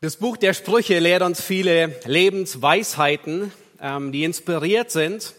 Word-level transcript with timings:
Das 0.00 0.14
Buch 0.14 0.36
der 0.36 0.54
Sprüche 0.54 1.00
lehrt 1.00 1.22
uns 1.22 1.42
viele 1.42 1.92
Lebensweisheiten, 2.04 3.50
ähm, 3.82 4.12
die 4.12 4.22
inspiriert 4.22 4.92
sind. 4.92 5.34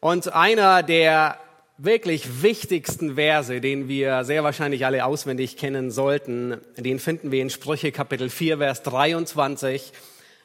Und 0.00 0.32
einer 0.32 0.82
der 0.82 1.38
wirklich 1.78 2.42
wichtigsten 2.42 3.14
Verse, 3.14 3.60
den 3.60 3.86
wir 3.86 4.24
sehr 4.24 4.42
wahrscheinlich 4.42 4.84
alle 4.84 5.04
auswendig 5.04 5.56
kennen 5.56 5.92
sollten, 5.92 6.60
den 6.76 6.98
finden 6.98 7.30
wir 7.30 7.40
in 7.40 7.48
Sprüche 7.48 7.92
Kapitel 7.92 8.28
4, 8.28 8.58
Vers 8.58 8.82
23. 8.82 9.92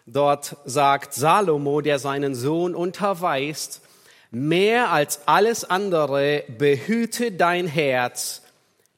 Dort 0.05 0.58
sagt 0.66 1.16
Salomo, 1.16 1.82
der 1.82 1.98
seinen 1.98 2.36
Sohn 2.36 2.76
unterweist, 2.76 3.82
mehr 4.30 4.92
als 4.92 5.21
alles 5.28 5.64
andere 5.64 6.44
behüte 6.60 7.32
dein 7.32 7.66
Herz, 7.66 8.44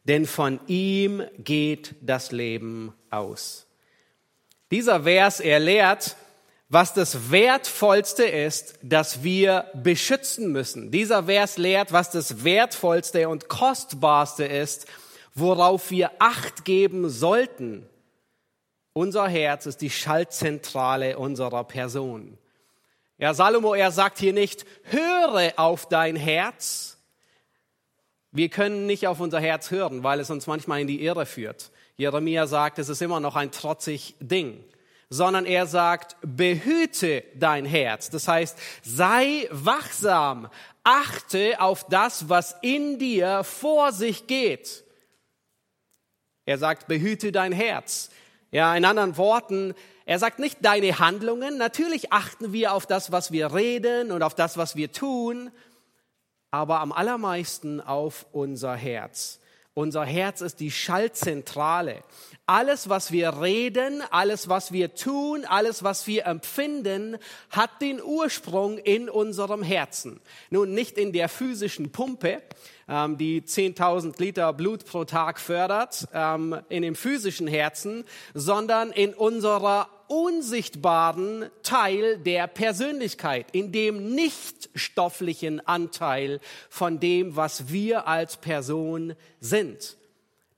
denn 0.04 0.25
von 0.25 0.60
ihm 0.68 1.23
geht 1.38 1.96
das 2.02 2.34
Leben 2.34 2.91
aus. 3.10 3.68
Dieser 4.74 5.04
Vers, 5.04 5.40
er 5.40 5.60
lehrt, 5.60 6.16
was 6.68 6.95
das 6.95 7.30
Wertvollste 7.30 8.23
ist, 8.23 8.80
das 8.81 9.22
wir 9.22 9.68
beschützen 9.76 10.52
müssen. 10.52 10.90
Dieser 10.90 11.26
Vers 11.26 11.59
lehrt, 11.59 11.91
was 11.91 12.09
das 12.09 12.44
Wertvollste 12.44 13.30
und 13.30 13.50
Kostbarste 13.50 14.45
ist, 14.45 14.88
worauf 15.36 15.91
wir 15.91 16.09
Acht 16.17 16.66
geben 16.66 17.08
sollten. 17.08 17.88
Unser 18.94 19.28
Herz 19.28 19.67
ist 19.67 19.80
die 19.81 19.91
Schaltzentrale 19.91 21.20
unserer 21.20 21.66
Person. 21.66 22.40
Ja, 23.20 23.36
Salomo, 23.36 23.76
er 23.76 23.92
sagt 23.92 24.17
hier 24.17 24.34
nicht, 24.34 24.66
höre 24.86 25.53
auf 25.58 25.88
dein 25.88 26.16
Herz. 26.16 26.98
Wir 28.31 28.50
können 28.50 28.88
nicht 28.88 29.05
auf 29.05 29.20
unser 29.20 29.40
Herz 29.40 29.70
hören, 29.70 30.02
weil 30.02 30.20
es 30.20 30.31
uns 30.31 30.48
manchmal 30.48 30.81
in 30.81 30.88
die 30.88 31.03
Irre 31.03 31.28
führt. 31.28 31.70
Jeremia 31.97 32.47
sagt, 32.47 32.79
es 32.79 32.89
ist 32.89 33.02
immer 33.02 33.20
noch 33.20 33.35
ein 33.35 33.52
trotzig 33.52 34.15
Ding, 34.20 34.63
sondern 35.09 35.45
er 35.45 35.67
sagt, 35.67 36.16
behüte 36.21 37.23
dein 37.35 37.66
Herz. 37.66 38.09
Das 38.09 38.27
heißt, 38.27 38.58
sei 38.83 39.47
wachsam, 39.52 40.50
achte 40.83 41.61
auf 41.61 41.85
das, 41.88 42.30
was 42.30 42.55
in 42.61 42.97
dir 42.97 43.44
vor 43.44 43.91
sich 43.91 44.27
geht. 44.27 44.83
Er 46.45 46.58
sagt, 46.58 46.88
behüte 46.88 47.31
dein 47.31 47.52
Herz. 47.52 48.09
Ja, 48.52 48.75
in 48.75 48.85
anderen 48.85 49.17
Worten, 49.17 49.73
er 50.05 50.19
sagt 50.19 50.39
nicht 50.39 50.57
deine 50.61 51.00
Handlungen. 51.00 51.57
Natürlich 51.57 52.11
achten 52.11 52.52
wir 52.52 52.73
auf 52.73 52.85
das, 52.85 53.11
was 53.11 53.31
wir 53.31 53.53
reden 53.53 54.11
und 54.11 54.23
auf 54.23 54.35
das, 54.35 54.57
was 54.57 54.75
wir 54.75 54.91
tun, 54.91 55.52
aber 56.52 56.81
am 56.81 56.91
allermeisten 56.91 57.81
auf 57.81 58.25
unser 58.31 58.75
Herz. 58.75 59.39
Unser 59.75 60.05
Herz 60.05 60.41
ist 60.41 60.59
die 60.59 60.69
Schaltzentrale. 60.69 62.03
Alles, 62.45 62.89
was 62.89 63.11
wir 63.11 63.41
reden, 63.41 64.03
alles, 64.11 64.47
was 64.47 64.71
wir 64.71 64.93
tun, 64.93 65.45
alles, 65.45 65.83
was 65.83 66.05
wir 66.05 66.27
empfinden, 66.27 67.17
hat 67.49 67.81
den 67.81 67.99
Ursprung 68.03 68.77
in 68.77 69.09
unserem 69.09 69.63
Herzen. 69.63 70.21
Nun, 70.51 70.73
nicht 70.73 70.99
in 70.99 71.11
der 71.11 71.27
physischen 71.27 71.91
Pumpe, 71.91 72.44
ähm, 72.88 73.17
die 73.17 73.41
10.000 73.41 74.19
Liter 74.19 74.53
Blut 74.53 74.85
pro 74.85 75.05
Tag 75.05 75.39
fördert, 75.39 76.07
ähm, 76.13 76.61
in 76.69 76.83
dem 76.83 76.95
physischen 76.95 77.47
Herzen, 77.47 78.03
sondern 78.35 78.91
in 78.91 79.16
unserer 79.16 79.89
unsichtbaren 80.14 81.50
Teil 81.64 82.19
der 82.19 82.45
Persönlichkeit, 82.45 83.47
in 83.52 83.72
dem 83.72 84.14
nicht 84.14 84.69
stofflichen 84.75 85.59
Anteil 85.66 86.39
von 86.69 87.00
dem, 87.00 87.36
was 87.36 87.72
wir 87.72 88.08
als 88.08 88.38
Person 88.38 89.16
sind. 89.39 89.97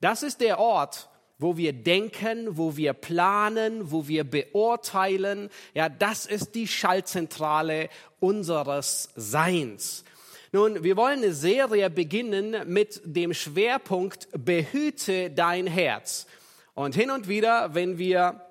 Das 0.02 0.24
ist 0.24 0.42
der 0.42 0.60
Ort, 0.60 1.08
wo 1.40 1.56
wir 1.56 1.72
denken, 1.72 2.58
wo 2.58 2.76
wir 2.76 2.92
planen, 2.92 3.92
wo 3.92 4.10
wir 4.10 4.26
beurteilen. 4.26 5.50
Ja, 5.74 5.88
das 5.88 6.26
ist 6.26 6.54
die 6.54 6.68
Schaltzentrale 6.68 7.88
unseres 8.20 9.12
Seins. 9.16 10.04
Nun, 10.52 10.84
wir 10.84 10.98
wollen 10.98 11.24
eine 11.24 11.34
Serie 11.34 11.90
beginnen 11.90 12.58
mit 12.68 13.02
dem 13.06 13.34
Schwerpunkt 13.34 14.28
Behüte 14.34 15.30
dein 15.30 15.66
Herz. 15.66 16.28
Und 16.74 16.94
hin 16.94 17.10
und 17.10 17.30
wieder, 17.30 17.74
wenn 17.74 17.98
wir 17.98 18.45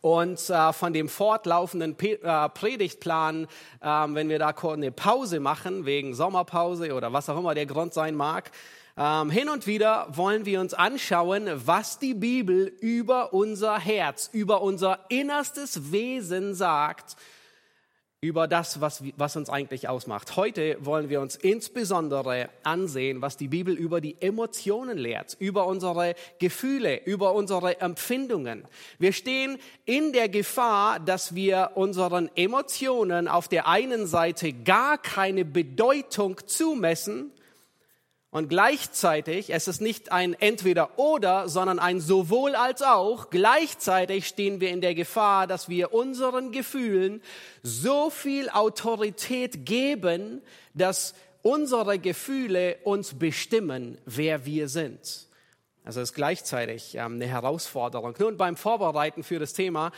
und 0.00 0.50
äh, 0.50 0.72
von 0.72 0.92
dem 0.92 1.08
fortlaufenden 1.08 1.96
Pe 1.96 2.20
äh, 2.22 2.48
Predigtplan, 2.48 3.46
äh, 3.80 3.86
wenn 3.86 4.28
wir 4.28 4.38
da 4.38 4.48
eine 4.50 4.92
Pause 4.92 5.40
machen, 5.40 5.86
wegen 5.86 6.14
Sommerpause 6.14 6.92
oder 6.94 7.12
was 7.12 7.28
auch 7.28 7.38
immer 7.38 7.54
der 7.54 7.66
Grund 7.66 7.94
sein 7.94 8.14
mag, 8.14 8.50
ähm, 8.96 9.30
hin 9.30 9.48
und 9.48 9.66
wieder 9.66 10.06
wollen 10.10 10.46
wir 10.46 10.60
uns 10.60 10.72
anschauen, 10.72 11.48
was 11.66 11.98
die 11.98 12.14
Bibel 12.14 12.66
über 12.80 13.32
unser 13.32 13.78
Herz, 13.78 14.30
über 14.32 14.62
unser 14.62 15.00
innerstes 15.08 15.90
Wesen 15.90 16.54
sagt 16.54 17.16
über 18.24 18.48
das, 18.48 18.80
was, 18.80 19.02
was 19.18 19.36
uns 19.36 19.50
eigentlich 19.50 19.86
ausmacht. 19.86 20.36
Heute 20.36 20.78
wollen 20.80 21.10
wir 21.10 21.20
uns 21.20 21.36
insbesondere 21.36 22.48
ansehen, 22.62 23.20
was 23.20 23.36
die 23.36 23.48
Bibel 23.48 23.74
über 23.74 24.00
die 24.00 24.16
Emotionen 24.18 24.96
lehrt, 24.96 25.36
über 25.38 25.66
unsere 25.66 26.14
Gefühle, 26.38 27.04
über 27.04 27.34
unsere 27.34 27.82
Empfindungen. 27.82 28.64
Wir 28.98 29.12
stehen 29.12 29.58
in 29.84 30.14
der 30.14 30.30
Gefahr, 30.30 31.00
dass 31.00 31.34
wir 31.34 31.72
unseren 31.74 32.30
Emotionen 32.34 33.28
auf 33.28 33.46
der 33.46 33.68
einen 33.68 34.06
Seite 34.06 34.54
gar 34.54 34.96
keine 34.96 35.44
Bedeutung 35.44 36.40
zumessen 36.46 37.30
und 38.34 38.48
gleichzeitig, 38.48 39.54
es 39.54 39.68
ist 39.68 39.80
nicht 39.80 40.10
ein 40.10 40.34
entweder 40.34 40.98
oder, 40.98 41.48
sondern 41.48 41.78
ein 41.78 42.00
sowohl 42.00 42.56
als 42.56 42.82
auch, 42.82 43.30
gleichzeitig 43.30 44.26
stehen 44.26 44.60
wir 44.60 44.70
in 44.70 44.80
der 44.80 44.96
Gefahr, 44.96 45.46
dass 45.46 45.68
wir 45.68 45.94
unseren 45.94 46.50
Gefühlen 46.50 47.22
so 47.62 48.10
viel 48.10 48.50
Autorität 48.50 49.64
geben, 49.64 50.42
dass 50.74 51.14
unsere 51.42 52.00
Gefühle 52.00 52.78
uns 52.82 53.14
bestimmen, 53.14 53.98
wer 54.04 54.44
wir 54.44 54.68
sind. 54.68 55.28
Also 55.84 56.00
es 56.00 56.10
ist 56.10 56.16
gleichzeitig 56.16 56.96
ähm, 56.96 57.14
eine 57.14 57.28
Herausforderung. 57.28 58.16
Nun 58.18 58.36
beim 58.36 58.56
Vorbereiten 58.56 59.22
für 59.22 59.38
das 59.38 59.52
Thema 59.52 59.92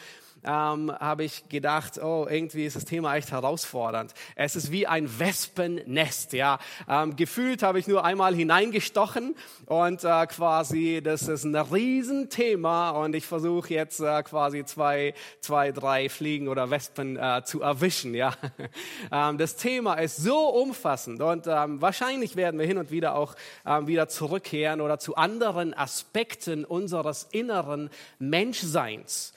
ähm, 0.46 0.92
habe 0.98 1.24
ich 1.24 1.48
gedacht, 1.48 1.98
oh, 2.02 2.26
irgendwie 2.28 2.64
ist 2.64 2.76
das 2.76 2.84
Thema 2.84 3.16
echt 3.16 3.32
herausfordernd. 3.32 4.14
Es 4.36 4.56
ist 4.56 4.70
wie 4.70 4.86
ein 4.86 5.18
Wespennest, 5.18 6.32
ja. 6.32 6.58
Ähm, 6.88 7.16
gefühlt 7.16 7.62
habe 7.62 7.78
ich 7.78 7.88
nur 7.88 8.04
einmal 8.04 8.34
hineingestochen 8.34 9.34
und 9.66 10.04
äh, 10.04 10.26
quasi, 10.26 11.00
das 11.02 11.28
ist 11.28 11.44
ein 11.44 11.56
Riesenthema 11.56 12.90
und 12.90 13.14
ich 13.14 13.26
versuche 13.26 13.74
jetzt 13.74 14.00
äh, 14.00 14.22
quasi 14.22 14.64
zwei, 14.64 15.14
zwei, 15.40 15.72
drei 15.72 16.08
Fliegen 16.08 16.48
oder 16.48 16.70
Wespen 16.70 17.16
äh, 17.16 17.42
zu 17.44 17.60
erwischen, 17.60 18.14
ja. 18.14 18.32
ähm, 19.12 19.38
das 19.38 19.56
Thema 19.56 19.94
ist 19.94 20.16
so 20.16 20.48
umfassend 20.48 21.20
und 21.20 21.46
ähm, 21.46 21.80
wahrscheinlich 21.82 22.36
werden 22.36 22.58
wir 22.60 22.66
hin 22.66 22.78
und 22.78 22.90
wieder 22.90 23.16
auch 23.16 23.34
ähm, 23.66 23.86
wieder 23.86 24.08
zurückkehren 24.08 24.80
oder 24.80 24.98
zu 24.98 25.16
anderen 25.16 25.74
Aspekten 25.74 26.64
unseres 26.64 27.26
inneren 27.32 27.90
Menschseins. 28.18 29.32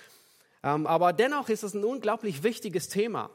Ähm, 0.64 0.88
aber 0.88 1.14
dennoch 1.14 1.50
ist 1.50 1.64
es 1.64 1.74
ein 1.74 1.84
unglaublich 1.84 2.44
wichtiges 2.44 2.90
Thema. 2.90 3.30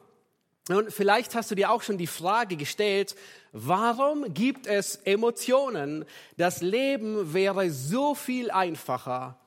Und 0.68 0.90
vielleicht 0.92 1.34
hast 1.34 1.50
du 1.50 1.54
dir 1.54 1.70
auch 1.70 1.82
schon 1.82 1.98
die 1.98 2.06
Frage 2.06 2.56
gestellt, 2.56 3.16
warum 3.52 4.32
gibt 4.32 4.66
es 4.66 4.96
Emotionen? 4.96 6.06
Das 6.38 6.62
Leben 6.62 7.34
wäre 7.34 7.70
so 7.70 8.14
viel 8.14 8.50
einfacher 8.50 9.38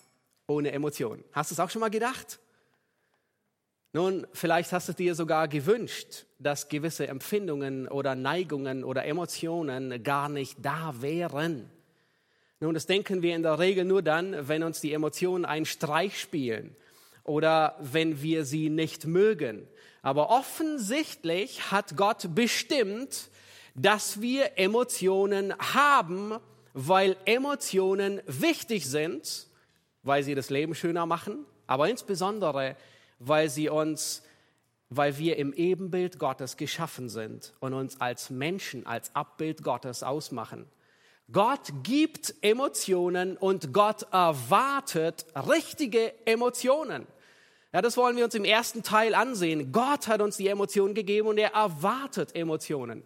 ohne 0.48 0.72
Emotionen. 0.72 1.24
Hast 1.32 1.50
du 1.50 1.56
es 1.56 1.60
auch 1.60 1.72
schon 1.72 1.80
mal 1.80 1.90
gedacht? 1.90 2.40
Nun, 3.94 4.28
vielleicht 4.34 4.72
hast 4.74 4.90
du 4.90 4.94
dir 4.94 5.16
sogar 5.16 5.48
gewünscht, 5.48 6.26
dass 6.38 6.70
gewisse 6.70 7.08
Empfindungen 7.08 7.88
oder 7.88 8.14
Neigungen 8.14 8.84
oder 8.84 9.06
Emotionen 9.06 10.04
gar 10.04 10.30
nicht 10.30 10.58
da 10.62 10.94
wären. 11.00 11.72
Nun, 12.60 12.76
das 12.76 12.86
denken 12.86 13.24
wir 13.24 13.36
in 13.36 13.42
der 13.42 13.58
Regel 13.58 13.86
nur 13.86 14.04
dann, 14.04 14.48
wenn 14.48 14.62
uns 14.62 14.82
die 14.82 14.94
Emotionen 14.94 15.46
einen 15.46 15.66
Streich 15.66 16.20
spielen 16.20 16.76
oder 17.28 17.76
wenn 17.80 18.24
wir 18.24 18.46
sie 18.46 18.70
nicht 18.70 19.06
mögen. 19.06 19.68
Aber 20.02 20.30
offensichtlich 20.30 21.70
hat 21.72 21.96
Gott 21.96 22.34
bestimmt, 22.34 23.30
dass 23.76 24.22
wir 24.22 24.58
Emotionen 24.58 25.54
haben, 25.60 26.34
weil 26.74 27.16
Emotionen 27.26 28.22
wichtig 28.26 28.88
sind, 28.88 29.48
weil 30.04 30.24
sie 30.24 30.34
das 30.34 30.50
Leben 30.50 30.74
schöner 30.74 31.06
machen, 31.06 31.46
aber 31.68 31.90
insbesondere, 31.90 32.76
weil 33.20 33.50
sie 33.50 33.70
uns, 33.70 34.24
weil 34.90 35.18
wir 35.18 35.38
im 35.38 35.54
Ebenbild 35.54 36.18
Gottes 36.18 36.56
geschaffen 36.56 37.10
sind 37.10 37.54
und 37.60 37.74
uns 37.74 38.00
als 38.00 38.30
Menschen, 38.30 38.86
als 38.86 39.14
Abbild 39.16 39.64
Gottes 39.64 40.02
ausmachen. 40.02 40.66
Gott 41.30 41.74
gibt 41.84 42.36
Emotionen 42.42 43.36
und 43.36 43.74
Gott 43.74 44.04
erwartet 44.14 45.26
richtige 45.36 46.14
Emotionen. 46.26 47.06
Ja, 47.74 47.82
das 47.82 47.98
wollen 47.98 48.16
wir 48.16 48.26
uns 48.26 48.36
im 48.36 48.46
ersten 48.46 48.82
Teil 48.82 49.14
ansehen. 49.14 49.72
Gott 49.72 50.08
hat 50.08 50.22
uns 50.22 50.38
die 50.38 50.48
Emotionen 50.48 50.94
gegeben 50.94 51.28
und 51.28 51.38
er 51.38 51.54
erwartet 51.54 52.36
Emotionen. 52.36 53.04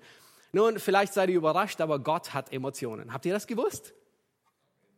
Nun, 0.51 0.79
vielleicht 0.79 1.13
seid 1.13 1.29
ihr 1.29 1.37
überrascht, 1.37 1.81
aber 1.81 1.99
Gott 1.99 2.33
hat 2.33 2.53
Emotionen. 2.53 3.13
Habt 3.13 3.25
ihr 3.25 3.33
das 3.33 3.47
gewusst? 3.47 3.93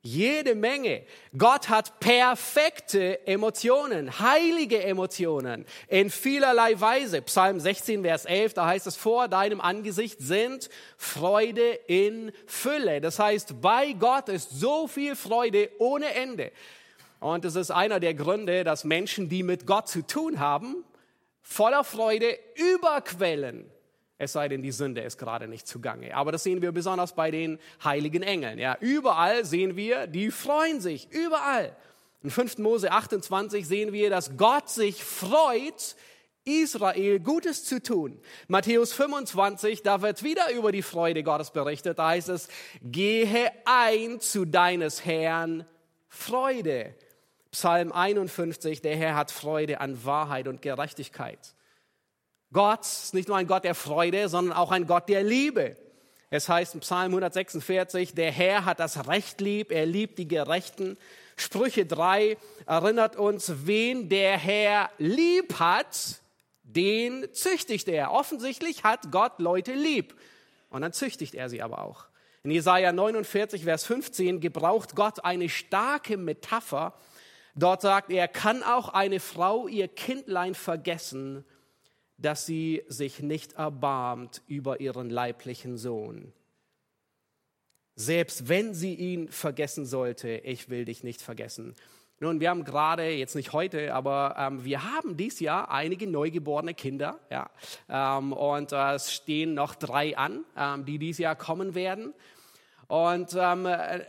Jede 0.06 0.54
Menge. 0.54 1.04
Gott 1.38 1.70
hat 1.70 2.02
perfekte 2.02 3.26
Emotionen, 3.26 4.20
heilige 4.20 4.84
Emotionen 4.84 5.66
in 5.88 6.10
vielerlei 6.10 6.78
Weise. 6.82 7.22
Psalm 7.22 7.58
16, 7.58 8.04
Vers 8.04 8.26
11, 8.26 8.54
da 8.54 8.66
heißt 8.66 8.86
es, 8.86 8.98
vor 8.98 9.30
deinem 9.30 9.62
Angesicht 9.62 10.20
sind 10.20 10.70
Freude 10.98 11.72
in 11.88 12.34
Fülle. 12.48 13.00
Das 13.00 13.18
heißt, 13.18 13.62
bei 13.62 13.94
Gott 13.94 14.28
ist 14.28 14.50
so 14.52 14.88
viel 14.88 15.16
Freude 15.16 15.70
ohne 15.78 16.14
Ende. 16.14 16.52
Und 17.24 17.46
es 17.46 17.56
ist 17.56 17.72
einer 17.72 18.00
der 18.00 18.14
Gründe, 18.14 18.64
dass 18.64 18.84
Menschen, 18.84 19.30
die 19.30 19.44
mit 19.44 19.66
Gott 19.66 19.88
zu 19.88 20.06
tun 20.06 20.40
haben, 20.40 20.84
voller 21.42 21.84
Freude 21.84 22.38
überquellen 22.56 23.72
es 24.24 24.34
sei 24.34 24.48
denn, 24.48 24.62
die 24.62 24.72
Sünde 24.72 25.02
ist 25.02 25.18
gerade 25.18 25.48
nicht 25.48 25.68
zugange. 25.68 26.16
Aber 26.16 26.32
das 26.32 26.44
sehen 26.44 26.62
wir 26.62 26.72
besonders 26.72 27.14
bei 27.14 27.32
den 27.32 27.60
heiligen 27.84 28.24
Engeln. 28.24 28.58
Ja, 28.58 28.78
überall 28.80 29.46
sehen 29.46 29.76
wir, 29.76 30.08
die 30.08 30.32
freuen 30.32 30.82
sich, 30.82 31.12
überall. 31.12 31.76
In 32.22 32.30
5. 32.30 32.60
Mose 32.60 32.92
28 32.92 33.68
sehen 33.68 33.92
wir, 33.92 34.10
dass 34.10 34.38
Gott 34.38 34.70
sich 34.70 35.04
freut, 35.04 35.96
Israel 36.46 37.20
Gutes 37.20 37.66
zu 37.66 37.82
tun. 37.82 38.20
Matthäus 38.48 38.94
25, 38.94 39.82
da 39.82 40.02
wird 40.02 40.24
wieder 40.24 40.52
über 40.52 40.72
die 40.72 40.82
Freude 40.82 41.24
Gottes 41.24 41.52
berichtet. 41.52 42.00
Da 42.00 42.10
heißt 42.10 42.30
es, 42.30 42.48
gehe 42.82 43.52
ein 43.66 44.20
zu 44.20 44.46
deines 44.46 45.06
Herrn 45.06 45.66
Freude. 46.08 46.96
Psalm 47.54 47.92
51, 47.92 48.82
der 48.82 48.98
Herr 48.98 49.16
hat 49.16 49.30
Freude 49.30 49.80
an 49.80 50.04
Wahrheit 50.06 50.48
und 50.48 50.64
Gerechtigkeit. 50.64 51.54
Gott 52.52 52.82
ist 52.82 53.14
nicht 53.14 53.28
nur 53.28 53.38
ein 53.38 53.46
Gott 53.46 53.64
der 53.64 53.76
Freude, 53.76 54.28
sondern 54.28 54.58
auch 54.58 54.72
ein 54.72 54.88
Gott 54.88 55.08
der 55.08 55.22
Liebe. 55.22 55.78
Es 56.32 56.50
heißt 56.50 56.74
im 56.74 56.80
Psalm 56.80 57.12
146, 57.12 58.16
der 58.16 58.32
Herr 58.32 58.66
hat 58.66 58.80
das 58.80 59.08
Recht 59.08 59.40
lieb, 59.40 59.72
er 59.72 59.86
liebt 59.86 60.18
die 60.18 60.28
Gerechten. 60.28 60.98
Sprüche 61.36 61.86
3 61.86 62.38
erinnert 62.66 63.18
uns, 63.18 63.54
wen 63.68 64.10
der 64.10 64.36
Herr 64.40 64.90
lieb 64.98 65.60
hat, 65.60 66.22
den 66.64 67.32
züchtigt 67.34 67.88
er. 67.88 68.14
Offensichtlich 68.14 68.84
hat 68.84 69.12
Gott 69.12 69.38
Leute 69.38 69.74
lieb 69.74 70.16
und 70.72 70.82
dann 70.82 70.92
züchtigt 70.92 71.36
er 71.36 71.50
sie 71.50 71.62
aber 71.62 71.84
auch. 71.84 72.06
In 72.42 72.50
Jesaja 72.50 72.92
49, 72.92 73.64
Vers 73.64 73.86
15 73.86 74.40
gebraucht 74.40 74.96
Gott 74.96 75.24
eine 75.24 75.50
starke 75.50 76.18
Metapher. 76.18 76.96
Dort 77.56 77.82
sagt 77.82 78.10
er, 78.12 78.28
kann 78.28 78.64
auch 78.64 78.90
eine 78.90 79.20
Frau 79.20 79.68
ihr 79.68 79.88
Kindlein 79.88 80.56
vergessen 80.56 81.46
dass 82.18 82.46
sie 82.46 82.84
sich 82.88 83.22
nicht 83.22 83.54
erbarmt 83.54 84.42
über 84.48 84.80
ihren 84.80 85.10
leiblichen 85.10 85.78
Sohn. 85.78 86.32
Selbst 87.96 88.50
wenn 88.50 88.74
sie 88.74 88.96
ihn 88.96 89.28
vergessen 89.30 89.86
sollte, 89.86 90.30
ich 90.30 90.70
will 90.70 90.86
dich 90.86 91.04
nicht 91.04 91.22
vergessen. 91.22 91.76
Nun, 92.20 92.40
wir 92.40 92.50
haben 92.50 92.64
gerade, 92.64 93.10
jetzt 93.10 93.36
nicht 93.36 93.52
heute, 93.52 93.94
aber 93.94 94.36
ähm, 94.40 94.64
wir 94.64 94.84
haben 94.84 95.18
dieses 95.18 95.42
Jahr 95.42 95.70
einige 95.70 96.08
neugeborene 96.08 96.74
Kinder. 96.74 97.20
Ja, 97.30 97.50
ähm, 97.90 98.32
und 98.32 98.72
äh, 98.72 98.94
es 98.94 99.12
stehen 99.12 99.54
noch 99.54 99.76
drei 99.76 100.16
an, 100.18 100.46
ähm, 100.56 100.86
die 100.86 100.98
dieses 101.00 101.20
Jahr 101.20 101.36
kommen 101.36 101.76
werden. 101.76 102.14
Und 102.94 103.36
ähm, 103.36 103.66
äh, 103.66 104.02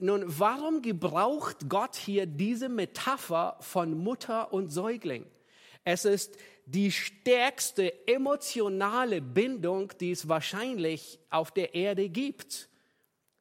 nun, 0.00 0.24
warum 0.26 0.82
gebraucht 0.82 1.68
Gott 1.68 1.94
hier 1.94 2.26
diese 2.26 2.68
Metapher 2.68 3.56
von 3.60 3.96
Mutter 3.96 4.52
und 4.52 4.72
Säugling? 4.72 5.24
Es 5.84 6.04
ist 6.04 6.36
die 6.66 6.90
stärkste 6.90 8.08
emotionale 8.08 9.20
Bindung, 9.20 9.92
die 10.00 10.10
es 10.10 10.28
wahrscheinlich 10.28 11.20
auf 11.30 11.52
der 11.52 11.76
Erde 11.76 12.08
gibt 12.08 12.68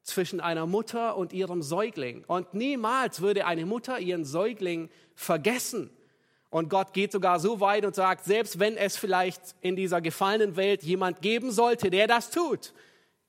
zwischen 0.03 0.39
einer 0.39 0.67
Mutter 0.67 1.17
und 1.17 1.33
ihrem 1.33 1.63
Säugling. 1.63 2.23
Und 2.27 2.53
niemals 2.53 3.19
würde 3.19 3.47
eine 3.47 3.65
Mutter 3.65 3.97
ihren 3.97 4.25
Säugling 4.25 4.91
vergessen. 5.15 5.89
Und 6.51 6.69
Gott 6.69 6.93
geht 6.93 7.13
sogar 7.13 7.39
so 7.39 7.59
weit 7.59 7.83
und 7.83 7.95
sagt, 7.95 8.25
selbst 8.25 8.59
wenn 8.59 8.77
es 8.77 8.95
vielleicht 8.97 9.41
in 9.61 9.75
dieser 9.75 10.01
gefallenen 10.01 10.55
Welt 10.55 10.83
jemand 10.83 11.23
geben 11.23 11.49
sollte, 11.49 11.89
der 11.89 12.05
das 12.05 12.29
tut, 12.29 12.75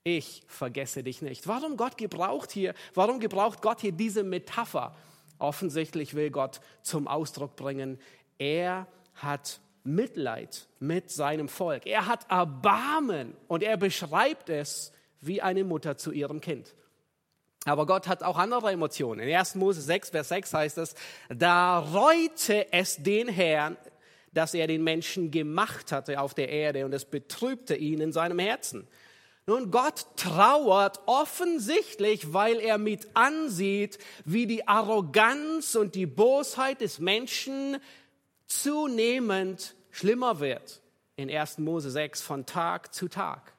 ich 0.05 0.43
vergesse 0.47 1.03
dich 1.03 1.21
nicht. 1.21 1.47
Warum 1.47 1.77
Gott 1.77 1.97
gebraucht 1.97 2.51
hier, 2.51 2.73
warum 2.93 3.19
gebraucht 3.19 3.61
Gott 3.61 3.81
hier 3.81 3.91
diese 3.91 4.23
Metapher? 4.23 4.95
Offensichtlich 5.39 6.13
will 6.13 6.29
Gott 6.29 6.61
zum 6.83 7.07
Ausdruck 7.07 7.55
bringen, 7.55 7.99
er 8.37 8.87
hat 9.15 9.59
Mitleid 9.83 10.67
mit 10.79 11.09
seinem 11.09 11.49
Volk. 11.49 11.87
Er 11.87 12.05
hat 12.05 12.29
Erbarmen 12.29 13.35
und 13.47 13.63
er 13.63 13.77
beschreibt 13.77 14.49
es 14.49 14.93
wie 15.21 15.41
eine 15.41 15.63
Mutter 15.63 15.97
zu 15.97 16.11
ihrem 16.11 16.39
Kind. 16.39 16.75
Aber 17.65 17.87
Gott 17.87 18.07
hat 18.07 18.21
auch 18.21 18.37
andere 18.37 18.71
Emotionen. 18.71 19.27
In 19.27 19.35
1. 19.35 19.55
Mose 19.55 19.81
6, 19.81 20.11
Vers 20.11 20.29
6 20.29 20.53
heißt 20.53 20.77
es, 20.77 20.95
da 21.29 21.79
reute 21.79 22.71
es 22.71 22.97
den 22.97 23.27
Herrn, 23.27 23.75
dass 24.31 24.53
er 24.53 24.67
den 24.67 24.83
Menschen 24.83 25.31
gemacht 25.31 25.91
hatte 25.91 26.21
auf 26.21 26.35
der 26.35 26.49
Erde 26.49 26.85
und 26.85 26.93
es 26.93 27.05
betrübte 27.05 27.75
ihn 27.75 28.01
in 28.01 28.11
seinem 28.11 28.37
Herzen. 28.37 28.87
Nun, 29.47 29.69
Gott 29.69 30.07
trauert 30.15 31.01
offensichtlich, 31.05 32.33
weil 32.33 32.59
er 32.59 32.79
mit 32.79 33.15
ansieht, 33.15 33.99
wie 34.23 34.47
die 34.47 34.67
Arroganz 34.67 35.75
und 35.75 35.93
die 35.93 36.07
Bosheit 36.07 36.81
des 36.81 36.97
Menschen 36.97 37.77
zunehmend 38.47 39.75
schlimmer 39.91 40.39
wird 40.39 40.81
in 41.15 41.29
1. 41.29 41.59
Mose 41.59 41.91
6 41.91 42.23
von 42.23 42.47
Tag 42.47 42.93
zu 42.93 43.07
Tag. 43.07 43.53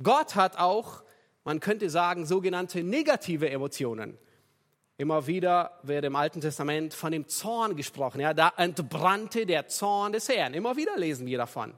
Gott 0.00 0.36
hat 0.36 0.58
auch, 0.58 1.02
man 1.44 1.58
könnte 1.58 1.90
sagen, 1.90 2.24
sogenannte 2.24 2.84
negative 2.84 3.50
Emotionen. 3.50 4.16
Immer 4.96 5.26
wieder 5.26 5.78
wird 5.82 6.04
im 6.04 6.16
Alten 6.16 6.40
Testament 6.40 6.94
von 6.94 7.12
dem 7.12 7.28
Zorn 7.28 7.76
gesprochen. 7.76 8.20
Ja, 8.20 8.32
da 8.32 8.52
entbrannte 8.56 9.44
der 9.44 9.66
Zorn 9.66 10.12
des 10.12 10.28
Herrn. 10.28 10.54
Immer 10.54 10.76
wieder 10.76 10.96
lesen 10.96 11.26
wir 11.26 11.36
davon. 11.36 11.74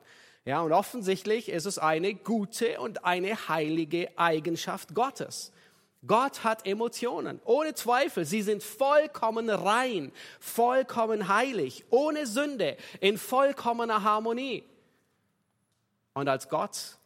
Ja, 0.48 0.62
und 0.62 0.72
offensichtlich 0.72 1.50
ist 1.50 1.66
es 1.66 1.78
eine 1.78 2.14
gute 2.14 2.80
und 2.80 3.04
eine 3.04 3.48
heilige 3.48 4.08
Eigenschaft 4.16 4.94
Gottes. 4.94 5.52
Gott 6.06 6.42
hat 6.42 6.66
Emotionen, 6.66 7.38
ohne 7.44 7.74
Zweifel. 7.74 8.24
Sie 8.24 8.40
sind 8.40 8.62
vollkommen 8.62 9.50
rein, 9.50 10.10
vollkommen 10.40 11.28
heilig, 11.28 11.84
ohne 11.90 12.26
Sünde, 12.26 12.78
in 13.02 13.18
vollkommener 13.18 14.04
Harmonie. 14.04 14.64
Und 16.14 16.30
als 16.30 16.48
Gott 16.48 16.96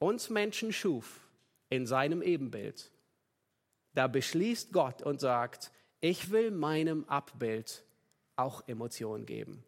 uns 0.00 0.28
Menschen 0.28 0.72
schuf 0.72 1.20
in 1.70 1.86
seinem 1.86 2.20
Ebenbild, 2.20 2.90
da 3.94 4.08
beschließt 4.08 4.72
Gott 4.72 5.02
und 5.02 5.20
sagt, 5.20 5.70
ich 6.00 6.32
will 6.32 6.50
meinem 6.50 7.04
Abbild 7.04 7.84
auch 8.34 8.66
Emotionen 8.66 9.24
geben. 9.24 9.62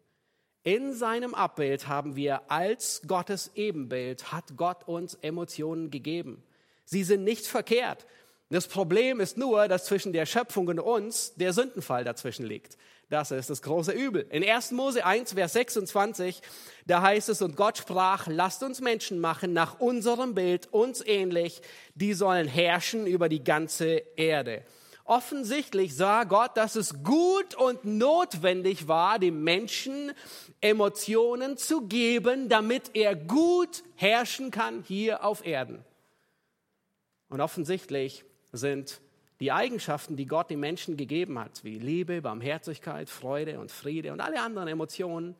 In 0.63 0.93
seinem 0.93 1.33
Abbild 1.33 1.87
haben 1.87 2.15
wir 2.15 2.51
als 2.51 3.01
Gottes 3.07 3.49
Ebenbild, 3.55 4.31
hat 4.31 4.57
Gott 4.57 4.87
uns 4.87 5.15
Emotionen 5.15 5.89
gegeben. 5.89 6.43
Sie 6.85 7.03
sind 7.03 7.23
nicht 7.23 7.47
verkehrt. 7.47 8.05
Das 8.51 8.67
Problem 8.67 9.19
ist 9.19 9.37
nur, 9.37 9.67
dass 9.67 9.85
zwischen 9.85 10.13
der 10.13 10.27
Schöpfung 10.27 10.67
und 10.67 10.79
uns 10.79 11.33
der 11.33 11.53
Sündenfall 11.53 12.03
dazwischen 12.03 12.45
liegt. 12.45 12.77
Das 13.09 13.31
ist 13.31 13.49
das 13.49 13.63
große 13.63 13.91
Übel. 13.91 14.27
In 14.29 14.43
1. 14.43 14.71
Mose 14.71 15.03
1, 15.03 15.33
Vers 15.33 15.53
26, 15.53 16.41
da 16.85 17.01
heißt 17.01 17.29
es, 17.29 17.41
und 17.41 17.55
Gott 17.55 17.79
sprach, 17.79 18.27
lasst 18.27 18.61
uns 18.61 18.81
Menschen 18.81 19.19
machen 19.19 19.53
nach 19.53 19.79
unserem 19.79 20.35
Bild, 20.35 20.71
uns 20.71 21.03
ähnlich, 21.03 21.61
die 21.95 22.13
sollen 22.13 22.47
herrschen 22.47 23.07
über 23.07 23.29
die 23.29 23.43
ganze 23.43 24.03
Erde. 24.15 24.63
Offensichtlich 25.05 25.95
sah 25.95 26.23
Gott, 26.23 26.55
dass 26.55 26.75
es 26.75 27.03
gut 27.03 27.55
und 27.55 27.83
notwendig 27.83 28.87
war, 28.87 29.19
dem 29.19 29.43
Menschen 29.43 30.13
Emotionen 30.61 31.57
zu 31.57 31.87
geben, 31.87 32.47
damit 32.47 32.91
er 32.93 33.15
gut 33.15 33.83
herrschen 33.95 34.51
kann 34.51 34.83
hier 34.87 35.23
auf 35.23 35.45
Erden. 35.45 35.83
Und 37.29 37.41
offensichtlich 37.41 38.23
sind 38.51 39.01
die 39.39 39.51
Eigenschaften, 39.51 40.15
die 40.15 40.27
Gott 40.27 40.51
den 40.51 40.59
Menschen 40.59 40.97
gegeben 40.97 41.39
hat, 41.39 41.63
wie 41.63 41.79
Liebe, 41.79 42.21
Barmherzigkeit, 42.21 43.09
Freude 43.09 43.59
und 43.59 43.71
Friede 43.71 44.13
und 44.13 44.21
alle 44.21 44.39
anderen 44.39 44.67
Emotionen, 44.67 45.35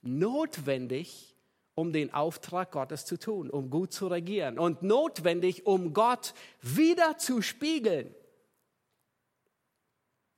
notwendig, 0.00 1.36
um 1.74 1.92
den 1.92 2.14
Auftrag 2.14 2.70
Gottes 2.70 3.04
zu 3.04 3.18
tun, 3.18 3.50
um 3.50 3.68
gut 3.68 3.92
zu 3.92 4.06
regieren 4.06 4.58
und 4.58 4.82
notwendig, 4.82 5.66
um 5.66 5.92
Gott 5.92 6.32
wieder 6.60 7.18
zu 7.18 7.42
spiegeln. 7.42 8.14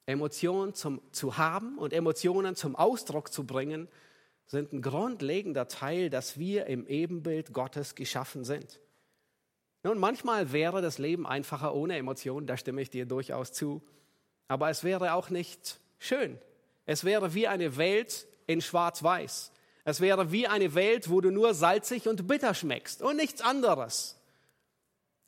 Emotionen 0.06 0.74
zum, 0.74 1.00
zu 1.12 1.38
haben 1.38 1.78
und 1.78 1.92
Emotionen 1.92 2.56
zum 2.56 2.76
Ausdruck 2.76 3.32
zu 3.32 3.44
bringen, 3.44 3.88
sind 4.46 4.72
ein 4.72 4.82
grundlegender 4.82 5.68
Teil, 5.68 6.10
dass 6.10 6.38
wir 6.38 6.66
im 6.66 6.86
Ebenbild 6.86 7.52
Gottes 7.52 7.94
geschaffen 7.94 8.44
sind. 8.44 8.80
Nun, 9.82 9.98
manchmal 9.98 10.52
wäre 10.52 10.80
das 10.80 10.98
Leben 10.98 11.26
einfacher 11.26 11.74
ohne 11.74 11.96
Emotionen, 11.96 12.46
da 12.46 12.56
stimme 12.56 12.82
ich 12.82 12.90
dir 12.90 13.06
durchaus 13.06 13.52
zu. 13.52 13.82
Aber 14.48 14.70
es 14.70 14.84
wäre 14.84 15.14
auch 15.14 15.30
nicht 15.30 15.80
schön. 15.98 16.38
Es 16.86 17.04
wäre 17.04 17.34
wie 17.34 17.48
eine 17.48 17.76
Welt 17.76 18.26
in 18.46 18.60
Schwarz-Weiß. 18.60 19.52
Es 19.84 20.00
wäre 20.00 20.32
wie 20.32 20.46
eine 20.46 20.74
Welt, 20.74 21.10
wo 21.10 21.20
du 21.20 21.30
nur 21.30 21.54
salzig 21.54 22.08
und 22.08 22.26
bitter 22.26 22.54
schmeckst 22.54 23.02
und 23.02 23.16
nichts 23.16 23.42
anderes. 23.42 24.18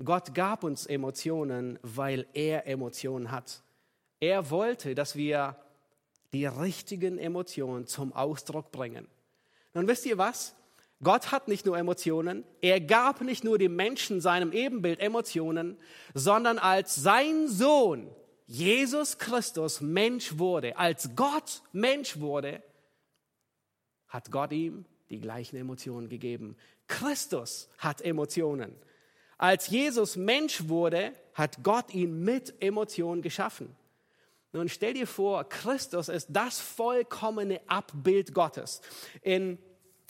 Gott 0.03 0.35
gab 0.35 0.65
uns 0.65 0.87
Emotionen, 0.87 1.79
weil 1.83 2.27
er 2.33 2.67
Emotionen 2.67 3.31
hat. 3.31 3.63
Er 4.21 4.51
wollte, 4.51 4.95
dass 4.95 5.17
wir 5.17 5.57
die 6.33 6.47
richtigen 6.47 7.19
Emotionen 7.19 7.87
zum 7.87 8.13
Ausdruck 8.13 8.73
bringen. 8.73 9.09
Nun 9.75 9.89
wisst 9.89 10.07
ihr 10.07 10.19
was? 10.19 10.55
Gott 11.03 11.31
hat 11.31 11.49
nicht 11.49 11.67
nur 11.67 11.77
Emotionen, 11.77 12.45
er 12.63 12.81
gab 12.81 13.21
nicht 13.21 13.45
nur 13.45 13.59
dem 13.59 13.77
Menschen 13.77 14.21
seinem 14.21 14.53
Ebenbild 14.53 14.99
Emotionen, 14.99 15.77
sondern 16.15 16.59
als 16.59 16.95
sein 16.95 17.49
Sohn 17.49 18.11
Jesus 18.47 19.19
Christus 19.19 19.81
Mensch 19.81 20.39
wurde, 20.39 20.77
als 20.79 21.11
Gott 21.15 21.63
Mensch 21.73 22.19
wurde, 22.19 22.63
hat 24.09 24.31
Gott 24.31 24.53
ihm 24.53 24.87
die 25.11 25.21
gleichen 25.21 25.57
Emotionen 25.57 26.09
gegeben. 26.09 26.57
Christus 26.87 27.69
hat 27.79 28.01
Emotionen. 28.01 28.75
Als 29.37 29.69
Jesus 29.69 30.17
Mensch 30.17 30.69
wurde, 30.69 31.13
hat 31.35 31.63
Gott 31.63 31.93
ihn 31.93 32.25
mit 32.25 32.55
Emotionen 32.63 33.21
geschaffen. 33.21 33.77
Nun 34.53 34.69
stell 34.69 34.95
dir 34.95 35.07
vor, 35.07 35.49
Christus 35.49 36.09
ist 36.09 36.29
das 36.31 36.61
vollkommene 36.61 37.61
Abbild 37.67 38.33
Gottes. 38.33 38.81
In 39.23 39.59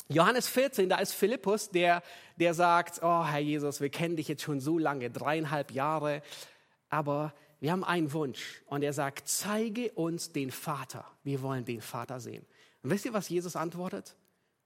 Johannes 0.09 0.49
14, 0.49 0.88
da 0.88 0.99
ist 0.99 1.12
Philippus, 1.12 1.71
der, 1.71 2.02
der 2.37 2.55
sagt, 2.55 3.02
oh 3.02 3.25
Herr 3.25 3.40
Jesus, 3.40 3.81
wir 3.81 3.90
kennen 3.90 4.16
dich 4.16 4.28
jetzt 4.28 4.43
schon 4.43 4.61
so 4.61 4.78
lange, 4.78 5.11
dreieinhalb 5.11 5.73
Jahre, 5.73 6.23
aber 6.88 7.35
wir 7.59 7.73
haben 7.73 7.85
einen 7.85 8.12
Wunsch. 8.12 8.62
Und 8.66 8.83
er 8.83 8.93
sagt, 8.93 9.28
zeige 9.28 9.90
uns 9.93 10.33
den 10.33 10.50
Vater. 10.50 11.05
Wir 11.25 11.43
wollen 11.43 11.64
den 11.64 11.81
Vater 11.81 12.21
sehen. 12.21 12.47
Und 12.83 12.90
wisst 12.90 13.05
ihr, 13.05 13.12
was 13.12 13.28
Jesus 13.28 13.57
antwortet? 13.57 14.16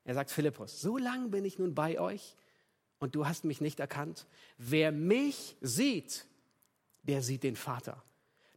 Er 0.05 0.15
sagt, 0.15 0.31
Philippus, 0.31 0.81
so 0.81 0.99
lange 0.99 1.29
bin 1.29 1.45
ich 1.45 1.59
nun 1.59 1.75
bei 1.75 1.99
euch 1.99 2.37
und 2.99 3.15
du 3.15 3.27
hast 3.27 3.45
mich 3.45 3.61
nicht 3.61 3.81
erkannt. 3.81 4.27
Wer 4.59 4.93
mich 4.93 5.57
sieht, 5.61 6.27
der 7.03 7.23
sieht 7.23 7.45
den 7.45 7.57
Vater. 7.57 8.03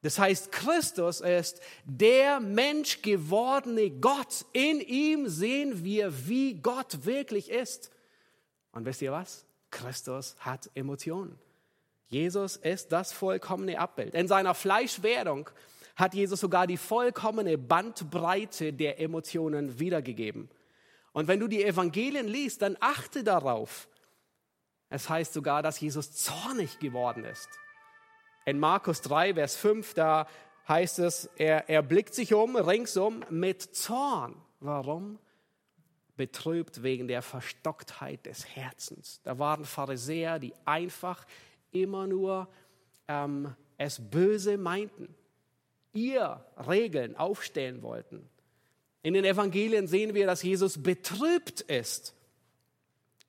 Das 0.03 0.19
heißt, 0.19 0.51
Christus 0.51 1.21
ist 1.21 1.61
der 1.85 2.41
Mensch 2.41 3.01
gewordene 3.01 3.89
Gott. 3.89 4.45
In 4.51 4.81
ihm 4.81 5.29
sehen 5.29 5.83
wir, 5.83 6.27
wie 6.27 6.55
Gott 6.55 7.05
wirklich 7.05 7.49
ist. 7.49 7.89
Und 8.73 8.85
wisst 8.85 9.01
ihr 9.01 9.13
was? 9.13 9.45
Christus 9.71 10.35
hat 10.39 10.69
Emotionen. 10.75 11.39
Jesus 12.09 12.57
ist 12.57 12.91
das 12.91 13.13
vollkommene 13.13 13.79
Abbild. 13.79 14.13
In 14.13 14.27
seiner 14.27 14.53
Fleischwerdung 14.53 15.49
hat 15.95 16.13
Jesus 16.13 16.41
sogar 16.41 16.67
die 16.67 16.77
vollkommene 16.77 17.57
Bandbreite 17.57 18.73
der 18.73 18.99
Emotionen 18.99 19.79
wiedergegeben. 19.79 20.49
Und 21.13 21.29
wenn 21.29 21.39
du 21.39 21.47
die 21.47 21.63
Evangelien 21.63 22.27
liest, 22.27 22.61
dann 22.61 22.75
achte 22.81 23.23
darauf. 23.23 23.87
Es 24.89 25.07
heißt 25.07 25.33
sogar, 25.33 25.63
dass 25.63 25.79
Jesus 25.79 26.11
zornig 26.11 26.79
geworden 26.79 27.23
ist. 27.23 27.47
In 28.45 28.59
Markus 28.59 29.01
3, 29.01 29.35
Vers 29.35 29.55
5, 29.55 29.93
da 29.93 30.27
heißt 30.67 30.99
es, 30.99 31.29
er, 31.37 31.69
er 31.69 31.81
blickt 31.81 32.13
sich 32.13 32.33
um, 32.33 32.55
ringsum, 32.55 33.23
mit 33.29 33.61
Zorn. 33.61 34.35
Warum? 34.59 35.19
Betrübt 36.17 36.83
wegen 36.83 37.07
der 37.07 37.21
Verstocktheit 37.21 38.25
des 38.25 38.45
Herzens. 38.55 39.21
Da 39.23 39.39
waren 39.39 39.65
Pharisäer, 39.65 40.39
die 40.39 40.53
einfach 40.65 41.25
immer 41.71 42.05
nur 42.05 42.47
ähm, 43.07 43.55
es 43.77 43.99
böse 43.99 44.57
meinten, 44.57 45.13
ihr 45.93 46.43
Regeln 46.67 47.15
aufstellen 47.15 47.81
wollten. 47.81 48.29
In 49.03 49.13
den 49.13 49.25
Evangelien 49.25 49.87
sehen 49.87 50.13
wir, 50.13 50.25
dass 50.25 50.43
Jesus 50.43 50.81
betrübt 50.81 51.61
ist. 51.61 52.13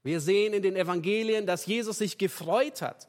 Wir 0.03 0.21
sehen 0.21 0.53
in 0.55 0.63
den 0.63 0.77
Evangelien, 0.77 1.47
dass 1.47 1.67
Jesus 1.67 1.99
sich 1.99 2.19
gefreut 2.19 2.83
hat. 2.83 3.09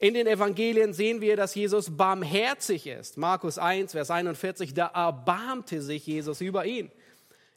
In 0.00 0.14
den 0.14 0.28
Evangelien 0.28 0.92
sehen 0.92 1.20
wir, 1.20 1.36
dass 1.36 1.56
Jesus 1.56 1.96
barmherzig 1.96 2.86
ist. 2.86 3.16
Markus 3.16 3.58
1, 3.58 3.92
Vers 3.92 4.10
41, 4.10 4.72
da 4.72 4.86
erbarmte 4.86 5.82
sich 5.82 6.06
Jesus 6.06 6.40
über 6.40 6.64
ihn. 6.64 6.90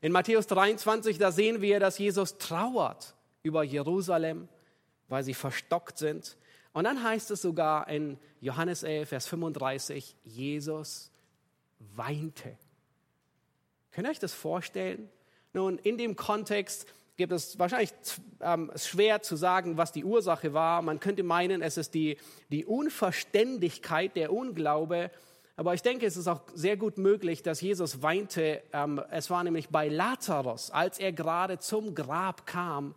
In 0.01 0.11
Matthäus 0.11 0.47
23, 0.47 1.19
da 1.19 1.31
sehen 1.31 1.61
wir, 1.61 1.79
dass 1.79 1.99
Jesus 1.99 2.39
trauert 2.39 3.13
über 3.43 3.63
Jerusalem, 3.63 4.49
weil 5.07 5.23
sie 5.23 5.35
verstockt 5.35 5.99
sind. 5.99 6.35
Und 6.73 6.85
dann 6.85 7.03
heißt 7.03 7.29
es 7.29 7.43
sogar 7.43 7.87
in 7.87 8.17
Johannes 8.39 8.81
11, 8.81 9.09
Vers 9.09 9.27
35, 9.27 10.15
Jesus 10.23 11.11
weinte. 11.95 12.57
Könnt 13.91 14.07
ihr 14.07 14.11
euch 14.11 14.19
das 14.19 14.33
vorstellen? 14.33 15.09
Nun, 15.53 15.77
in 15.77 15.97
dem 15.97 16.15
Kontext 16.15 16.87
gibt 17.21 17.33
es 17.33 17.59
wahrscheinlich 17.59 17.93
ähm, 18.39 18.71
schwer 18.75 19.21
zu 19.21 19.35
sagen, 19.35 19.77
was 19.77 19.91
die 19.91 20.03
Ursache 20.03 20.53
war. 20.53 20.81
Man 20.81 20.99
könnte 20.99 21.21
meinen, 21.21 21.61
es 21.61 21.77
ist 21.77 21.93
die, 21.93 22.17
die 22.49 22.65
Unverständigkeit, 22.65 24.15
der 24.15 24.33
Unglaube. 24.33 25.11
Aber 25.55 25.75
ich 25.75 25.83
denke, 25.83 26.07
es 26.07 26.17
ist 26.17 26.27
auch 26.27 26.41
sehr 26.55 26.77
gut 26.77 26.97
möglich, 26.97 27.43
dass 27.43 27.61
Jesus 27.61 28.01
weinte. 28.01 28.63
Ähm, 28.73 28.99
es 29.11 29.29
war 29.29 29.43
nämlich 29.43 29.69
bei 29.69 29.87
Lazarus, 29.87 30.71
als 30.71 30.97
er 30.97 31.11
gerade 31.11 31.59
zum 31.59 31.93
Grab 31.93 32.47
kam 32.47 32.95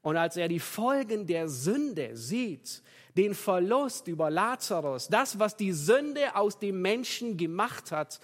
und 0.00 0.16
als 0.16 0.38
er 0.38 0.48
die 0.48 0.60
Folgen 0.60 1.26
der 1.26 1.50
Sünde 1.50 2.16
sieht, 2.16 2.82
den 3.18 3.34
Verlust 3.34 4.08
über 4.08 4.30
Lazarus, 4.30 5.08
das, 5.08 5.38
was 5.38 5.56
die 5.56 5.72
Sünde 5.72 6.36
aus 6.36 6.58
dem 6.58 6.80
Menschen 6.80 7.36
gemacht 7.36 7.92
hat, 7.92 8.18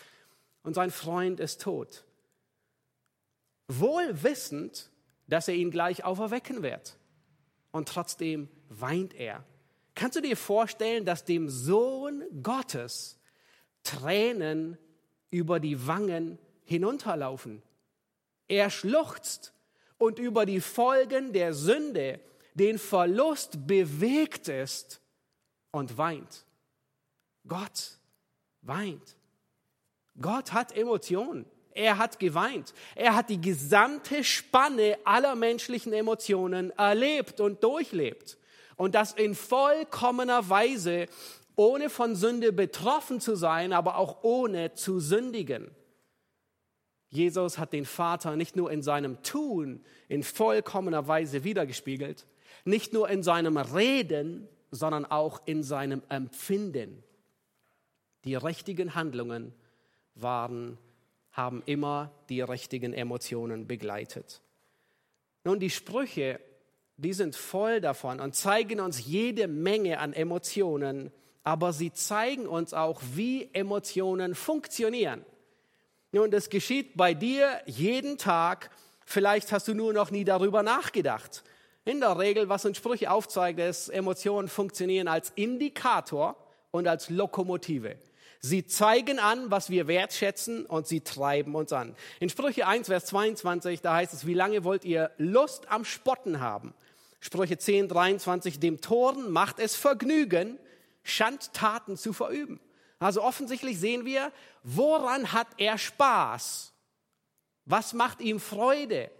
und 0.62 0.72
sein 0.72 0.90
Freund 0.90 1.38
ist 1.40 1.60
tot. 1.60 2.04
Wohl 3.68 4.22
wissend, 4.22 4.90
dass 5.26 5.48
er 5.48 5.54
ihn 5.54 5.70
gleich 5.70 6.04
auferwecken 6.04 6.62
wird. 6.62 6.96
Und 7.72 7.88
trotzdem 7.88 8.48
weint 8.68 9.14
er. 9.14 9.44
Kannst 9.94 10.16
du 10.16 10.20
dir 10.20 10.36
vorstellen, 10.36 11.04
dass 11.04 11.24
dem 11.24 11.48
Sohn 11.48 12.24
Gottes 12.42 13.18
Tränen 13.82 14.78
über 15.30 15.60
die 15.60 15.86
Wangen 15.86 16.38
hinunterlaufen? 16.64 17.62
Er 18.48 18.70
schluchzt 18.70 19.52
und 19.98 20.18
über 20.18 20.46
die 20.46 20.60
Folgen 20.60 21.32
der 21.32 21.54
Sünde, 21.54 22.20
den 22.54 22.78
Verlust 22.78 23.66
bewegt 23.66 24.48
ist 24.48 25.00
und 25.70 25.96
weint. 25.98 26.44
Gott 27.46 27.98
weint. 28.62 29.16
Gott 30.20 30.52
hat 30.52 30.76
Emotionen. 30.76 31.46
Er 31.74 31.98
hat 31.98 32.20
geweint. 32.20 32.72
Er 32.94 33.16
hat 33.16 33.28
die 33.28 33.40
gesamte 33.40 34.22
Spanne 34.22 34.96
aller 35.04 35.34
menschlichen 35.34 35.92
Emotionen 35.92 36.70
erlebt 36.70 37.40
und 37.40 37.62
durchlebt. 37.64 38.38
Und 38.76 38.94
das 38.94 39.12
in 39.12 39.34
vollkommener 39.34 40.48
Weise, 40.48 41.06
ohne 41.56 41.90
von 41.90 42.14
Sünde 42.14 42.52
betroffen 42.52 43.20
zu 43.20 43.34
sein, 43.34 43.72
aber 43.72 43.98
auch 43.98 44.22
ohne 44.22 44.74
zu 44.74 45.00
sündigen. 45.00 45.70
Jesus 47.08 47.58
hat 47.58 47.72
den 47.72 47.84
Vater 47.84 48.36
nicht 48.36 48.56
nur 48.56 48.70
in 48.70 48.82
seinem 48.82 49.22
Tun 49.22 49.84
in 50.08 50.22
vollkommener 50.22 51.06
Weise 51.06 51.44
wiedergespiegelt, 51.44 52.26
nicht 52.64 52.92
nur 52.92 53.08
in 53.08 53.22
seinem 53.22 53.56
Reden, 53.56 54.48
sondern 54.70 55.04
auch 55.04 55.42
in 55.46 55.62
seinem 55.62 56.02
Empfinden. 56.08 57.04
Die 58.24 58.34
richtigen 58.34 58.94
Handlungen 58.94 59.52
waren 60.14 60.78
haben 61.34 61.62
immer 61.66 62.12
die 62.28 62.40
richtigen 62.40 62.94
Emotionen 62.94 63.66
begleitet. 63.66 64.40
Nun, 65.42 65.60
die 65.60 65.68
Sprüche, 65.68 66.40
die 66.96 67.12
sind 67.12 67.36
voll 67.36 67.80
davon 67.80 68.20
und 68.20 68.34
zeigen 68.34 68.80
uns 68.80 69.04
jede 69.04 69.48
Menge 69.48 69.98
an 69.98 70.12
Emotionen, 70.12 71.12
aber 71.42 71.72
sie 71.72 71.92
zeigen 71.92 72.46
uns 72.46 72.72
auch, 72.72 73.02
wie 73.14 73.50
Emotionen 73.52 74.34
funktionieren. 74.34 75.26
Nun, 76.12 76.30
das 76.30 76.48
geschieht 76.48 76.96
bei 76.96 77.12
dir 77.12 77.60
jeden 77.66 78.16
Tag. 78.16 78.70
Vielleicht 79.04 79.52
hast 79.52 79.66
du 79.66 79.74
nur 79.74 79.92
noch 79.92 80.12
nie 80.12 80.24
darüber 80.24 80.62
nachgedacht. 80.62 81.42
In 81.84 82.00
der 82.00 82.18
Regel, 82.18 82.48
was 82.48 82.64
uns 82.64 82.78
Sprüche 82.78 83.10
aufzeigt, 83.10 83.58
ist, 83.58 83.88
Emotionen 83.88 84.48
funktionieren 84.48 85.08
als 85.08 85.32
Indikator 85.34 86.36
und 86.70 86.86
als 86.86 87.10
Lokomotive. 87.10 87.98
Sie 88.46 88.66
zeigen 88.66 89.18
an, 89.18 89.50
was 89.50 89.70
wir 89.70 89.86
wertschätzen 89.86 90.66
und 90.66 90.86
sie 90.86 91.00
treiben 91.00 91.54
uns 91.54 91.72
an. 91.72 91.96
In 92.20 92.28
Sprüche 92.28 92.66
1, 92.66 92.88
Vers 92.88 93.06
22, 93.06 93.80
da 93.80 93.94
heißt 93.94 94.12
es, 94.12 94.26
wie 94.26 94.34
lange 94.34 94.64
wollt 94.64 94.84
ihr 94.84 95.10
Lust 95.16 95.70
am 95.70 95.86
Spotten 95.86 96.40
haben? 96.40 96.74
Sprüche 97.20 97.56
10, 97.56 97.88
23, 97.88 98.60
dem 98.60 98.82
Toren 98.82 99.30
macht 99.30 99.60
es 99.60 99.76
Vergnügen, 99.76 100.58
Schandtaten 101.04 101.96
zu 101.96 102.12
verüben. 102.12 102.60
Also 102.98 103.22
offensichtlich 103.22 103.80
sehen 103.80 104.04
wir, 104.04 104.30
woran 104.62 105.32
hat 105.32 105.48
er 105.56 105.78
Spaß? 105.78 106.74
Was 107.64 107.94
macht 107.94 108.20
ihm 108.20 108.40
Freude? 108.40 109.10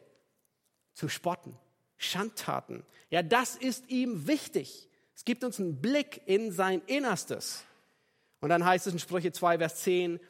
Zu 0.92 1.08
spotten, 1.08 1.56
Schandtaten. 1.96 2.84
Ja, 3.08 3.22
das 3.22 3.56
ist 3.56 3.88
ihm 3.88 4.26
wichtig. 4.26 4.90
Es 5.16 5.24
gibt 5.24 5.44
uns 5.44 5.58
einen 5.58 5.80
Blick 5.80 6.20
in 6.26 6.52
sein 6.52 6.82
Innerstes. 6.86 7.64
Und 8.44 8.50
dann 8.50 8.66
heißt 8.66 8.86
es 8.86 8.92
in 8.92 8.98
Sprüche 8.98 9.32
2, 9.32 9.56
Vers 9.56 9.76
10, 9.76 10.20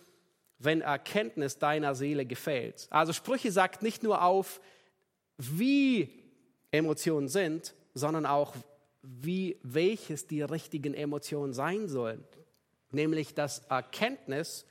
wenn 0.60 0.82
Erkenntnis 0.82 1.58
deiner 1.58 1.96
Seele 1.96 2.24
gefällt. 2.24 2.86
Also 2.90 3.12
Sprüche 3.12 3.50
sagt 3.50 3.82
nicht 3.82 4.04
nur 4.04 4.22
auf, 4.22 4.60
wie 5.36 6.22
Emotionen 6.70 7.26
sind, 7.26 7.74
sondern 7.92 8.24
auch, 8.24 8.54
wie, 9.02 9.58
welches 9.64 10.28
die 10.28 10.42
richtigen 10.42 10.94
Emotionen 10.94 11.52
sein 11.54 11.88
sollen. 11.88 12.22
Nämlich, 12.92 13.34
dass 13.34 13.64
Erkenntnis 13.68 14.64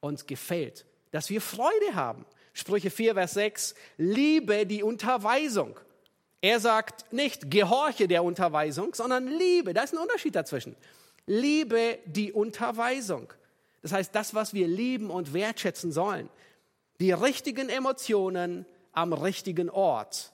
uns 0.00 0.24
gefällt, 0.24 0.86
dass 1.10 1.28
wir 1.28 1.42
Freude 1.42 1.94
haben. 1.96 2.24
Sprüche 2.54 2.88
4, 2.88 3.12
Vers 3.12 3.34
6, 3.34 3.74
liebe 3.98 4.64
die 4.64 4.82
Unterweisung. 4.82 5.78
Er 6.40 6.60
sagt 6.60 7.12
nicht, 7.12 7.50
gehorche 7.50 8.08
der 8.08 8.24
Unterweisung, 8.24 8.94
sondern 8.94 9.28
liebe. 9.28 9.74
Da 9.74 9.82
ist 9.82 9.92
ein 9.92 9.98
Unterschied 9.98 10.34
dazwischen. 10.34 10.76
Liebe 11.26 11.98
die 12.06 12.32
Unterweisung. 12.32 13.32
Das 13.82 13.92
heißt, 13.92 14.14
das, 14.14 14.34
was 14.34 14.54
wir 14.54 14.66
lieben 14.66 15.10
und 15.10 15.32
wertschätzen 15.32 15.92
sollen. 15.92 16.28
Die 17.00 17.12
richtigen 17.12 17.68
Emotionen 17.68 18.64
am 18.92 19.12
richtigen 19.12 19.68
Ort, 19.68 20.32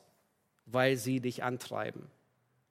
weil 0.67 0.97
sie 0.97 1.21
dich 1.21 1.43
antreiben. 1.43 2.11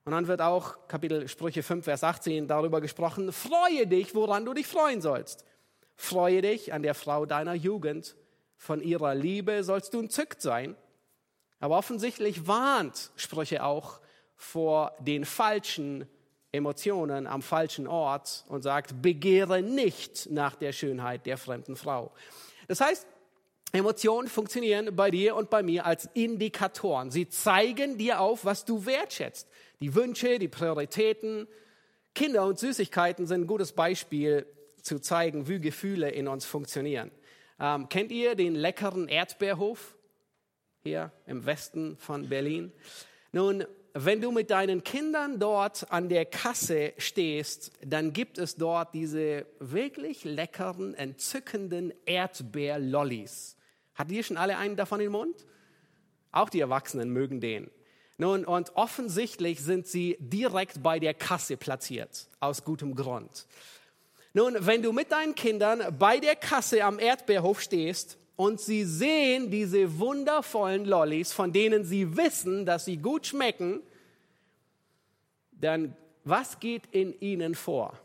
Und 0.06 0.14
dann 0.14 0.28
wird 0.28 0.42
auch 0.42 0.88
Kapitel 0.88 1.28
Sprüche 1.28 1.62
5, 1.62 1.86
Vers 1.86 2.04
18 2.04 2.48
darüber 2.48 2.82
gesprochen, 2.82 3.32
freue 3.32 3.86
dich, 3.86 4.16
woran 4.16 4.46
du 4.46 4.54
dich 4.54 4.66
freuen 4.66 5.02
sollst. 5.02 5.46
Freue 5.96 6.42
dich 6.42 6.74
an 6.74 6.82
der 6.82 6.96
Frau 6.96 7.26
deiner 7.26 7.54
Jugend, 7.54 8.16
von 8.58 8.80
ihrer 8.82 9.16
Liebe 9.16 9.64
sollst 9.64 9.94
du 9.96 10.00
entzückt 10.00 10.42
sein. 10.42 10.76
Aber 11.60 11.78
offensichtlich 11.78 12.48
warnt 12.48 13.12
Sprüche 13.16 13.64
auch 13.64 14.00
vor 14.36 14.96
den 15.00 15.26
falschen 15.26 16.08
Emotionen 16.52 17.28
am 17.28 17.42
falschen 17.42 17.88
Ort 17.88 18.44
und 18.50 18.62
sagt, 18.62 19.02
begehre 19.02 19.62
nicht 19.62 20.30
nach 20.30 20.56
der 20.56 20.74
Schönheit 20.74 21.26
der 21.26 21.38
fremden 21.38 21.76
Frau. 21.76 22.12
Das 22.68 22.82
heißt, 22.82 23.08
Emotionen 23.74 24.28
funktionieren 24.28 24.94
bei 24.96 25.12
dir 25.12 25.36
und 25.38 25.50
bei 25.50 25.64
mir 25.64 25.86
als 25.86 26.10
Indikatoren. 26.14 27.10
Sie 27.10 27.30
zeigen 27.30 27.98
dir 27.98 28.20
auf, 28.20 28.44
was 28.44 28.66
du 28.66 28.86
wertschätzt. 28.86 29.48
Die 29.80 29.96
Wünsche, 29.96 30.40
die 30.40 30.50
Prioritäten. 30.50 31.48
Kinder 32.14 32.46
und 32.46 32.60
Süßigkeiten 32.60 33.28
sind 33.28 33.42
ein 33.42 33.48
gutes 33.48 33.72
Beispiel 33.72 34.46
zu 34.82 35.00
zeigen, 35.00 35.48
wie 35.48 35.62
Gefühle 35.62 36.10
in 36.10 36.28
uns 36.28 36.46
funktionieren. 36.46 37.12
Ähm, 37.62 37.88
kennt 37.88 38.12
ihr 38.12 38.36
den 38.36 38.56
leckeren 38.56 39.08
Erdbeerhof 39.08 39.96
hier 40.84 41.14
im 41.26 41.46
Westen 41.46 41.96
von 41.98 42.28
Berlin? 42.28 42.74
Nun, 43.32 43.66
wenn 43.94 44.22
du 44.22 44.32
mit 44.32 44.50
deinen 44.50 44.84
Kindern 44.84 45.40
dort 45.40 45.92
an 45.92 46.08
der 46.08 46.26
Kasse 46.26 46.94
stehst, 46.98 47.72
dann 47.86 48.14
gibt 48.14 48.38
es 48.38 48.56
dort 48.56 48.94
diese 48.94 49.46
wirklich 49.60 50.24
leckeren, 50.24 50.94
entzückenden 50.94 51.94
Erdbeerlollis. 52.06 53.58
Hat 53.96 54.12
ihr 54.12 54.24
schon 54.24 54.38
alle 54.38 54.58
einen 54.58 54.76
davon 54.76 55.02
im 55.02 55.12
Mund? 55.12 55.46
Auch 56.32 56.50
die 56.50 56.62
Erwachsenen 56.62 57.10
mögen 57.10 57.42
den. 57.42 57.70
Nun, 58.18 58.46
und 58.46 58.76
offensichtlich 58.76 59.62
sind 59.62 59.88
sie 59.88 60.16
direkt 60.20 60.84
bei 60.84 61.00
der 61.00 61.14
Kasse 61.14 61.58
platziert, 61.58 62.28
aus 62.40 62.64
gutem 62.64 62.96
Grund. 62.96 63.48
Nun, 64.34 64.56
wenn 64.60 64.82
du 64.82 64.94
mit 64.94 65.12
deinen 65.12 65.36
Kindern 65.36 65.98
bei 65.98 66.20
der 66.20 66.36
Kasse 66.36 66.84
am 66.84 67.00
Erdbeerhof 67.00 67.60
stehst 67.60 68.18
und 68.42 68.60
sie 68.60 68.86
sehen 68.86 69.52
diese 69.52 70.00
wundervollen 70.00 70.86
Lollis, 70.86 71.32
von 71.32 71.54
denen 71.54 71.86
sie 71.86 72.18
wissen, 72.18 72.66
dass 72.66 72.86
sie 72.86 72.98
gut 72.98 73.28
schmecken, 73.28 73.84
dann 75.52 75.96
was 76.24 76.60
geht 76.60 76.88
in 76.90 77.14
ihnen 77.22 77.54
vor? 77.54 78.00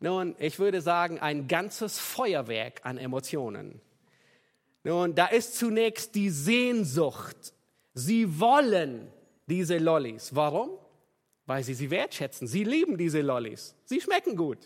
Nun, 0.00 0.34
ich 0.40 0.58
würde 0.58 0.80
sagen, 0.80 1.20
ein 1.20 1.46
ganzes 1.46 2.00
Feuerwerk 2.00 2.80
an 2.82 2.98
Emotionen. 2.98 3.80
Nun, 4.82 5.14
da 5.14 5.26
ist 5.26 5.54
zunächst 5.54 6.16
die 6.16 6.30
Sehnsucht. 6.30 7.54
Sie 7.94 8.40
wollen 8.40 9.06
diese 9.46 9.78
Lollis. 9.78 10.34
Warum? 10.34 10.70
Weil 11.46 11.62
sie 11.62 11.74
sie 11.74 11.90
wertschätzen. 11.90 12.48
Sie 12.48 12.64
lieben 12.64 12.98
diese 12.98 13.20
Lollis. 13.20 13.76
Sie 13.84 14.00
schmecken 14.00 14.34
gut. 14.34 14.58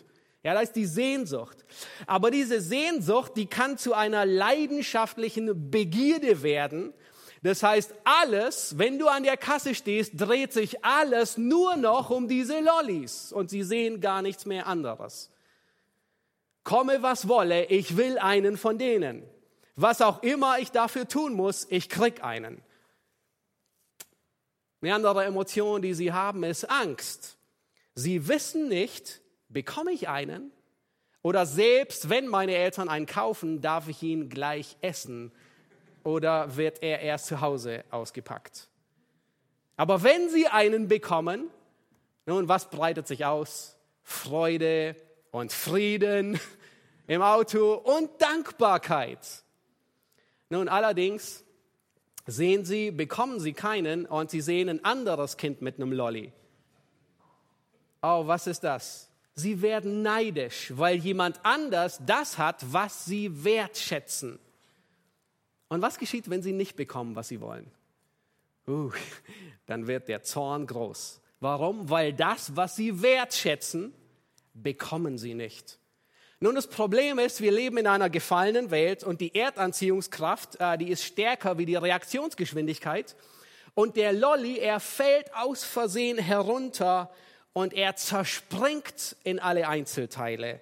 Ja, 0.43 0.53
da 0.53 0.59
ist 0.59 0.75
die 0.75 0.85
Sehnsucht. 0.85 1.65
Aber 2.05 2.29
diese 2.29 2.59
Sehnsucht, 2.59 3.33
die 3.37 3.45
kann 3.45 3.77
zu 3.77 3.93
einer 3.93 4.25
leidenschaftlichen 4.25 5.71
Begierde 5.71 6.43
werden. 6.43 6.93
Das 7.43 7.63
heißt, 7.63 7.93
alles, 8.03 8.77
wenn 8.77 8.99
du 8.99 9.07
an 9.07 9.23
der 9.23 9.37
Kasse 9.37 9.73
stehst, 9.73 10.13
dreht 10.15 10.51
sich 10.53 10.83
alles 10.83 11.37
nur 11.37 11.77
noch 11.77 12.09
um 12.09 12.27
diese 12.27 12.59
Lollis 12.59 13.31
und 13.31 13.49
sie 13.49 13.63
sehen 13.63 14.01
gar 14.01 14.21
nichts 14.21 14.45
mehr 14.45 14.67
anderes. 14.67 15.29
Komme 16.63 17.01
was 17.01 17.27
wolle, 17.27 17.65
ich 17.65 17.97
will 17.97 18.17
einen 18.17 18.57
von 18.57 18.77
denen. 18.77 19.23
Was 19.75 20.01
auch 20.01 20.23
immer 20.23 20.59
ich 20.59 20.71
dafür 20.71 21.07
tun 21.07 21.33
muss, 21.33 21.67
ich 21.69 21.89
krieg 21.89 22.23
einen. 22.23 22.61
Eine 24.81 24.95
andere 24.95 25.23
Emotion, 25.25 25.81
die 25.81 25.93
sie 25.93 26.11
haben, 26.11 26.43
ist 26.43 26.69
Angst. 26.69 27.37
Sie 27.95 28.27
wissen 28.27 28.67
nicht, 28.67 29.22
Bekomme 29.53 29.91
ich 29.91 30.09
einen? 30.09 30.51
Oder 31.21 31.45
selbst 31.45 32.09
wenn 32.09 32.27
meine 32.27 32.55
Eltern 32.55 32.89
einen 32.89 33.05
kaufen, 33.05 33.61
darf 33.61 33.87
ich 33.87 34.03
ihn 34.03 34.29
gleich 34.29 34.75
essen? 34.81 35.31
Oder 36.03 36.57
wird 36.57 36.83
er 36.83 36.99
erst 36.99 37.27
zu 37.27 37.39
Hause 37.39 37.85
ausgepackt? 37.91 38.67
Aber 39.77 40.03
wenn 40.03 40.29
sie 40.29 40.47
einen 40.47 40.87
bekommen, 40.87 41.49
nun, 42.25 42.49
was 42.49 42.69
breitet 42.69 43.07
sich 43.07 43.25
aus? 43.25 43.77
Freude 44.01 44.95
und 45.31 45.51
Frieden 45.53 46.39
im 47.07 47.21
Auto 47.21 47.73
und 47.73 48.09
Dankbarkeit. 48.21 49.43
Nun, 50.49 50.67
allerdings 50.67 51.43
sehen 52.25 52.65
sie, 52.65 52.91
bekommen 52.91 53.39
sie 53.39 53.53
keinen 53.53 54.05
und 54.05 54.29
sie 54.29 54.41
sehen 54.41 54.69
ein 54.69 54.83
anderes 54.83 55.37
Kind 55.37 55.61
mit 55.61 55.77
einem 55.77 55.91
Lolly. 55.91 56.31
Oh, 58.01 58.27
was 58.27 58.47
ist 58.47 58.63
das? 58.63 59.12
Sie 59.35 59.61
werden 59.61 60.03
neidisch, 60.03 60.71
weil 60.75 60.97
jemand 60.97 61.39
anders 61.43 61.99
das 62.05 62.37
hat, 62.37 62.63
was 62.71 63.05
sie 63.05 63.43
wertschätzen. 63.43 64.39
Und 65.69 65.81
was 65.81 65.97
geschieht, 65.97 66.29
wenn 66.29 66.43
sie 66.43 66.51
nicht 66.51 66.75
bekommen, 66.75 67.15
was 67.15 67.29
sie 67.29 67.41
wollen? 67.41 67.71
Uh, 68.67 68.91
dann 69.65 69.87
wird 69.87 70.07
der 70.07 70.21
Zorn 70.21 70.67
groß. 70.67 71.19
Warum? 71.39 71.89
Weil 71.89 72.13
das, 72.13 72.55
was 72.55 72.75
sie 72.75 73.01
wertschätzen, 73.01 73.93
bekommen 74.53 75.17
sie 75.17 75.33
nicht. 75.33 75.79
Nun, 76.39 76.55
das 76.55 76.67
Problem 76.67 77.19
ist, 77.19 77.41
wir 77.41 77.51
leben 77.51 77.77
in 77.77 77.87
einer 77.87 78.09
gefallenen 78.09 78.69
Welt 78.69 79.03
und 79.03 79.19
die 79.19 79.33
Erdanziehungskraft, 79.33 80.59
äh, 80.59 80.77
die 80.77 80.89
ist 80.89 81.03
stärker 81.03 81.57
wie 81.57 81.65
die 81.65 81.75
Reaktionsgeschwindigkeit. 81.75 83.15
Und 83.73 83.95
der 83.95 84.13
Lolly, 84.13 84.59
er 84.59 84.79
fällt 84.79 85.33
aus 85.33 85.63
Versehen 85.63 86.17
herunter 86.17 87.11
und 87.53 87.73
er 87.73 87.95
zerspringt 87.95 89.15
in 89.23 89.39
alle 89.39 89.67
Einzelteile. 89.67 90.59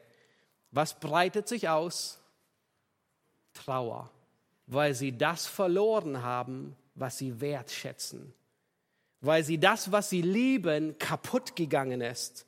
Was 0.72 1.00
breitet 1.00 1.48
sich 1.48 1.70
aus? 1.70 2.20
Trauer, 3.54 4.10
weil 4.68 4.94
sie 4.94 5.18
das 5.18 5.48
verloren 5.48 6.22
haben, 6.24 6.76
was 6.96 7.18
sie 7.18 7.42
wertschätzen, 7.42 8.34
weil 9.22 9.44
sie 9.44 9.58
das, 9.58 9.92
was 9.92 10.10
sie 10.10 10.22
lieben, 10.22 10.98
kaputt 11.00 11.56
gegangen 11.56 12.02
ist 12.02 12.46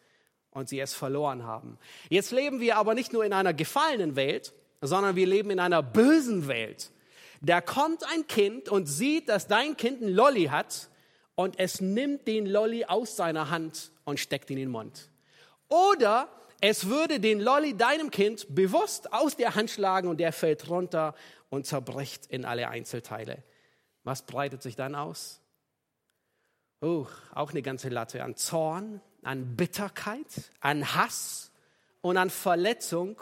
und 0.52 0.70
sie 0.70 0.80
es 0.80 0.94
verloren 0.94 1.44
haben. 1.44 1.78
Jetzt 2.10 2.32
leben 2.32 2.60
wir 2.60 2.78
aber 2.78 2.94
nicht 2.94 3.12
nur 3.12 3.26
in 3.26 3.34
einer 3.34 3.54
gefallenen 3.54 4.16
Welt, 4.16 4.54
sondern 4.82 5.16
wir 5.16 5.28
leben 5.28 5.50
in 5.50 5.60
einer 5.60 5.84
bösen 5.84 6.48
Welt. 6.48 6.92
Da 7.42 7.60
kommt 7.60 8.04
ein 8.14 8.28
Kind 8.28 8.70
und 8.70 8.86
sieht, 8.86 9.28
dass 9.28 9.48
dein 9.48 9.76
Kind 9.76 10.02
einen 10.02 10.14
Lolly 10.14 10.46
hat 10.46 10.90
und 11.36 11.60
es 11.60 11.82
nimmt 11.82 12.28
den 12.28 12.46
Lolly 12.46 12.86
aus 12.86 13.18
seiner 13.18 13.50
Hand 13.50 13.92
und 14.06 14.20
steckt 14.20 14.50
ihn 14.50 14.58
in 14.58 14.66
den 14.66 14.72
Mund. 14.72 15.10
Oder 15.68 16.30
es 16.62 16.88
würde 16.88 17.20
den 17.20 17.40
Lolly 17.40 17.76
deinem 17.76 18.10
Kind 18.10 18.46
bewusst 18.54 19.12
aus 19.12 19.36
der 19.36 19.56
Hand 19.56 19.70
schlagen 19.70 20.08
und 20.08 20.18
der 20.20 20.32
fällt 20.32 20.70
runter 20.70 21.14
und 21.50 21.66
zerbricht 21.66 22.26
in 22.28 22.46
alle 22.46 22.70
Einzelteile. 22.70 23.44
Was 24.04 24.22
breitet 24.22 24.62
sich 24.62 24.76
dann 24.76 24.96
aus? 24.96 25.42
Oh, 26.82 27.08
auch 27.34 27.52
eine 27.52 27.62
ganze 27.62 27.90
Latte 27.90 28.24
an 28.24 28.36
Zorn, 28.36 29.02
an 29.24 29.56
Bitterkeit, 29.56 30.52
an 30.60 30.96
Hass 30.96 31.52
und 32.02 32.18
an 32.18 32.30
Verletzung, 32.30 33.22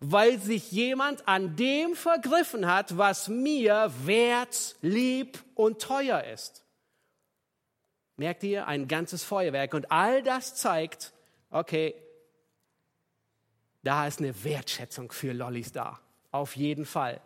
weil 0.00 0.38
sich 0.38 0.72
jemand 0.72 1.28
an 1.28 1.56
dem 1.56 1.94
vergriffen 1.94 2.66
hat, 2.66 2.96
was 2.96 3.28
mir 3.28 3.92
wert, 4.04 4.76
lieb 4.80 5.38
und 5.54 5.80
teuer 5.80 6.24
ist. 6.24 6.64
Merkt 8.20 8.44
ihr? 8.44 8.66
Ein 8.66 8.86
ganzes 8.86 9.24
Feuerwerk. 9.24 9.72
Und 9.72 9.90
all 9.90 10.22
das 10.22 10.54
zeigt, 10.54 11.14
okay, 11.50 11.94
da 13.82 14.06
ist 14.06 14.18
eine 14.18 14.44
Wertschätzung 14.44 15.10
für 15.10 15.32
Lollis 15.32 15.72
da. 15.72 15.98
Auf 16.30 16.54
jeden 16.54 16.84
Fall. 16.84 17.22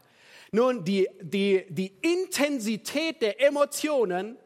Nun, 0.52 0.84
die, 0.84 1.08
die, 1.20 1.66
die 1.68 1.92
Intensität 2.00 3.20
der 3.22 3.44
Emotionen 3.44 4.36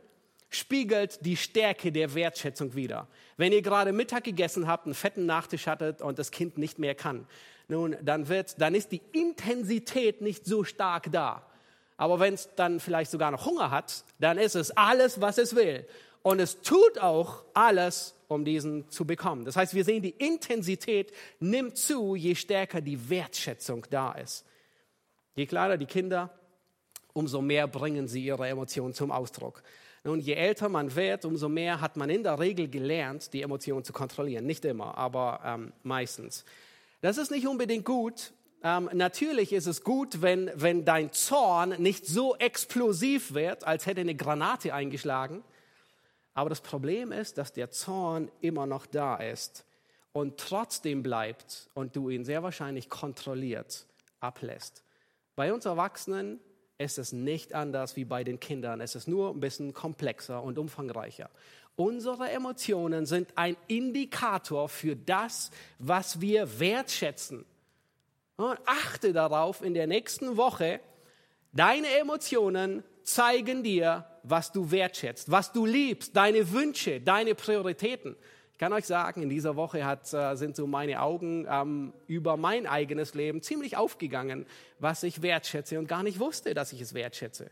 spiegelt 0.49 1.23
die 1.23 1.37
Stärke 1.37 1.93
der 1.93 2.15
Wertschätzung 2.15 2.75
wider. 2.75 3.09
Wenn 3.37 3.53
ihr 3.53 3.61
gerade 3.61 3.93
Mittag 3.93 4.25
gegessen 4.25 4.67
habt, 4.67 4.87
einen 4.87 4.95
fetten 4.95 5.27
Nachtisch 5.27 5.67
hattet 5.67 6.01
und 6.01 6.19
das 6.19 6.31
Kind 6.31 6.57
nicht 6.57 6.79
mehr 6.79 6.95
kann, 6.95 7.27
nun, 7.69 7.95
dann 8.01 8.29
wird, 8.29 8.59
dann 8.59 8.75
ist 8.75 8.91
die 8.91 9.03
Intensität 9.13 10.23
nicht 10.23 10.47
so 10.47 10.65
stark 10.65 11.13
da. 11.13 11.45
Aber 11.99 12.21
wenn 12.21 12.33
es 12.33 12.49
dann 12.55 12.81
vielleicht 12.81 13.11
sogar 13.11 13.33
noch 13.33 13.45
Hunger 13.45 13.71
hat, 13.71 14.05
dann 14.19 14.39
ist 14.39 14.55
es 14.55 14.71
alles, 14.71 15.21
was 15.21 15.37
es 15.37 15.55
will. 15.55 15.85
Und 16.29 16.41
es 16.41 16.61
tut 16.61 16.99
auch 16.99 17.43
alles, 17.55 18.15
um 18.29 18.45
diesen 18.45 18.91
zu 18.91 19.07
bekommen. 19.07 19.47
Das 19.47 19.57
heißt, 19.57 19.73
wir 19.73 19.83
sehen, 19.83 20.03
die 20.03 20.11
Intensität 20.11 21.11
nimmt 21.41 21.79
zu, 21.79 22.17
je 22.17 22.35
stärker 22.35 22.83
die 22.83 23.09
Wertschätzung 23.09 23.87
da 23.89 24.13
ist. 24.13 24.45
Je 25.37 25.47
kleiner 25.47 25.79
die 25.79 25.87
Kinder, 25.87 26.29
umso 27.15 27.41
mehr 27.41 27.67
bringen 27.67 28.09
sie 28.09 28.27
ihre 28.27 28.47
Emotionen 28.47 28.93
zum 28.93 29.11
Ausdruck. 29.11 29.63
Nun, 30.05 30.21
je 30.21 30.35
älter 30.35 30.69
man 30.69 30.95
wird, 30.95 31.25
umso 31.25 31.49
mehr 31.49 31.81
hat 31.81 31.97
man 31.97 32.11
in 32.11 32.23
der 32.23 32.39
Regel 32.39 32.69
gelernt, 32.69 33.33
die 33.33 33.41
Emotionen 33.41 33.83
zu 33.83 33.95
kontrollieren. 33.95 34.45
Nicht 34.45 34.67
immer, 34.67 34.99
aber 34.99 35.41
ähm, 35.43 35.73
meistens. 35.83 36.45
Das 37.01 37.17
ist 37.17 37.31
nicht 37.31 37.47
unbedingt 37.47 37.87
gut. 37.87 38.35
Ähm, 38.63 38.91
natürlich 38.93 39.55
ist 39.55 39.65
es 39.65 39.83
gut, 39.83 40.21
wenn, 40.21 40.51
wenn 40.55 40.85
dein 40.85 41.11
Zorn 41.11 41.71
nicht 41.79 42.05
so 42.05 42.37
explosiv 42.37 43.33
wird, 43.33 43.65
als 43.65 43.87
hätte 43.87 44.03
eine 44.03 44.15
Granate 44.15 44.75
eingeschlagen. 44.75 45.43
Aber 46.39 46.51
das 46.51 46.61
Problem 46.61 47.11
ist, 47.11 47.37
dass 47.37 47.53
der 47.53 47.73
Zorn 47.73 48.31
immer 48.41 48.65
noch 48.65 48.87
da 48.87 49.17
ist 49.17 49.65
und 50.13 50.39
trotzdem 50.39 51.03
bleibt 51.03 51.69
und 51.75 51.97
du 51.97 52.11
ihn 52.11 52.25
sehr 52.25 52.45
wahrscheinlich 52.45 52.89
kontrolliert 52.89 53.87
ablässt. 54.21 54.85
Bei 55.35 55.53
uns 55.53 55.65
Erwachsenen 55.65 56.39
ist 56.79 56.97
es 56.97 57.13
nicht 57.13 57.55
anders 57.55 57.97
wie 57.97 58.05
bei 58.05 58.23
den 58.23 58.39
Kindern. 58.39 58.81
Es 58.81 58.95
ist 58.95 59.09
nur 59.09 59.31
ein 59.31 59.41
bisschen 59.41 59.75
komplexer 59.75 60.41
und 60.41 60.61
umfangreicher. 60.61 61.29
Unsere 61.75 62.31
Emotionen 62.31 63.05
sind 63.05 63.33
ein 63.35 63.57
Indikator 63.67 64.69
für 64.69 64.95
das, 64.95 65.51
was 65.81 66.21
wir 66.21 66.61
wertschätzen. 66.61 67.45
Und 68.37 68.61
achte 68.65 69.13
darauf, 69.13 69.61
in 69.61 69.75
der 69.75 69.89
nächsten 69.89 70.37
Woche, 70.37 70.79
deine 71.51 71.89
Emotionen 71.99 72.85
zeigen 73.09 73.63
dir, 73.63 74.05
was 74.23 74.53
du 74.53 74.71
wertschätzt, 74.71 75.31
was 75.31 75.53
du 75.53 75.67
liebst, 75.67 76.17
deine 76.17 76.53
Wünsche, 76.53 77.01
deine 77.01 77.35
Prioritäten. 77.35 78.17
Ich 78.53 78.59
kann 78.59 78.73
euch 78.73 78.87
sagen, 78.87 79.23
in 79.23 79.29
dieser 79.29 79.57
Woche 79.57 79.85
hat, 79.85 80.13
äh, 80.13 80.35
sind 80.35 80.57
so 80.57 80.67
meine 80.67 81.01
Augen 81.01 81.47
ähm, 81.49 81.93
über 82.07 82.37
mein 82.37 82.67
eigenes 82.67 83.15
Leben 83.15 83.41
ziemlich 83.41 83.77
aufgegangen, 83.77 84.47
was 84.81 85.05
ich 85.05 85.23
wertschätze 85.23 85.79
und 85.79 85.87
gar 85.87 86.03
nicht 86.03 86.19
wusste, 86.19 86.55
dass 86.55 86.73
ich 86.73 86.81
es 86.81 86.93
wertschätze. 86.93 87.51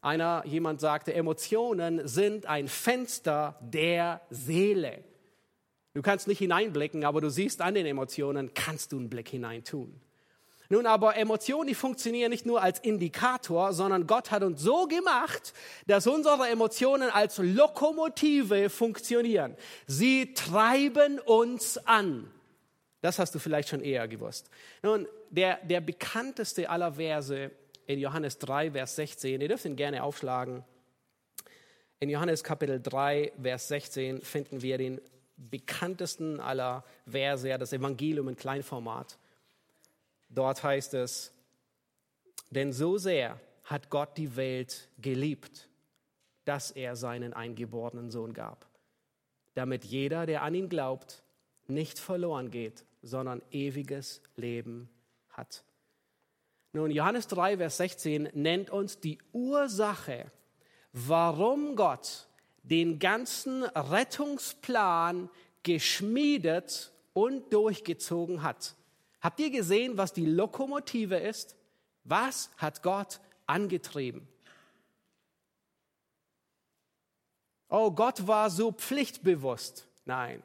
Einer, 0.00 0.44
jemand 0.46 0.80
sagte, 0.80 1.12
Emotionen 1.12 2.06
sind 2.06 2.46
ein 2.46 2.68
Fenster 2.68 3.58
der 3.60 4.20
Seele. 4.30 5.02
Du 5.94 6.02
kannst 6.02 6.28
nicht 6.28 6.38
hineinblicken, 6.38 7.04
aber 7.04 7.20
du 7.20 7.28
siehst 7.28 7.60
an 7.60 7.74
den 7.74 7.86
Emotionen, 7.86 8.54
kannst 8.54 8.92
du 8.92 8.98
einen 8.98 9.10
Blick 9.10 9.28
hineintun. 9.28 10.00
Nun 10.68 10.86
aber 10.86 11.16
Emotionen, 11.16 11.68
die 11.68 11.74
funktionieren 11.74 12.30
nicht 12.30 12.46
nur 12.46 12.62
als 12.62 12.78
Indikator, 12.80 13.72
sondern 13.72 14.06
Gott 14.06 14.30
hat 14.30 14.42
uns 14.42 14.60
so 14.60 14.86
gemacht, 14.86 15.52
dass 15.86 16.06
unsere 16.06 16.48
Emotionen 16.48 17.10
als 17.10 17.38
Lokomotive 17.38 18.68
funktionieren. 18.68 19.56
Sie 19.86 20.34
treiben 20.34 21.18
uns 21.20 21.78
an. 21.86 22.30
Das 23.00 23.18
hast 23.18 23.34
du 23.34 23.38
vielleicht 23.38 23.68
schon 23.68 23.80
eher 23.80 24.08
gewusst. 24.08 24.50
Nun, 24.82 25.06
der, 25.30 25.58
der 25.64 25.80
bekannteste 25.80 26.68
aller 26.68 26.94
Verse 26.94 27.50
in 27.86 28.00
Johannes 28.00 28.38
3, 28.38 28.72
Vers 28.72 28.96
16. 28.96 29.40
Ihr 29.40 29.48
dürft 29.48 29.64
ihn 29.64 29.76
gerne 29.76 30.02
aufschlagen. 30.02 30.64
In 32.00 32.10
Johannes 32.10 32.42
Kapitel 32.42 32.80
3, 32.82 33.32
Vers 33.40 33.68
16 33.68 34.20
finden 34.20 34.62
wir 34.62 34.76
den 34.78 35.00
bekanntesten 35.36 36.40
aller 36.40 36.84
Verse, 37.06 37.48
das 37.58 37.72
Evangelium 37.72 38.28
in 38.28 38.36
Kleinformat. 38.36 39.18
Dort 40.36 40.62
heißt 40.62 40.92
es, 40.92 41.32
denn 42.50 42.74
so 42.74 42.98
sehr 42.98 43.40
hat 43.64 43.88
Gott 43.88 44.18
die 44.18 44.36
Welt 44.36 44.90
geliebt, 44.98 45.70
dass 46.44 46.70
er 46.70 46.94
seinen 46.94 47.32
eingeborenen 47.32 48.10
Sohn 48.10 48.34
gab, 48.34 48.68
damit 49.54 49.86
jeder, 49.86 50.26
der 50.26 50.42
an 50.42 50.54
ihn 50.54 50.68
glaubt, 50.68 51.22
nicht 51.68 51.98
verloren 51.98 52.50
geht, 52.50 52.84
sondern 53.00 53.40
ewiges 53.50 54.20
Leben 54.36 54.90
hat. 55.30 55.64
Nun, 56.74 56.90
Johannes 56.90 57.28
3, 57.28 57.56
Vers 57.56 57.78
16 57.78 58.28
nennt 58.34 58.68
uns 58.68 59.00
die 59.00 59.18
Ursache, 59.32 60.30
warum 60.92 61.76
Gott 61.76 62.28
den 62.62 62.98
ganzen 62.98 63.64
Rettungsplan 63.64 65.30
geschmiedet 65.62 66.92
und 67.14 67.54
durchgezogen 67.54 68.42
hat. 68.42 68.76
Habt 69.26 69.40
ihr 69.40 69.50
gesehen, 69.50 69.98
was 69.98 70.12
die 70.12 70.24
Lokomotive 70.26 71.16
ist? 71.16 71.56
Was 72.04 72.48
hat 72.58 72.84
Gott 72.84 73.18
angetrieben? 73.46 74.28
Oh, 77.68 77.90
Gott 77.90 78.28
war 78.28 78.50
so 78.50 78.70
pflichtbewusst. 78.70 79.88
Nein. 80.04 80.44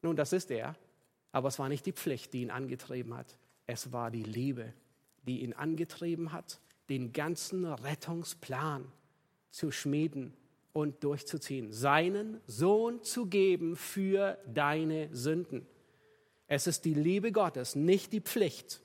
Nun, 0.00 0.16
das 0.16 0.32
ist 0.32 0.50
er. 0.50 0.74
Aber 1.32 1.48
es 1.48 1.58
war 1.58 1.68
nicht 1.68 1.84
die 1.84 1.92
Pflicht, 1.92 2.32
die 2.32 2.40
ihn 2.40 2.50
angetrieben 2.50 3.14
hat. 3.14 3.36
Es 3.66 3.92
war 3.92 4.10
die 4.10 4.22
Liebe 4.22 4.72
die 5.26 5.42
ihn 5.42 5.52
angetrieben 5.52 6.32
hat, 6.32 6.60
den 6.88 7.12
ganzen 7.12 7.64
Rettungsplan 7.64 8.90
zu 9.50 9.70
schmieden 9.70 10.32
und 10.72 11.02
durchzuziehen, 11.04 11.72
seinen 11.72 12.40
Sohn 12.46 13.02
zu 13.02 13.26
geben 13.26 13.76
für 13.76 14.38
deine 14.46 15.08
Sünden. 15.14 15.66
Es 16.50 16.66
ist 16.66 16.84
die 16.84 16.94
Liebe 16.94 17.30
Gottes, 17.30 17.76
nicht 17.76 18.12
die 18.12 18.20
Pflicht. 18.20 18.80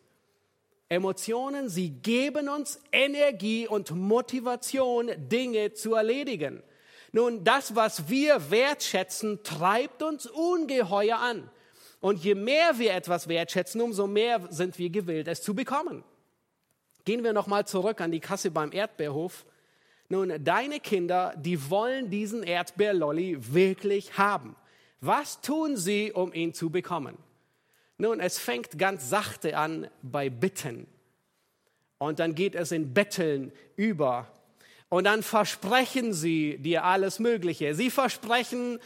Emotionen, 0.88 1.68
sie 1.68 1.90
geben 1.90 2.48
uns 2.48 2.80
Energie 2.92 3.68
und 3.68 3.90
Motivation, 3.90 5.10
Dinge 5.18 5.74
zu 5.74 5.96
erledigen. 5.96 6.62
Nun, 7.12 7.44
das, 7.44 7.76
was 7.76 8.08
wir 8.08 8.52
wertschätzen, 8.52 9.42
treibt 9.42 10.04
uns 10.04 10.28
ungeheuer 10.28 11.18
an. 11.18 11.50
Und 12.02 12.24
je 12.24 12.36
mehr 12.36 12.78
wir 12.78 12.94
etwas 12.94 13.28
wertschätzen, 13.28 13.82
umso 13.82 14.06
mehr 14.06 14.42
sind 14.52 14.78
wir 14.78 14.92
gewillt, 14.92 15.28
es 15.28 15.42
zu 15.42 15.56
bekommen. 15.56 16.04
Gehen 17.04 17.24
wir 17.24 17.34
nochmal 17.34 17.66
zurück 17.66 18.00
an 18.00 18.12
die 18.12 18.20
Kasse 18.20 18.52
beim 18.52 18.72
Erdbeerhof. 18.74 19.44
Nun, 20.08 20.32
deine 20.44 20.80
Kinder, 20.80 21.34
die 21.36 21.72
wollen 21.72 22.12
diesen 22.12 22.44
Erdbeerlolli 22.44 23.38
wirklich 23.56 24.20
haben. 24.20 24.56
Was 25.02 25.42
tun 25.42 25.78
sie, 25.78 26.12
um 26.12 26.32
ihn 26.32 26.54
zu 26.54 26.70
bekommen? 26.70 27.18
Nun, 27.98 28.20
es 28.20 28.38
fängt 28.38 28.78
ganz 28.78 29.10
sachte 29.10 29.58
an 29.58 29.88
bei 30.02 30.30
Bitten. 30.30 30.88
Und 31.98 32.20
dann 32.20 32.36
geht 32.36 32.56
es 32.56 32.72
in 32.72 32.94
Betteln 32.94 33.52
über. 33.78 34.28
Und 34.90 35.06
dann 35.06 35.24
versprechen 35.24 36.14
sie 36.14 36.58
dir 36.58 36.84
alles 36.84 37.20
Mögliche. 37.20 37.74
Sie 37.74 37.90
versprechen, 37.90 38.80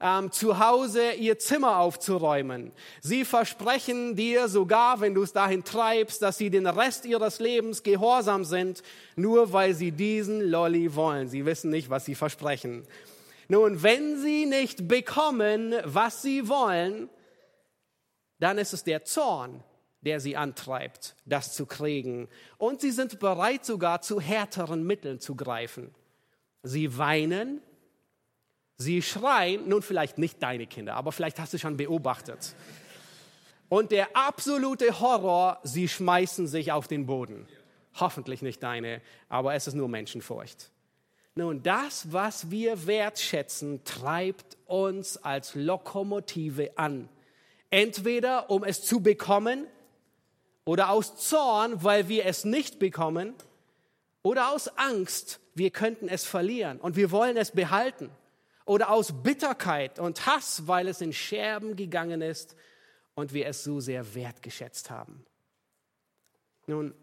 ähm, 0.00 0.32
zu 0.32 0.58
Hause 0.58 1.12
ihr 1.12 1.38
Zimmer 1.38 1.78
aufzuräumen. 1.78 2.72
Sie 3.00 3.24
versprechen 3.24 4.16
dir 4.16 4.48
sogar, 4.48 5.00
wenn 5.00 5.14
du 5.14 5.22
es 5.22 5.32
dahin 5.32 5.64
treibst, 5.64 6.20
dass 6.22 6.38
sie 6.38 6.50
den 6.50 6.66
Rest 6.66 7.06
ihres 7.06 7.40
Lebens 7.40 7.82
gehorsam 7.82 8.44
sind, 8.44 8.82
nur 9.16 9.52
weil 9.52 9.74
sie 9.74 9.92
diesen 9.92 10.40
Lolli 10.40 10.94
wollen. 10.94 11.28
Sie 11.28 11.46
wissen 11.46 11.70
nicht, 11.70 11.90
was 11.90 12.04
sie 12.04 12.14
versprechen. 12.14 12.86
Nun, 13.48 13.82
wenn 13.82 14.20
sie 14.20 14.46
nicht 14.46 14.88
bekommen, 14.88 15.74
was 15.84 16.22
sie 16.22 16.48
wollen, 16.48 17.08
dann 18.38 18.58
ist 18.58 18.72
es 18.72 18.84
der 18.84 19.04
Zorn, 19.04 19.62
der 20.00 20.20
sie 20.20 20.36
antreibt, 20.36 21.16
das 21.24 21.54
zu 21.54 21.66
kriegen. 21.66 22.28
Und 22.58 22.80
sie 22.80 22.90
sind 22.90 23.18
bereit 23.20 23.64
sogar 23.64 24.02
zu 24.02 24.20
härteren 24.20 24.84
Mitteln 24.84 25.20
zu 25.20 25.34
greifen. 25.34 25.94
Sie 26.62 26.98
weinen, 26.98 27.60
Sie 28.76 29.02
schreien, 29.02 29.68
nun 29.68 29.82
vielleicht 29.82 30.18
nicht 30.18 30.42
deine 30.42 30.66
Kinder, 30.66 30.94
aber 30.96 31.12
vielleicht 31.12 31.38
hast 31.38 31.52
du 31.52 31.58
schon 31.58 31.76
beobachtet. 31.76 32.54
Und 33.68 33.92
der 33.92 34.16
absolute 34.16 35.00
Horror, 35.00 35.60
sie 35.62 35.88
schmeißen 35.88 36.46
sich 36.46 36.72
auf 36.72 36.88
den 36.88 37.06
Boden. 37.06 37.46
Hoffentlich 37.94 38.42
nicht 38.42 38.62
deine, 38.62 39.00
aber 39.28 39.54
es 39.54 39.68
ist 39.68 39.74
nur 39.74 39.88
Menschenfurcht. 39.88 40.70
Nun, 41.36 41.62
das, 41.62 42.12
was 42.12 42.50
wir 42.50 42.86
wertschätzen, 42.86 43.84
treibt 43.84 44.56
uns 44.66 45.16
als 45.16 45.54
Lokomotive 45.54 46.76
an. 46.76 47.08
Entweder 47.74 48.50
um 48.50 48.62
es 48.62 48.84
zu 48.84 49.00
bekommen 49.00 49.66
oder 50.64 50.90
aus 50.90 51.16
Zorn, 51.16 51.82
weil 51.82 52.06
wir 52.06 52.24
es 52.24 52.44
nicht 52.44 52.78
bekommen 52.78 53.34
oder 54.22 54.52
aus 54.52 54.68
Angst, 54.78 55.40
wir 55.56 55.72
könnten 55.72 56.06
es 56.06 56.24
verlieren 56.24 56.78
und 56.78 56.94
wir 56.94 57.10
wollen 57.10 57.36
es 57.36 57.50
behalten 57.50 58.10
oder 58.64 58.90
aus 58.90 59.24
Bitterkeit 59.24 59.98
und 59.98 60.24
Hass, 60.24 60.68
weil 60.68 60.86
es 60.86 61.00
in 61.00 61.12
Scherben 61.12 61.74
gegangen 61.74 62.22
ist 62.22 62.54
und 63.16 63.32
wir 63.32 63.48
es 63.48 63.64
so 63.64 63.80
sehr 63.80 64.14
wertgeschätzt 64.14 64.90
haben. 64.90 65.26
Nun, 66.68 66.94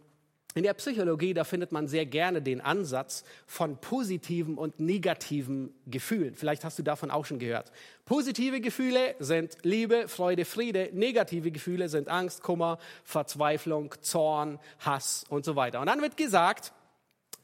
in 0.53 0.63
der 0.63 0.73
Psychologie, 0.73 1.33
da 1.33 1.45
findet 1.45 1.71
man 1.71 1.87
sehr 1.87 2.05
gerne 2.05 2.41
den 2.41 2.59
Ansatz 2.59 3.23
von 3.45 3.77
positiven 3.77 4.57
und 4.57 4.79
negativen 4.79 5.73
Gefühlen. 5.87 6.35
Vielleicht 6.35 6.65
hast 6.65 6.77
du 6.77 6.83
davon 6.83 7.09
auch 7.09 7.25
schon 7.25 7.39
gehört. 7.39 7.71
Positive 8.03 8.59
Gefühle 8.59 9.15
sind 9.19 9.57
Liebe, 9.63 10.09
Freude, 10.09 10.43
Friede. 10.43 10.89
Negative 10.91 11.51
Gefühle 11.51 11.87
sind 11.87 12.09
Angst, 12.09 12.43
Kummer, 12.43 12.79
Verzweiflung, 13.05 13.95
Zorn, 14.01 14.59
Hass 14.79 15.23
und 15.29 15.45
so 15.45 15.55
weiter. 15.55 15.79
Und 15.79 15.87
dann 15.87 16.01
wird 16.01 16.17
gesagt, 16.17 16.73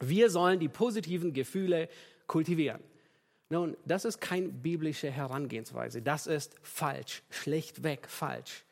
wir 0.00 0.28
sollen 0.28 0.60
die 0.60 0.68
positiven 0.68 1.32
Gefühle 1.32 1.88
kultivieren. 2.26 2.82
Nun, 3.48 3.76
das 3.86 4.04
ist 4.04 4.20
keine 4.20 4.48
biblische 4.48 5.10
Herangehensweise. 5.10 6.02
Das 6.02 6.26
ist 6.26 6.54
falsch, 6.62 7.22
schlichtweg 7.30 8.06
falsch. 8.06 8.64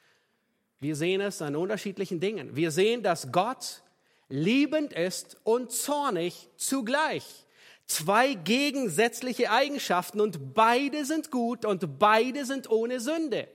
Wir 0.78 0.94
sehen 0.94 1.22
es 1.22 1.40
an 1.40 1.56
unterschiedlichen 1.56 2.20
Dingen. 2.20 2.54
Wir 2.54 2.70
sehen, 2.70 3.02
dass 3.02 3.32
Gott 3.32 3.82
liebend 4.28 4.92
ist 4.92 5.36
und 5.44 5.72
zornig 5.72 6.48
zugleich. 6.56 7.46
Zwei 7.86 8.34
gegensätzliche 8.34 9.50
Eigenschaften 9.50 10.20
und 10.20 10.54
beide 10.54 11.04
sind 11.04 11.30
gut 11.30 11.64
und 11.64 11.98
beide 11.98 12.44
sind 12.44 12.68
ohne 12.68 12.98
Sünde. 12.98 13.48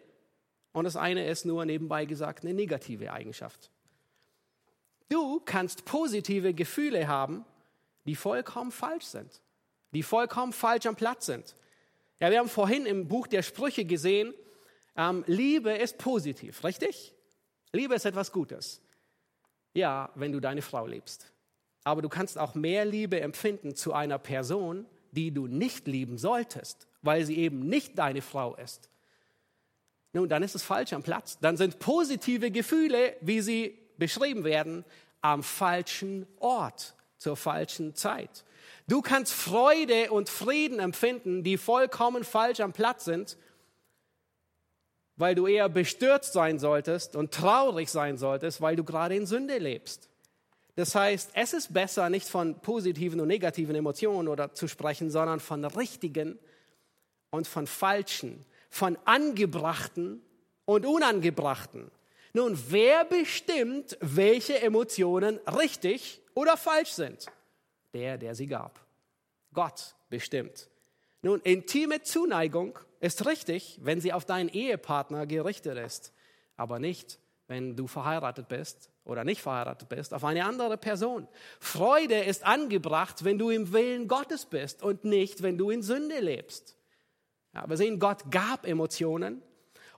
Und 0.72 0.86
das 0.86 0.96
eine 0.96 1.28
ist 1.28 1.46
nur 1.46 1.66
nebenbei 1.66 2.06
gesagt 2.06 2.46
eine 2.46 2.54
negative 2.54 3.12
Eigenschaft. 3.12 3.70
Du 5.10 5.42
kannst 5.42 5.84
positive 5.84 6.54
Gefühle 6.54 7.10
haben, 7.10 7.44
die 8.06 8.16
vollkommen 8.16 8.72
falsch 8.72 9.04
sind, 9.06 9.42
die 9.92 10.04
vollkommen 10.04 10.54
falsch 10.54 10.86
am 10.86 10.96
Platz 10.96 11.26
sind. 11.26 11.56
Ja, 12.22 12.32
wir 12.32 12.40
haben 12.40 12.48
vorhin 12.48 12.86
im 12.86 13.10
Buch 13.10 13.28
der 13.28 13.42
Sprüche 13.42 13.84
gesehen, 13.84 14.34
ähm, 14.96 15.24
Liebe 15.28 15.72
ist 15.72 15.98
positiv, 15.98 16.64
richtig? 16.64 17.14
Liebe 17.74 17.96
ist 17.96 18.06
etwas 18.06 18.32
Gutes. 18.32 18.82
Ja, 19.74 20.10
wenn 20.16 20.32
du 20.32 20.40
deine 20.40 20.62
Frau 20.62 20.86
liebst. 20.86 21.32
Aber 21.84 22.02
du 22.02 22.10
kannst 22.10 22.38
auch 22.38 22.56
mehr 22.56 22.86
Liebe 22.86 23.22
empfinden 23.22 23.76
zu 23.76 23.94
einer 23.94 24.20
Person, 24.20 24.86
die 25.12 25.32
du 25.32 25.48
nicht 25.48 25.88
lieben 25.88 26.18
solltest, 26.18 26.88
weil 27.02 27.26
sie 27.26 27.38
eben 27.38 27.68
nicht 27.68 27.98
deine 27.98 28.22
Frau 28.22 28.56
ist. 28.56 28.90
Nun, 30.14 30.28
dann 30.28 30.44
ist 30.44 30.56
es 30.56 30.64
falsch 30.64 30.94
am 30.94 31.04
Platz. 31.04 31.40
Dann 31.40 31.58
sind 31.58 31.80
positive 31.80 32.52
Gefühle, 32.52 33.16
wie 33.22 33.42
sie 33.42 33.78
beschrieben 33.98 34.44
werden, 34.44 34.84
am 35.22 35.44
falschen 35.44 36.28
Ort, 36.40 36.96
zur 37.18 37.38
falschen 37.38 37.96
Zeit. 37.96 38.44
Du 38.88 39.02
kannst 39.02 39.32
Freude 39.32 40.12
und 40.12 40.28
Frieden 40.28 40.80
empfinden, 40.80 41.44
die 41.44 41.58
vollkommen 41.58 42.24
falsch 42.24 42.60
am 42.60 42.74
Platz 42.74 43.06
sind, 43.06 43.38
weil 45.22 45.36
du 45.36 45.46
eher 45.46 45.70
bestürzt 45.70 46.34
sein 46.34 46.58
solltest 46.58 47.16
und 47.16 47.32
traurig 47.32 47.90
sein 47.90 48.18
solltest, 48.18 48.60
weil 48.60 48.76
du 48.76 48.84
gerade 48.84 49.16
in 49.16 49.28
Sünde 49.28 49.60
lebst. 49.60 50.10
Das 50.76 50.96
heißt, 50.96 51.32
es 51.36 51.54
ist 51.54 51.74
besser, 51.74 52.10
nicht 52.10 52.28
von 52.28 52.60
positiven 52.60 53.20
und 53.20 53.28
negativen 53.28 53.76
Emotionen 53.76 54.28
oder 54.28 54.54
zu 54.54 54.68
sprechen, 54.68 55.12
sondern 55.12 55.40
von 55.40 55.64
richtigen 55.64 56.40
und 57.30 57.48
von 57.48 57.68
falschen, 57.68 58.44
von 58.72 58.98
angebrachten 59.06 60.24
und 60.66 60.88
unangebrachten. 60.88 61.92
Nun, 62.34 62.58
wer 62.70 63.06
bestimmt, 63.06 63.98
welche 64.02 64.60
Emotionen 64.62 65.38
richtig 65.48 66.22
oder 66.34 66.58
falsch 66.58 66.94
sind? 66.94 67.28
Der, 67.94 68.18
der 68.18 68.34
sie 68.34 68.48
gab. 68.48 68.80
Gott 69.54 69.94
bestimmt. 70.10 70.68
Nun, 71.22 71.42
intime 71.42 72.02
Zuneigung 72.02 72.80
ist 73.02 73.26
richtig, 73.26 73.80
wenn 73.82 74.00
sie 74.00 74.14
auf 74.14 74.26
deinen 74.26 74.48
Ehepartner 74.48 75.26
gerichtet 75.26 75.78
ist, 75.78 76.14
aber 76.56 76.80
nicht, 76.80 77.20
wenn 77.48 77.76
du 77.76 77.88
verheiratet 77.88 78.48
bist 78.48 78.90
oder 79.04 79.24
nicht 79.26 79.42
verheiratet 79.42 79.90
bist, 79.90 80.14
auf 80.14 80.24
eine 80.24 80.46
andere 80.46 80.78
Person. 80.78 81.28
Freude 81.60 82.20
ist 82.24 82.46
angebracht, 82.46 83.26
wenn 83.26 83.40
du 83.40 83.50
im 83.50 83.74
Willen 83.74 84.08
Gottes 84.08 84.46
bist 84.46 84.84
und 84.84 85.04
nicht, 85.04 85.42
wenn 85.42 85.58
du 85.58 85.72
in 85.72 85.82
Sünde 85.82 86.20
lebst. 86.20 86.78
Ja, 87.54 87.68
wir 87.68 87.76
sehen, 87.76 88.00
Gott 88.00 88.32
gab 88.32 88.66
Emotionen 88.66 89.42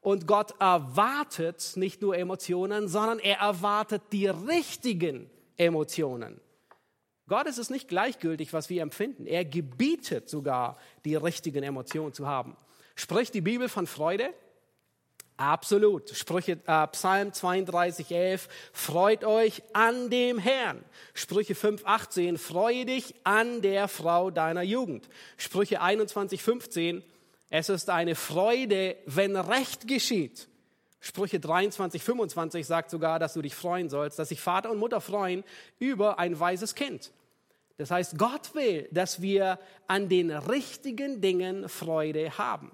und 0.01 0.25
Gott 0.25 0.59
erwartet 0.59 1.73
nicht 1.75 2.01
nur 2.01 2.17
Emotionen, 2.17 2.87
sondern 2.87 3.19
er 3.19 3.37
erwartet 3.37 4.01
die 4.13 4.27
richtigen 4.27 5.29
Emotionen. 5.57 6.39
Gott 7.27 7.47
ist 7.47 7.57
es 7.57 7.69
nicht 7.69 7.87
gleichgültig, 7.87 8.53
was 8.53 8.69
wir 8.69 8.81
empfinden. 8.81 9.27
Er 9.27 9.45
gebietet 9.45 10.29
sogar, 10.29 10.77
die 11.05 11.15
richtigen 11.15 11.63
Emotionen 11.63 12.13
zu 12.13 12.27
haben. 12.27 12.57
Spricht 12.95 13.33
die 13.33 13.41
Bibel 13.41 13.69
von 13.69 13.87
Freude? 13.87 14.33
Absolut. 15.37 16.11
Sprüche, 16.11 16.59
äh, 16.65 16.87
Psalm 16.87 17.33
32, 17.33 18.11
11, 18.11 18.47
freut 18.71 19.23
euch 19.23 19.63
an 19.73 20.09
dem 20.09 20.37
Herrn. 20.37 20.83
Sprüche 21.13 21.55
5, 21.55 21.85
18, 21.85 22.37
freue 22.37 22.85
dich 22.85 23.15
an 23.23 23.61
der 23.61 23.87
Frau 23.87 24.29
deiner 24.29 24.61
Jugend. 24.61 25.09
Sprüche 25.37 25.81
21, 25.81 26.43
15, 26.43 27.03
es 27.49 27.69
ist 27.69 27.89
eine 27.89 28.15
Freude, 28.15 28.95
wenn 29.05 29.35
Recht 29.35 29.87
geschieht. 29.87 30.47
Sprüche 30.99 31.39
23, 31.39 32.01
25 32.01 32.65
sagt 32.65 32.89
sogar, 32.89 33.19
dass 33.19 33.33
du 33.33 33.41
dich 33.41 33.55
freuen 33.55 33.89
sollst, 33.89 34.19
dass 34.19 34.29
sich 34.29 34.39
Vater 34.39 34.71
und 34.71 34.77
Mutter 34.77 35.01
freuen 35.01 35.43
über 35.77 36.19
ein 36.19 36.39
weises 36.39 36.75
Kind. 36.75 37.11
Das 37.77 37.91
heißt, 37.91 38.17
Gott 38.17 38.55
will, 38.55 38.87
dass 38.91 39.21
wir 39.21 39.59
an 39.87 40.07
den 40.07 40.31
richtigen 40.31 41.21
Dingen 41.21 41.67
Freude 41.67 42.37
haben. 42.37 42.71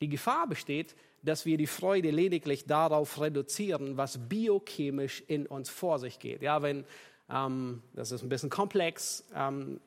Die 0.00 0.08
Gefahr 0.08 0.46
besteht, 0.46 0.94
dass 1.22 1.46
wir 1.46 1.56
die 1.56 1.66
Freude 1.66 2.10
lediglich 2.10 2.66
darauf 2.66 3.20
reduzieren, 3.20 3.96
was 3.96 4.28
biochemisch 4.28 5.22
in 5.26 5.46
uns 5.46 5.68
vor 5.68 5.98
sich 5.98 6.18
geht. 6.18 6.42
Ja, 6.42 6.62
wenn, 6.62 6.84
ähm, 7.30 7.82
das 7.94 8.12
ist 8.12 8.22
ein 8.22 8.28
bisschen 8.28 8.50
komplex, 8.50 9.24
ähm, 9.34 9.80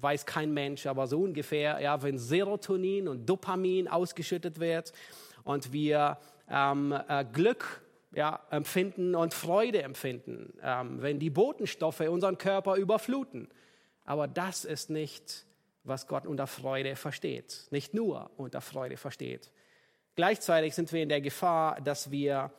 weiß 0.00 0.26
kein 0.26 0.52
Mensch, 0.52 0.86
aber 0.86 1.06
so 1.06 1.20
ungefähr, 1.20 1.80
ja, 1.80 2.02
wenn 2.02 2.18
Serotonin 2.18 3.08
und 3.08 3.28
Dopamin 3.28 3.88
ausgeschüttet 3.88 4.58
wird 4.58 4.92
und 5.44 5.72
wir 5.72 6.18
ähm, 6.48 6.94
äh, 7.08 7.24
Glück 7.32 7.82
ja, 8.14 8.40
empfinden 8.50 9.14
und 9.14 9.32
Freude 9.32 9.82
empfinden, 9.82 10.52
ähm, 10.62 11.00
wenn 11.00 11.18
die 11.18 11.30
Botenstoffe 11.30 12.00
unseren 12.00 12.38
Körper 12.38 12.76
überfluten. 12.76 13.48
Aber 14.04 14.28
das 14.28 14.64
ist 14.64 14.90
nicht, 14.90 15.46
was 15.84 16.06
Gott 16.06 16.26
unter 16.26 16.46
Freude 16.46 16.96
versteht. 16.96 17.66
Nicht 17.70 17.94
nur 17.94 18.30
unter 18.36 18.60
Freude 18.60 18.96
versteht. 18.96 19.50
Gleichzeitig 20.14 20.74
sind 20.74 20.92
wir 20.92 21.02
in 21.02 21.08
der 21.08 21.20
Gefahr, 21.20 21.80
dass 21.80 22.10
wir 22.10 22.52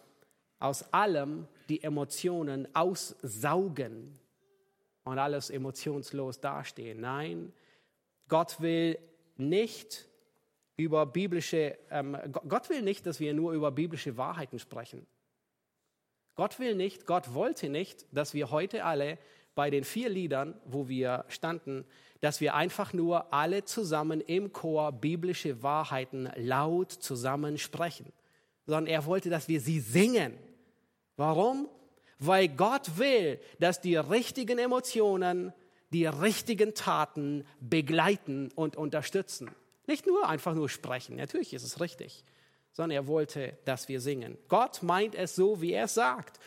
aus 0.60 0.94
allem 0.94 1.48
die 1.70 1.84
Emotionen 1.84 2.74
aussaugen 2.76 4.20
und 5.04 5.20
alles 5.20 5.50
emotionslos 5.50 6.40
dastehen. 6.40 7.02
Nein, 7.02 7.54
Gott 8.28 8.62
will 8.62 8.98
nicht 9.38 10.08
über 10.78 11.06
biblische, 11.06 11.78
ähm, 11.92 12.18
Gott 12.32 12.70
will 12.70 12.82
nicht, 12.82 13.06
dass 13.06 13.20
wir 13.20 13.34
nur 13.34 13.54
über 13.54 13.72
biblische 13.72 14.18
Wahrheiten 14.18 14.60
sprechen. 14.60 15.06
Gott 16.36 16.60
will 16.60 16.76
nicht, 16.76 17.06
Gott 17.06 17.34
wollte 17.34 17.70
nicht, 17.70 18.06
dass 18.12 18.34
wir 18.34 18.50
heute 18.50 18.86
alle 18.86 19.20
bei 19.54 19.70
den 19.70 19.84
vier 19.84 20.10
Liedern, 20.10 20.60
wo 20.66 20.88
wir 20.88 21.26
standen, 21.28 21.86
dass 22.24 22.40
wir 22.40 22.56
einfach 22.56 22.94
nur 22.94 23.34
alle 23.34 23.66
zusammen 23.66 24.22
im 24.22 24.54
Chor 24.54 24.94
biblische 24.94 25.62
Wahrheiten 25.62 26.32
laut 26.38 26.94
zusammen 26.94 27.58
sprechen, 27.58 28.14
sondern 28.66 28.88
er 28.88 29.06
wollte, 29.06 29.30
dass 29.30 29.50
wir 29.50 29.60
sie 29.60 29.82
singen. 29.82 30.38
Warum? 31.18 31.68
Weil 32.20 32.48
Gott 32.48 32.98
will, 32.98 33.42
dass 33.60 33.82
die 33.82 33.98
richtigen 33.98 34.58
Emotionen 34.58 35.52
die 35.92 36.06
richtigen 36.06 36.74
Taten 36.74 37.46
begleiten 37.60 38.52
und 38.56 38.78
unterstützen. 38.78 39.52
Nicht 39.86 40.08
nur 40.08 40.30
einfach 40.30 40.54
nur 40.54 40.70
sprechen, 40.70 41.18
natürlich 41.18 41.54
ist 41.54 41.64
es 41.64 41.82
richtig, 41.82 42.24
sondern 42.72 42.96
er 42.96 43.08
wollte, 43.08 43.58
dass 43.66 43.90
wir 43.90 44.00
singen. 44.00 44.38
Gott 44.48 44.82
meint 44.82 45.14
es 45.14 45.36
so, 45.36 45.62
wie 45.62 45.74
er 45.74 45.90
sagt. 45.90 46.40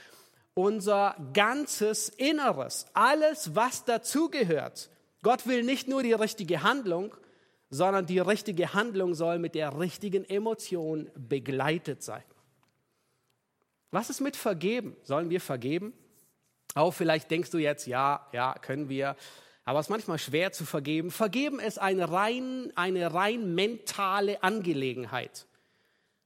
Unser 0.54 1.16
ganzes 1.34 2.08
Inneres, 2.08 2.86
alles, 2.94 3.54
was 3.54 3.84
dazugehört. 3.84 4.88
Gott 5.26 5.48
will 5.48 5.64
nicht 5.64 5.88
nur 5.88 6.04
die 6.04 6.12
richtige 6.12 6.62
Handlung, 6.62 7.12
sondern 7.68 8.06
die 8.06 8.20
richtige 8.20 8.74
Handlung 8.74 9.12
soll 9.16 9.40
mit 9.40 9.56
der 9.56 9.76
richtigen 9.76 10.24
Emotion 10.24 11.10
begleitet 11.16 12.04
sein. 12.04 12.22
Was 13.90 14.08
ist 14.08 14.20
mit 14.20 14.36
Vergeben? 14.36 14.96
Sollen 15.02 15.28
wir 15.28 15.40
vergeben? 15.40 15.94
Auch 16.76 16.92
vielleicht 16.92 17.28
denkst 17.28 17.50
du 17.50 17.58
jetzt, 17.58 17.88
ja, 17.88 18.24
ja, 18.32 18.54
können 18.54 18.88
wir. 18.88 19.16
Aber 19.64 19.80
es 19.80 19.86
ist 19.86 19.90
manchmal 19.90 20.18
schwer 20.18 20.52
zu 20.52 20.64
vergeben. 20.64 21.10
Vergeben 21.10 21.58
ist 21.58 21.80
eine 21.80 22.12
rein, 22.12 22.72
eine 22.76 23.12
rein 23.12 23.52
mentale 23.52 24.44
Angelegenheit. 24.44 25.48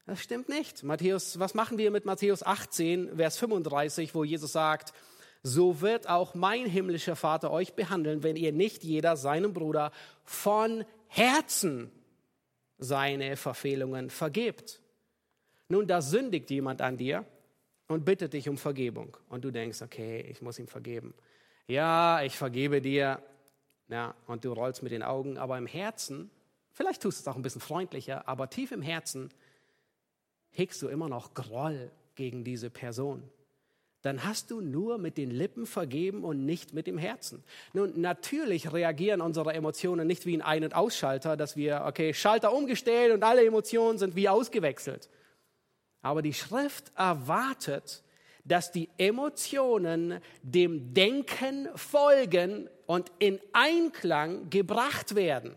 Das 0.04 0.20
stimmt 0.20 0.50
nicht. 0.50 0.82
Matthäus, 0.82 1.38
was 1.38 1.54
machen 1.54 1.78
wir 1.78 1.90
mit 1.90 2.04
Matthäus 2.04 2.42
18, 2.42 3.16
Vers 3.16 3.38
35, 3.38 4.14
wo 4.14 4.24
Jesus 4.24 4.52
sagt, 4.52 4.92
so 5.42 5.80
wird 5.80 6.08
auch 6.08 6.34
mein 6.34 6.66
himmlischer 6.66 7.16
Vater 7.16 7.50
euch 7.50 7.74
behandeln, 7.74 8.22
wenn 8.22 8.36
ihr 8.36 8.52
nicht 8.52 8.84
jeder 8.84 9.16
seinem 9.16 9.52
Bruder 9.52 9.90
von 10.24 10.84
Herzen 11.08 11.90
seine 12.78 13.36
Verfehlungen 13.36 14.10
vergebt. 14.10 14.80
Nun, 15.68 15.86
da 15.86 16.02
sündigt 16.02 16.50
jemand 16.50 16.82
an 16.82 16.96
dir 16.96 17.24
und 17.88 18.04
bittet 18.04 18.32
dich 18.32 18.48
um 18.48 18.58
Vergebung. 18.58 19.16
Und 19.28 19.44
du 19.44 19.50
denkst, 19.50 19.82
okay, 19.82 20.20
ich 20.28 20.42
muss 20.42 20.58
ihm 20.58 20.66
vergeben. 20.66 21.14
Ja, 21.66 22.22
ich 22.22 22.36
vergebe 22.36 22.80
dir. 22.80 23.22
Ja, 23.88 24.14
und 24.26 24.44
du 24.44 24.52
rollst 24.52 24.82
mit 24.82 24.92
den 24.92 25.02
Augen, 25.02 25.38
aber 25.38 25.58
im 25.58 25.66
Herzen, 25.66 26.30
vielleicht 26.72 27.02
tust 27.02 27.18
du 27.18 27.22
es 27.22 27.28
auch 27.28 27.36
ein 27.36 27.42
bisschen 27.42 27.60
freundlicher, 27.60 28.28
aber 28.28 28.48
tief 28.48 28.72
im 28.72 28.82
Herzen 28.82 29.30
hegst 30.50 30.80
du 30.82 30.88
immer 30.88 31.08
noch 31.08 31.34
Groll 31.34 31.90
gegen 32.14 32.44
diese 32.44 32.70
Person. 32.70 33.22
Dann 34.02 34.24
hast 34.24 34.50
du 34.50 34.62
nur 34.62 34.96
mit 34.96 35.18
den 35.18 35.30
Lippen 35.30 35.66
vergeben 35.66 36.24
und 36.24 36.46
nicht 36.46 36.72
mit 36.72 36.86
dem 36.86 36.96
Herzen. 36.96 37.44
Nun, 37.74 38.00
natürlich 38.00 38.72
reagieren 38.72 39.20
unsere 39.20 39.52
Emotionen 39.52 40.06
nicht 40.06 40.24
wie 40.24 40.36
ein 40.36 40.42
Ein- 40.42 40.64
und 40.64 40.74
Ausschalter, 40.74 41.36
dass 41.36 41.56
wir, 41.56 41.84
okay, 41.86 42.14
Schalter 42.14 42.52
umgestellt 42.52 43.12
und 43.12 43.22
alle 43.22 43.44
Emotionen 43.44 43.98
sind 43.98 44.16
wie 44.16 44.28
ausgewechselt. 44.28 45.10
Aber 46.00 46.22
die 46.22 46.32
Schrift 46.32 46.92
erwartet, 46.96 48.02
dass 48.44 48.72
die 48.72 48.88
Emotionen 48.96 50.20
dem 50.42 50.94
Denken 50.94 51.68
folgen 51.74 52.70
und 52.86 53.12
in 53.18 53.38
Einklang 53.52 54.48
gebracht 54.48 55.14
werden. 55.14 55.54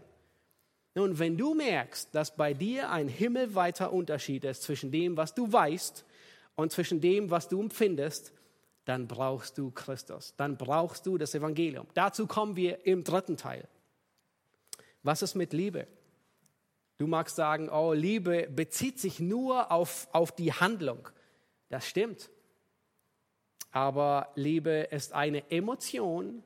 Nun, 0.96 1.18
wenn 1.18 1.38
du 1.38 1.56
merkst, 1.56 2.14
dass 2.14 2.36
bei 2.36 2.54
dir 2.54 2.92
ein 2.92 3.08
himmelweiter 3.08 3.94
Unterschied 3.94 4.44
ist 4.44 4.64
zwischen 4.64 4.92
dem, 4.92 5.18
was 5.18 5.34
du 5.34 5.52
weißt 5.52 6.06
und 6.56 6.72
zwischen 6.72 7.02
dem, 7.02 7.32
was 7.32 7.48
du 7.48 7.62
empfindest, 7.62 8.34
dann 8.86 9.08
brauchst 9.08 9.58
du 9.58 9.72
Christus, 9.72 10.36
dann 10.36 10.58
brauchst 10.58 11.06
du 11.06 11.18
das 11.18 11.34
Evangelium. 11.34 11.88
Dazu 11.94 12.28
kommen 12.28 12.56
wir 12.56 12.86
im 12.86 13.04
dritten 13.04 13.38
Teil. 13.38 13.68
Was 15.04 15.22
ist 15.22 15.36
mit 15.36 15.54
Liebe? 15.54 15.88
Du 16.98 17.08
magst 17.08 17.36
sagen, 17.36 17.70
oh, 17.70 17.94
Liebe 17.94 18.48
bezieht 18.50 19.00
sich 19.00 19.20
nur 19.20 19.72
auf, 19.72 20.08
auf 20.12 20.32
die 20.34 20.54
Handlung. 20.54 21.10
Das 21.70 21.88
stimmt. 21.88 22.30
Aber 23.72 24.30
Liebe 24.36 24.88
ist 24.92 25.14
eine 25.14 25.50
Emotion, 25.50 26.44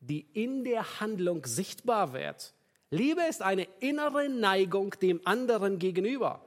die 0.00 0.26
in 0.32 0.64
der 0.64 1.00
Handlung 1.00 1.46
sichtbar 1.46 2.12
wird. 2.12 2.54
Liebe 2.90 3.22
ist 3.22 3.42
eine 3.42 3.68
innere 3.80 4.28
Neigung 4.28 4.90
dem 5.00 5.20
anderen 5.24 5.78
gegenüber. 5.78 6.44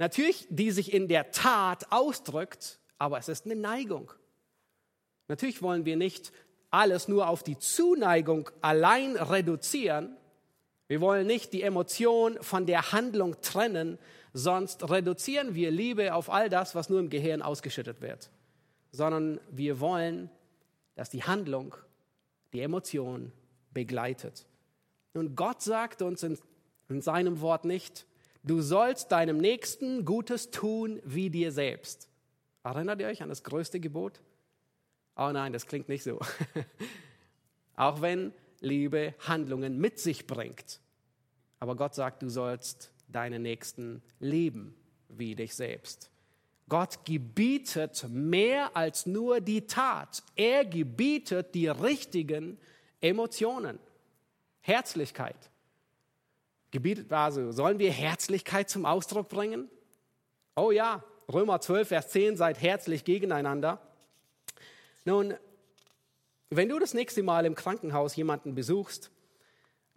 Natürlich, 0.00 0.48
die 0.50 0.72
sich 0.72 0.92
in 0.92 1.06
der 1.06 1.30
Tat 1.30 1.92
ausdrückt, 1.92 2.80
aber 2.98 3.18
es 3.18 3.28
ist 3.28 3.44
eine 3.44 3.54
Neigung. 3.54 4.12
Natürlich 5.28 5.62
wollen 5.62 5.84
wir 5.84 5.96
nicht 5.96 6.32
alles 6.72 7.06
nur 7.06 7.28
auf 7.28 7.44
die 7.44 7.58
Zuneigung 7.58 8.50
allein 8.60 9.14
reduzieren. 9.14 10.16
Wir 10.88 11.00
wollen 11.00 11.28
nicht 11.28 11.52
die 11.52 11.62
Emotion 11.62 12.36
von 12.40 12.66
der 12.66 12.90
Handlung 12.90 13.40
trennen, 13.40 13.96
sonst 14.32 14.90
reduzieren 14.90 15.54
wir 15.54 15.70
Liebe 15.70 16.14
auf 16.14 16.30
all 16.30 16.48
das, 16.48 16.74
was 16.74 16.90
nur 16.90 16.98
im 16.98 17.10
Gehirn 17.10 17.42
ausgeschüttet 17.42 18.00
wird 18.00 18.28
sondern 18.92 19.40
wir 19.50 19.80
wollen, 19.80 20.30
dass 20.94 21.10
die 21.10 21.22
Handlung 21.22 21.74
die 22.52 22.60
Emotion 22.60 23.32
begleitet. 23.72 24.46
Und 25.14 25.36
Gott 25.36 25.62
sagt 25.62 26.02
uns 26.02 26.22
in, 26.22 26.38
in 26.88 27.02
seinem 27.02 27.40
Wort 27.40 27.64
nicht, 27.64 28.06
du 28.42 28.60
sollst 28.60 29.12
deinem 29.12 29.38
Nächsten 29.38 30.04
Gutes 30.04 30.50
tun 30.50 31.00
wie 31.04 31.30
dir 31.30 31.52
selbst. 31.52 32.08
Erinnert 32.62 33.00
ihr 33.00 33.06
euch 33.06 33.22
an 33.22 33.28
das 33.28 33.42
größte 33.42 33.80
Gebot? 33.80 34.20
Oh 35.16 35.30
nein, 35.32 35.52
das 35.52 35.66
klingt 35.66 35.88
nicht 35.88 36.02
so. 36.02 36.20
Auch 37.76 38.00
wenn 38.00 38.32
Liebe 38.60 39.14
Handlungen 39.20 39.78
mit 39.78 39.98
sich 39.98 40.26
bringt. 40.26 40.80
Aber 41.58 41.76
Gott 41.76 41.94
sagt, 41.94 42.22
du 42.22 42.28
sollst 42.28 42.92
deinen 43.08 43.42
Nächsten 43.42 44.02
lieben 44.18 44.74
wie 45.08 45.34
dich 45.34 45.54
selbst. 45.54 46.10
Gott 46.68 47.04
gebietet 47.04 48.06
mehr 48.08 48.76
als 48.76 49.06
nur 49.06 49.40
die 49.40 49.66
Tat. 49.66 50.22
Er 50.36 50.64
gebietet 50.64 51.54
die 51.54 51.68
richtigen 51.68 52.58
Emotionen. 53.00 53.78
Herzlichkeit. 54.60 55.49
Gebietet 56.70 57.12
also, 57.12 57.50
sollen 57.52 57.78
wir 57.78 57.90
Herzlichkeit 57.90 58.70
zum 58.70 58.86
Ausdruck 58.86 59.28
bringen? 59.28 59.68
Oh 60.54 60.70
ja, 60.70 61.02
Römer 61.32 61.60
12, 61.60 61.88
Vers 61.88 62.08
10, 62.10 62.36
seid 62.36 62.60
herzlich 62.60 63.04
gegeneinander. 63.04 63.80
Nun, 65.04 65.34
wenn 66.50 66.68
du 66.68 66.78
das 66.78 66.94
nächste 66.94 67.22
Mal 67.22 67.46
im 67.46 67.54
Krankenhaus 67.54 68.14
jemanden 68.16 68.54
besuchst, 68.54 69.10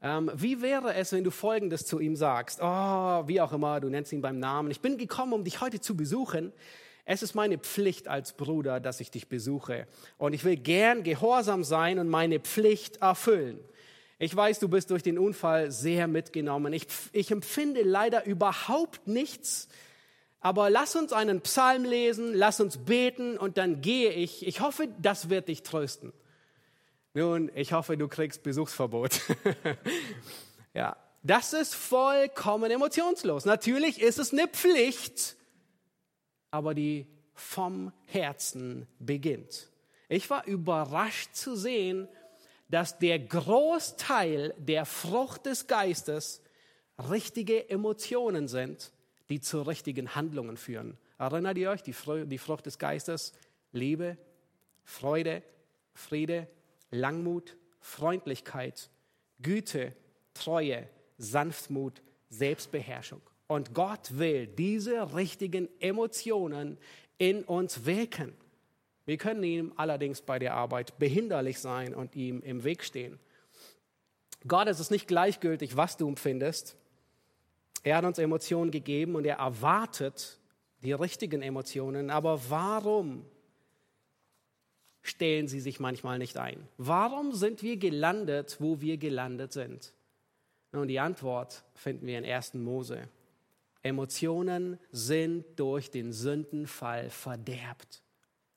ähm, 0.01 0.29
wie 0.33 0.61
wäre 0.61 0.93
es, 0.95 1.11
wenn 1.11 1.23
du 1.23 1.31
Folgendes 1.31 1.85
zu 1.85 1.99
ihm 1.99 2.15
sagst? 2.15 2.59
Oh, 2.61 3.23
wie 3.27 3.39
auch 3.39 3.53
immer, 3.53 3.79
du 3.79 3.89
nennst 3.89 4.11
ihn 4.11 4.21
beim 4.21 4.37
Namen. 4.37 4.69
Ich 4.69 4.81
bin 4.81 4.97
gekommen, 4.97 5.33
um 5.33 5.43
dich 5.43 5.61
heute 5.61 5.79
zu 5.79 5.95
besuchen. 5.95 6.51
Es 7.05 7.23
ist 7.23 7.35
meine 7.35 7.57
Pflicht 7.57 8.07
als 8.07 8.33
Bruder, 8.33 8.79
dass 8.79 8.99
ich 8.99 9.11
dich 9.11 9.27
besuche. 9.27 9.87
Und 10.17 10.33
ich 10.33 10.43
will 10.43 10.57
gern 10.57 11.03
gehorsam 11.03 11.63
sein 11.63 11.99
und 11.99 12.09
meine 12.09 12.39
Pflicht 12.39 12.97
erfüllen. 12.97 13.59
Ich 14.23 14.33
weiß, 14.33 14.59
du 14.59 14.69
bist 14.69 14.89
durch 14.89 15.03
den 15.03 15.19
Unfall 15.19 15.69
sehr 15.69 16.07
mitgenommen. 16.07 16.71
Ich, 16.71 16.87
ich 17.11 17.29
empfinde 17.29 17.81
leider 17.81 18.25
überhaupt 18.25 19.05
nichts. 19.05 19.67
Aber 20.39 20.69
lass 20.69 20.95
uns 20.95 21.11
einen 21.11 21.41
Psalm 21.41 21.83
lesen, 21.83 22.33
lass 22.33 22.61
uns 22.61 22.77
beten 22.77 23.37
und 23.37 23.57
dann 23.57 23.81
gehe 23.81 24.13
ich. 24.13 24.47
Ich 24.47 24.61
hoffe, 24.61 24.87
das 25.01 25.29
wird 25.29 25.49
dich 25.49 25.63
trösten. 25.63 26.13
Nun, 27.13 27.51
ich 27.53 27.73
hoffe, 27.73 27.97
du 27.97 28.07
kriegst 28.07 28.43
Besuchsverbot. 28.43 29.19
ja, 30.73 30.95
das 31.21 31.51
ist 31.51 31.75
vollkommen 31.75 32.71
emotionslos. 32.71 33.43
Natürlich 33.43 34.01
ist 34.01 34.19
es 34.19 34.31
eine 34.31 34.47
Pflicht, 34.47 35.35
aber 36.49 36.73
die 36.73 37.07
vom 37.33 37.91
Herzen 38.05 38.87
beginnt. 38.99 39.69
Ich 40.07 40.29
war 40.29 40.45
überrascht 40.47 41.35
zu 41.35 41.57
sehen, 41.57 42.07
dass 42.73 42.97
der 42.97 43.19
Großteil 43.19 44.55
der 44.57 44.87
Frucht 44.87 45.45
des 45.45 45.67
Geistes 45.67 46.41
richtige 46.97 47.69
Emotionen 47.69 48.47
sind, 48.47 48.91
die 49.29 49.39
zu 49.39 49.61
richtigen 49.61 50.15
Handlungen 50.15 50.57
führen. 50.57 50.97
Erinnert 51.19 51.59
ihr 51.59 51.69
euch, 51.69 51.83
die 51.83 51.93
Frucht 51.93 52.65
des 52.65 52.79
Geistes? 52.79 53.33
Liebe, 53.73 54.17
Freude, 54.85 55.43
Friede, 55.93 56.47
Langmut, 56.89 57.57
Freundlichkeit, 57.79 58.89
Güte, 59.39 59.95
Treue, 60.33 60.89
Sanftmut, 61.19 62.01
Selbstbeherrschung. 62.31 63.21
Und 63.45 63.75
Gott 63.75 64.17
will 64.17 64.47
diese 64.47 65.13
richtigen 65.13 65.69
Emotionen 65.79 66.79
in 67.19 67.43
uns 67.43 67.85
wirken. 67.85 68.33
Wir 69.05 69.17
können 69.17 69.43
ihm 69.43 69.73
allerdings 69.75 70.21
bei 70.21 70.39
der 70.39 70.53
Arbeit 70.53 70.97
behinderlich 70.97 71.59
sein 71.59 71.93
und 71.93 72.15
ihm 72.15 72.41
im 72.41 72.63
Weg 72.63 72.83
stehen. 72.83 73.19
Gott 74.47 74.67
ist 74.67 74.79
es 74.79 74.91
nicht 74.91 75.07
gleichgültig, 75.07 75.77
was 75.77 75.97
du 75.97 76.07
empfindest. 76.07 76.77
Er 77.83 77.97
hat 77.97 78.05
uns 78.05 78.17
Emotionen 78.17 78.71
gegeben 78.71 79.15
und 79.15 79.25
er 79.25 79.37
erwartet 79.37 80.39
die 80.81 80.93
richtigen 80.93 81.41
Emotionen. 81.41 82.09
Aber 82.09 82.49
warum 82.49 83.25
stellen 85.03 85.47
sie 85.47 85.59
sich 85.59 85.79
manchmal 85.79 86.17
nicht 86.17 86.37
ein. 86.37 86.67
Warum 86.77 87.33
sind 87.33 87.61
wir 87.61 87.77
gelandet, 87.77 88.57
wo 88.59 88.81
wir 88.81 88.97
gelandet 88.97 89.51
sind? 89.51 89.93
Nun, 90.71 90.87
die 90.87 90.99
Antwort 90.99 91.63
finden 91.75 92.07
wir 92.07 92.17
in 92.17 92.25
1. 92.25 92.55
Mose. 92.55 93.09
Emotionen 93.83 94.79
sind 94.91 95.45
durch 95.57 95.91
den 95.91 96.13
Sündenfall 96.13 97.09
verderbt. 97.09 98.02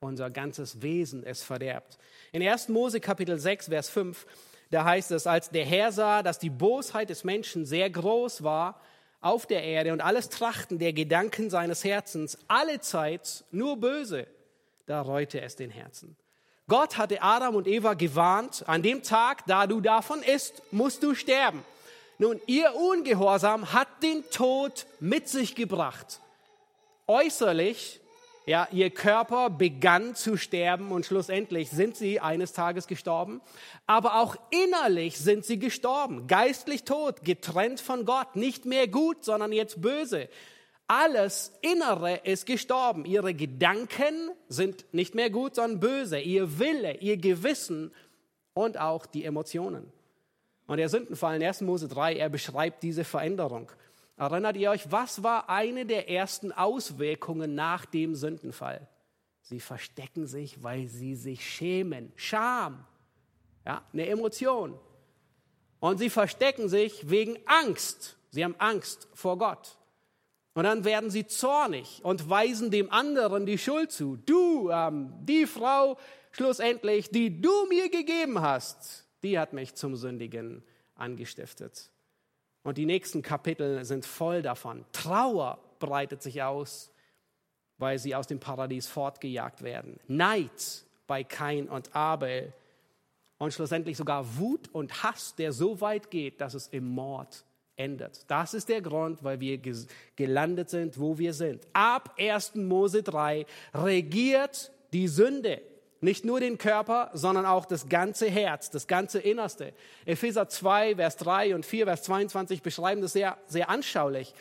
Unser 0.00 0.30
ganzes 0.30 0.82
Wesen 0.82 1.22
ist 1.22 1.42
verderbt. 1.42 1.98
In 2.32 2.46
1. 2.46 2.68
Mose 2.68 3.00
Kapitel 3.00 3.38
6, 3.38 3.68
Vers 3.68 3.88
5, 3.88 4.26
da 4.70 4.84
heißt 4.84 5.10
es, 5.12 5.26
als 5.26 5.50
der 5.50 5.64
Herr 5.64 5.90
sah, 5.90 6.22
dass 6.22 6.38
die 6.38 6.50
Bosheit 6.50 7.08
des 7.08 7.24
Menschen 7.24 7.64
sehr 7.64 7.88
groß 7.88 8.42
war 8.42 8.80
auf 9.22 9.46
der 9.46 9.62
Erde 9.62 9.92
und 9.92 10.02
alles 10.02 10.28
Trachten 10.28 10.78
der 10.78 10.92
Gedanken 10.92 11.48
seines 11.48 11.82
Herzens 11.82 12.38
alle 12.46 12.80
Zeit 12.80 13.44
nur 13.50 13.78
böse, 13.78 14.26
da 14.84 15.00
reute 15.00 15.40
es 15.40 15.56
den 15.56 15.70
Herzen. 15.70 16.16
Gott 16.68 16.98
hatte 16.98 17.22
Adam 17.22 17.54
und 17.54 17.66
Eva 17.66 17.94
gewarnt, 17.94 18.64
an 18.66 18.82
dem 18.82 19.02
Tag, 19.02 19.46
da 19.46 19.66
du 19.66 19.80
davon 19.80 20.22
isst, 20.22 20.62
musst 20.72 21.02
du 21.02 21.14
sterben. 21.14 21.64
Nun, 22.18 22.40
ihr 22.46 22.74
Ungehorsam 22.74 23.72
hat 23.72 23.88
den 24.02 24.28
Tod 24.30 24.86
mit 25.00 25.28
sich 25.28 25.54
gebracht. 25.54 26.20
Äußerlich, 27.06 28.00
ja, 28.46 28.68
ihr 28.70 28.90
Körper 28.90 29.50
begann 29.50 30.14
zu 30.14 30.36
sterben 30.36 30.92
und 30.92 31.04
schlussendlich 31.04 31.70
sind 31.70 31.96
sie 31.96 32.20
eines 32.20 32.52
Tages 32.52 32.86
gestorben. 32.86 33.40
Aber 33.88 34.20
auch 34.20 34.36
innerlich 34.50 35.18
sind 35.18 35.44
sie 35.44 35.58
gestorben, 35.58 36.28
geistlich 36.28 36.84
tot, 36.84 37.24
getrennt 37.24 37.80
von 37.80 38.04
Gott, 38.04 38.36
nicht 38.36 38.64
mehr 38.64 38.86
gut, 38.86 39.24
sondern 39.24 39.50
jetzt 39.50 39.82
böse. 39.82 40.28
Alles 40.86 41.52
Innere 41.60 42.20
ist 42.22 42.46
gestorben. 42.46 43.04
Ihre 43.04 43.34
Gedanken 43.34 44.30
sind 44.48 44.86
nicht 44.92 45.16
mehr 45.16 45.30
gut, 45.30 45.56
sondern 45.56 45.80
böse. 45.80 46.20
Ihr 46.20 46.60
Wille, 46.60 46.98
ihr 46.98 47.16
Gewissen 47.16 47.92
und 48.54 48.78
auch 48.78 49.06
die 49.06 49.24
Emotionen. 49.24 49.92
Und 50.68 50.78
der 50.78 50.88
Sündenfall 50.88 51.36
in 51.36 51.42
1. 51.42 51.62
Mose 51.62 51.88
3, 51.88 52.14
er 52.14 52.28
beschreibt 52.28 52.84
diese 52.84 53.02
Veränderung. 53.02 53.72
Erinnert 54.16 54.56
ihr 54.56 54.70
euch, 54.70 54.90
was 54.90 55.22
war 55.22 55.50
eine 55.50 55.84
der 55.84 56.08
ersten 56.08 56.50
Auswirkungen 56.50 57.54
nach 57.54 57.84
dem 57.84 58.14
Sündenfall? 58.14 58.88
Sie 59.42 59.60
verstecken 59.60 60.26
sich, 60.26 60.62
weil 60.62 60.88
sie 60.88 61.14
sich 61.14 61.48
schämen. 61.48 62.12
Scham. 62.16 62.84
Ja, 63.64 63.82
eine 63.92 64.06
Emotion. 64.06 64.78
Und 65.80 65.98
sie 65.98 66.10
verstecken 66.10 66.68
sich 66.68 67.10
wegen 67.10 67.38
Angst. 67.46 68.16
Sie 68.30 68.42
haben 68.42 68.56
Angst 68.58 69.06
vor 69.12 69.38
Gott. 69.38 69.76
Und 70.54 70.64
dann 70.64 70.84
werden 70.84 71.10
sie 71.10 71.26
zornig 71.26 72.00
und 72.02 72.30
weisen 72.30 72.70
dem 72.70 72.90
anderen 72.90 73.44
die 73.44 73.58
Schuld 73.58 73.92
zu. 73.92 74.16
Du, 74.16 74.70
ähm, 74.70 75.12
die 75.20 75.46
Frau 75.46 75.98
schlussendlich, 76.32 77.10
die 77.10 77.42
du 77.42 77.66
mir 77.66 77.90
gegeben 77.90 78.40
hast, 78.40 79.06
die 79.22 79.38
hat 79.38 79.52
mich 79.52 79.74
zum 79.74 79.96
Sündigen 79.96 80.64
angestiftet. 80.94 81.90
Und 82.66 82.78
die 82.78 82.86
nächsten 82.86 83.22
Kapitel 83.22 83.84
sind 83.84 84.04
voll 84.04 84.42
davon. 84.42 84.84
Trauer 84.92 85.58
breitet 85.78 86.20
sich 86.20 86.42
aus. 86.42 86.90
weil 87.78 87.98
sie 87.98 88.14
aus 88.14 88.26
dem 88.26 88.40
Paradies 88.40 88.86
fortgejagt 88.86 89.62
werden. 89.62 89.98
Neid 90.08 90.84
bei 91.06 91.24
Kain 91.24 91.68
und 91.68 91.94
Abel. 91.94 92.52
Und 93.38 93.52
schlussendlich 93.52 93.96
sogar 93.98 94.38
Wut 94.38 94.68
und 94.72 95.02
Hass, 95.02 95.34
der 95.34 95.52
so 95.52 95.80
weit 95.80 96.10
geht, 96.10 96.40
dass 96.40 96.54
es 96.54 96.68
im 96.68 96.88
Mord 96.88 97.44
endet. 97.76 98.24
Das 98.28 98.54
ist 98.54 98.70
der 98.70 98.80
Grund, 98.80 99.22
weil 99.22 99.40
wir 99.40 99.60
gelandet 100.16 100.70
sind, 100.70 100.98
wo 100.98 101.18
wir 101.18 101.34
sind. 101.34 101.66
Ab 101.74 102.14
1. 102.18 102.54
Mose 102.54 103.02
3 103.02 103.44
regiert 103.74 104.72
die 104.94 105.08
Sünde. 105.08 105.60
Nicht 106.00 106.24
nur 106.24 106.40
den 106.40 106.58
Körper, 106.58 107.10
sondern 107.14 107.46
auch 107.46 107.64
das 107.64 107.88
ganze 107.88 108.28
Herz, 108.28 108.70
das 108.70 108.86
ganze 108.86 109.18
Innerste. 109.18 109.72
Epheser 110.04 110.48
2, 110.48 110.96
Vers 110.96 111.16
3 111.16 111.54
und 111.54 111.64
4, 111.64 111.86
Vers 111.86 112.02
22 112.02 112.62
beschreiben 112.62 113.00
das 113.00 113.12
sehr, 113.12 113.38
sehr 113.46 113.70
anschaulich. 113.70 114.34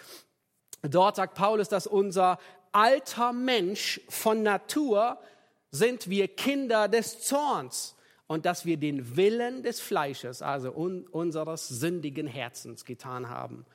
Dort 0.82 1.16
sagt 1.16 1.36
Paulus, 1.36 1.70
dass 1.70 1.88
unser 1.88 2.38
alter 2.72 3.32
Mensch 3.32 4.02
von 4.10 4.44
Natur 4.44 5.18
sind 5.72 6.10
wir 6.10 6.28
Kinder 6.28 6.88
des 6.88 7.22
Zorns 7.22 7.96
und 8.28 8.46
dass 8.46 8.66
wir 8.66 8.78
den 8.78 9.16
Willen 9.16 9.64
des 9.64 9.80
Fleisches, 9.80 10.42
also 10.42 10.72
un 10.72 11.08
unseres 11.08 11.68
sündigen 11.68 12.28
Herzens 12.28 12.86
getan 12.86 13.30
haben, 13.30 13.66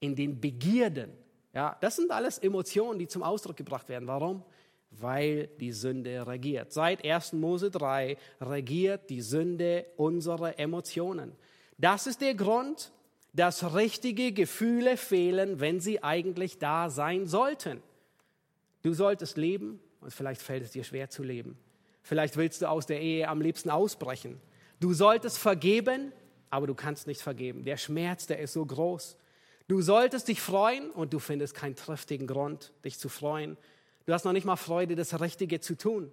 in 0.00 0.16
den 0.16 0.40
Begierden. 0.40 1.12
Ja, 1.52 1.76
das 1.80 1.96
sind 1.96 2.10
alles 2.10 2.38
Emotionen, 2.38 2.98
die 2.98 3.08
zum 3.08 3.22
Ausdruck 3.22 3.56
gebracht 3.56 3.88
werden. 3.88 4.06
Warum? 4.06 4.44
Weil 4.90 5.46
die 5.60 5.72
Sünde 5.72 6.26
regiert. 6.26 6.72
Seit 6.72 7.04
1. 7.04 7.34
Mose 7.34 7.70
3 7.70 8.16
regiert 8.40 9.08
die 9.08 9.22
Sünde 9.22 9.86
unsere 9.96 10.58
Emotionen. 10.58 11.32
Das 11.78 12.06
ist 12.06 12.20
der 12.20 12.34
Grund, 12.34 12.92
dass 13.32 13.74
richtige 13.74 14.32
Gefühle 14.32 14.96
fehlen, 14.96 15.60
wenn 15.60 15.80
sie 15.80 16.02
eigentlich 16.02 16.58
da 16.58 16.90
sein 16.90 17.26
sollten. 17.26 17.82
Du 18.82 18.92
solltest 18.92 19.36
leben 19.36 19.80
und 20.00 20.12
vielleicht 20.12 20.42
fällt 20.42 20.64
es 20.64 20.72
dir 20.72 20.84
schwer 20.84 21.10
zu 21.10 21.22
leben. 21.22 21.56
Vielleicht 22.02 22.36
willst 22.36 22.62
du 22.62 22.68
aus 22.68 22.86
der 22.86 23.00
Ehe 23.00 23.28
am 23.28 23.40
liebsten 23.40 23.70
ausbrechen. 23.70 24.40
Du 24.80 24.94
solltest 24.94 25.38
vergeben, 25.38 26.12
aber 26.48 26.66
du 26.66 26.74
kannst 26.74 27.06
nicht 27.06 27.20
vergeben. 27.20 27.64
Der 27.64 27.76
Schmerz, 27.76 28.26
der 28.26 28.40
ist 28.40 28.54
so 28.54 28.64
groß. 28.64 29.16
Du 29.68 29.82
solltest 29.82 30.28
dich 30.28 30.40
freuen 30.40 30.90
und 30.90 31.12
du 31.12 31.18
findest 31.18 31.54
keinen 31.54 31.76
triftigen 31.76 32.26
Grund, 32.26 32.72
dich 32.84 32.98
zu 32.98 33.08
freuen. 33.08 33.56
Du 34.10 34.14
hast 34.14 34.24
noch 34.24 34.32
nicht 34.32 34.44
mal 34.44 34.56
Freude, 34.56 34.96
das 34.96 35.20
Richtige 35.20 35.60
zu 35.60 35.78
tun. 35.78 36.12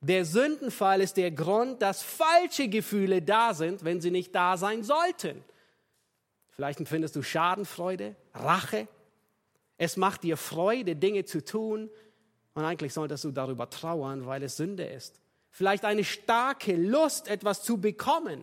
Der 0.00 0.24
Sündenfall 0.24 1.00
ist 1.00 1.16
der 1.16 1.30
Grund, 1.30 1.80
dass 1.80 2.02
falsche 2.02 2.66
Gefühle 2.66 3.22
da 3.22 3.54
sind, 3.54 3.84
wenn 3.84 4.00
sie 4.00 4.10
nicht 4.10 4.34
da 4.34 4.56
sein 4.56 4.82
sollten. 4.82 5.44
Vielleicht 6.48 6.80
empfindest 6.80 7.14
du 7.14 7.22
Schadenfreude, 7.22 8.16
Rache, 8.34 8.88
es 9.78 9.96
macht 9.96 10.24
dir 10.24 10.36
Freude, 10.36 10.96
Dinge 10.96 11.24
zu 11.24 11.44
tun. 11.44 11.88
Und 12.54 12.64
eigentlich 12.64 12.92
solltest 12.92 13.22
du 13.22 13.30
darüber 13.30 13.70
trauern, 13.70 14.26
weil 14.26 14.42
es 14.42 14.56
Sünde 14.56 14.84
ist. 14.84 15.20
Vielleicht 15.50 15.84
eine 15.84 16.02
starke 16.02 16.74
Lust, 16.74 17.28
etwas 17.28 17.62
zu 17.62 17.80
bekommen. 17.80 18.42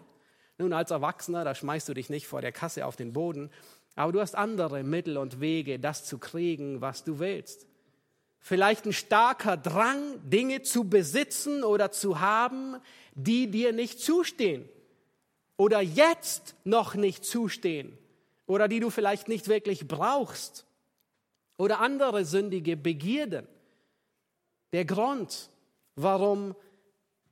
Nun, 0.57 0.71
als 0.71 0.91
Erwachsener, 0.91 1.43
da 1.43 1.55
schmeißt 1.55 1.89
du 1.89 1.93
dich 1.93 2.09
nicht 2.09 2.25
vor 2.25 2.39
der 2.39 2.53
Kasse 2.53 2.85
auf 2.85 2.95
den 2.95 3.11
Boden. 3.11 3.51
Aber 3.97 4.13
du 4.13 4.21
hast 4.21 4.37
andere 4.37 4.81
Mittel 4.83 5.17
und 5.17 5.41
Wege, 5.41 5.77
das 5.77 6.05
zu 6.05 6.19
kriegen, 6.19 6.79
was 6.79 7.03
du 7.03 7.19
willst. 7.19 7.67
Vielleicht 8.41 8.85
ein 8.85 8.93
starker 8.93 9.55
Drang, 9.55 10.19
Dinge 10.29 10.63
zu 10.63 10.89
besitzen 10.89 11.63
oder 11.63 11.91
zu 11.91 12.19
haben, 12.19 12.77
die 13.13 13.49
dir 13.49 13.71
nicht 13.71 13.99
zustehen. 13.99 14.67
Oder 15.57 15.79
jetzt 15.79 16.55
noch 16.63 16.95
nicht 16.95 17.23
zustehen. 17.23 17.97
Oder 18.47 18.67
die 18.67 18.79
du 18.79 18.89
vielleicht 18.89 19.27
nicht 19.27 19.47
wirklich 19.47 19.87
brauchst 19.87 20.65
oder 21.61 21.79
andere 21.79 22.25
sündige 22.25 22.75
Begierden. 22.75 23.47
Der 24.73 24.83
Grund, 24.83 25.51
warum 25.95 26.55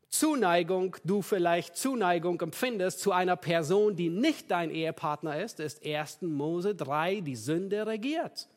Zuneigung, 0.10 0.96
du 1.04 1.24
vielleicht 1.24 1.76
Zuneigung 1.76 2.40
empfindest 2.40 3.00
zu 3.00 3.12
einer 3.12 3.36
Person, 3.36 3.96
die 3.96 4.10
nicht 4.10 4.52
dein 4.52 4.70
Ehepartner 4.70 5.42
ist, 5.42 5.60
ist 5.60 5.84
1. 5.84 6.22
Mose 6.22 6.76
3, 6.76 7.22
die 7.22 7.36
Sünde 7.36 7.88
regiert. 7.88 8.48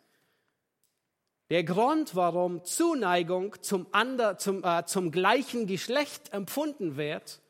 Der 1.52 1.64
Grund, 1.64 2.16
warum 2.16 2.64
Zuneigung 2.64 3.60
zum, 3.60 3.86
ander, 3.92 4.38
zum, 4.38 4.64
äh, 4.64 4.86
zum 4.86 5.10
gleichen 5.10 5.66
Geschlecht 5.66 6.32
empfunden 6.32 6.96
wird, 6.96 7.42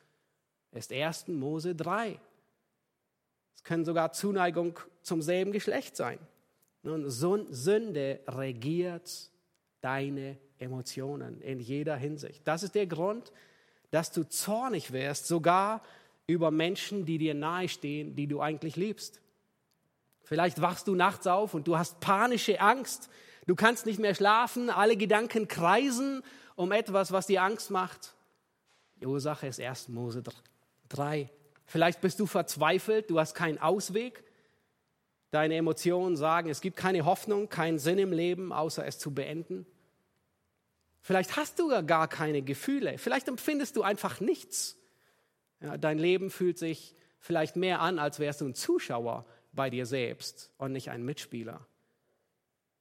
ist 0.73 0.93
1. 0.93 1.29
Mose 1.29 1.77
3. 1.77 2.19
Es 3.55 3.63
können 3.63 3.85
sogar 3.85 4.11
Zuneigung 4.11 4.77
zum 5.03 5.23
selben 5.23 5.53
Geschlecht 5.53 5.97
sein. 5.97 6.19
Nun, 6.83 7.09
Sünde 7.11 8.19
regiert 8.27 9.31
deine 9.83 10.37
Emotionen 10.59 11.41
in 11.41 11.61
jeder 11.61 11.95
Hinsicht. 11.95 12.43
Das 12.45 12.65
ist 12.65 12.75
der 12.75 12.89
Grund, 12.89 13.31
dass 13.93 14.11
du 14.11 14.29
zornig 14.29 14.93
wirst, 14.93 15.29
sogar 15.29 15.81
über 16.27 16.51
Menschen, 16.51 17.05
die 17.05 17.19
dir 17.19 17.35
nahestehen, 17.35 18.17
die 18.17 18.27
du 18.27 18.41
eigentlich 18.41 18.75
liebst. 18.75 19.21
Vielleicht 20.25 20.61
wachst 20.61 20.89
du 20.89 20.97
nachts 20.97 21.29
auf 21.29 21.55
und 21.55 21.69
du 21.69 21.79
hast 21.79 22.01
panische 22.01 22.61
Angst. 22.61 23.09
Du 23.47 23.57
kannst 23.57 23.87
nicht 23.87 23.99
mehr 23.99 24.15
schlafen, 24.15 24.71
alle 24.71 24.97
Gedanken 24.97 25.49
kreisen 25.49 26.23
um 26.55 26.73
etwas, 26.73 27.13
was 27.13 27.27
dir 27.27 27.43
Angst 27.43 27.71
macht. 27.71 28.15
Die 29.01 29.07
Ursache 29.07 29.47
ist 29.47 29.59
erst 29.59 29.89
Mose 29.89 30.23
3. 30.91 31.29
Vielleicht 31.65 32.01
bist 32.01 32.21
du 32.21 32.27
verzweifelt, 32.27 33.11
du 33.11 33.19
hast 33.19 33.35
keinen 33.35 33.59
Ausweg. 33.59 34.23
Deine 35.31 35.57
Emotionen 35.57 36.17
sagen, 36.17 36.51
es 36.51 36.61
gibt 36.61 36.77
keine 36.77 37.05
Hoffnung, 37.05 37.49
keinen 37.49 37.79
Sinn 37.79 37.99
im 37.99 38.13
Leben, 38.13 38.53
außer 38.53 38.87
es 38.87 38.99
zu 38.99 39.13
beenden. 39.13 39.67
Vielleicht 41.01 41.37
hast 41.37 41.59
du 41.59 41.69
gar 41.85 42.07
keine 42.07 42.43
Gefühle. 42.43 42.99
Vielleicht 42.99 43.27
empfindest 43.27 43.77
du 43.77 43.83
einfach 43.83 44.21
nichts. 44.21 44.77
Ja, 45.61 45.77
dein 45.79 45.99
Leben 45.99 46.31
fühlt 46.31 46.59
sich 46.59 46.95
vielleicht 47.19 47.57
mehr 47.57 47.81
an, 47.81 47.99
als 47.99 48.19
wärst 48.19 48.41
du 48.41 48.47
ein 48.47 48.55
Zuschauer 48.55 49.25
bei 49.53 49.71
dir 49.71 49.87
selbst 49.87 50.53
und 50.59 50.73
nicht 50.73 50.91
ein 50.91 51.05
Mitspieler. 51.05 51.67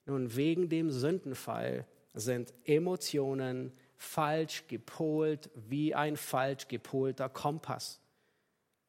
Nun, 0.05 0.35
wegen 0.35 0.69
dem 0.69 0.89
Sündenfall 0.89 1.85
sind 2.13 2.53
Emotionen 2.65 3.71
falsch 3.95 4.65
gepolt 4.67 5.49
wie 5.55 5.93
ein 5.93 6.17
falsch 6.17 6.67
gepolter 6.67 7.29
Kompass. 7.29 7.99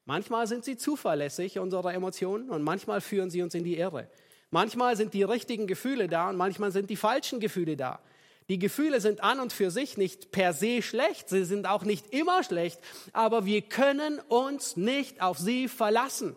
Manchmal 0.04 0.46
sind 0.46 0.64
sie 0.64 0.76
zuverlässig, 0.76 1.58
unsere 1.58 1.92
Emotionen, 1.92 2.50
und 2.50 2.62
manchmal 2.62 3.00
führen 3.00 3.30
sie 3.30 3.42
uns 3.42 3.54
in 3.54 3.62
die 3.62 3.76
Irre. 3.76 4.08
Manchmal 4.50 4.96
sind 4.96 5.14
die 5.14 5.22
richtigen 5.22 5.66
Gefühle 5.66 6.08
da 6.08 6.30
und 6.30 6.36
manchmal 6.36 6.72
sind 6.72 6.90
die 6.90 6.96
falschen 6.96 7.40
Gefühle 7.40 7.76
da. 7.76 8.00
Die 8.48 8.58
Gefühle 8.58 9.00
sind 9.00 9.22
an 9.22 9.38
und 9.38 9.52
für 9.52 9.70
sich 9.70 9.96
nicht 9.96 10.32
per 10.32 10.52
se 10.52 10.82
schlecht, 10.82 11.28
sie 11.28 11.44
sind 11.44 11.66
auch 11.66 11.84
nicht 11.84 12.12
immer 12.12 12.42
schlecht, 12.42 12.80
aber 13.12 13.46
wir 13.46 13.62
können 13.62 14.18
uns 14.28 14.76
nicht 14.76 15.22
auf 15.22 15.38
sie 15.38 15.68
verlassen. 15.68 16.36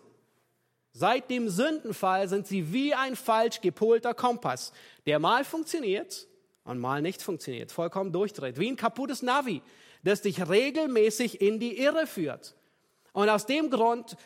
Seit 0.98 1.28
dem 1.28 1.50
Sündenfall 1.50 2.26
sind 2.26 2.46
sie 2.46 2.72
wie 2.72 2.94
ein 2.94 3.16
falsch 3.16 3.60
gepolter 3.60 4.14
Kompass, 4.14 4.72
der 5.04 5.18
mal 5.18 5.44
funktioniert 5.44 6.26
und 6.64 6.78
mal 6.78 7.02
nicht 7.02 7.20
funktioniert, 7.20 7.70
vollkommen 7.70 8.12
durchdreht, 8.12 8.58
wie 8.58 8.70
ein 8.70 8.76
kaputtes 8.76 9.20
Navi, 9.20 9.60
das 10.04 10.22
dich 10.22 10.48
regelmäßig 10.48 11.42
in 11.42 11.60
die 11.60 11.78
Irre 11.78 12.06
führt. 12.06 12.54
Und 13.12 13.28
aus 13.28 13.44
dem 13.44 13.68
Grund 13.68 14.16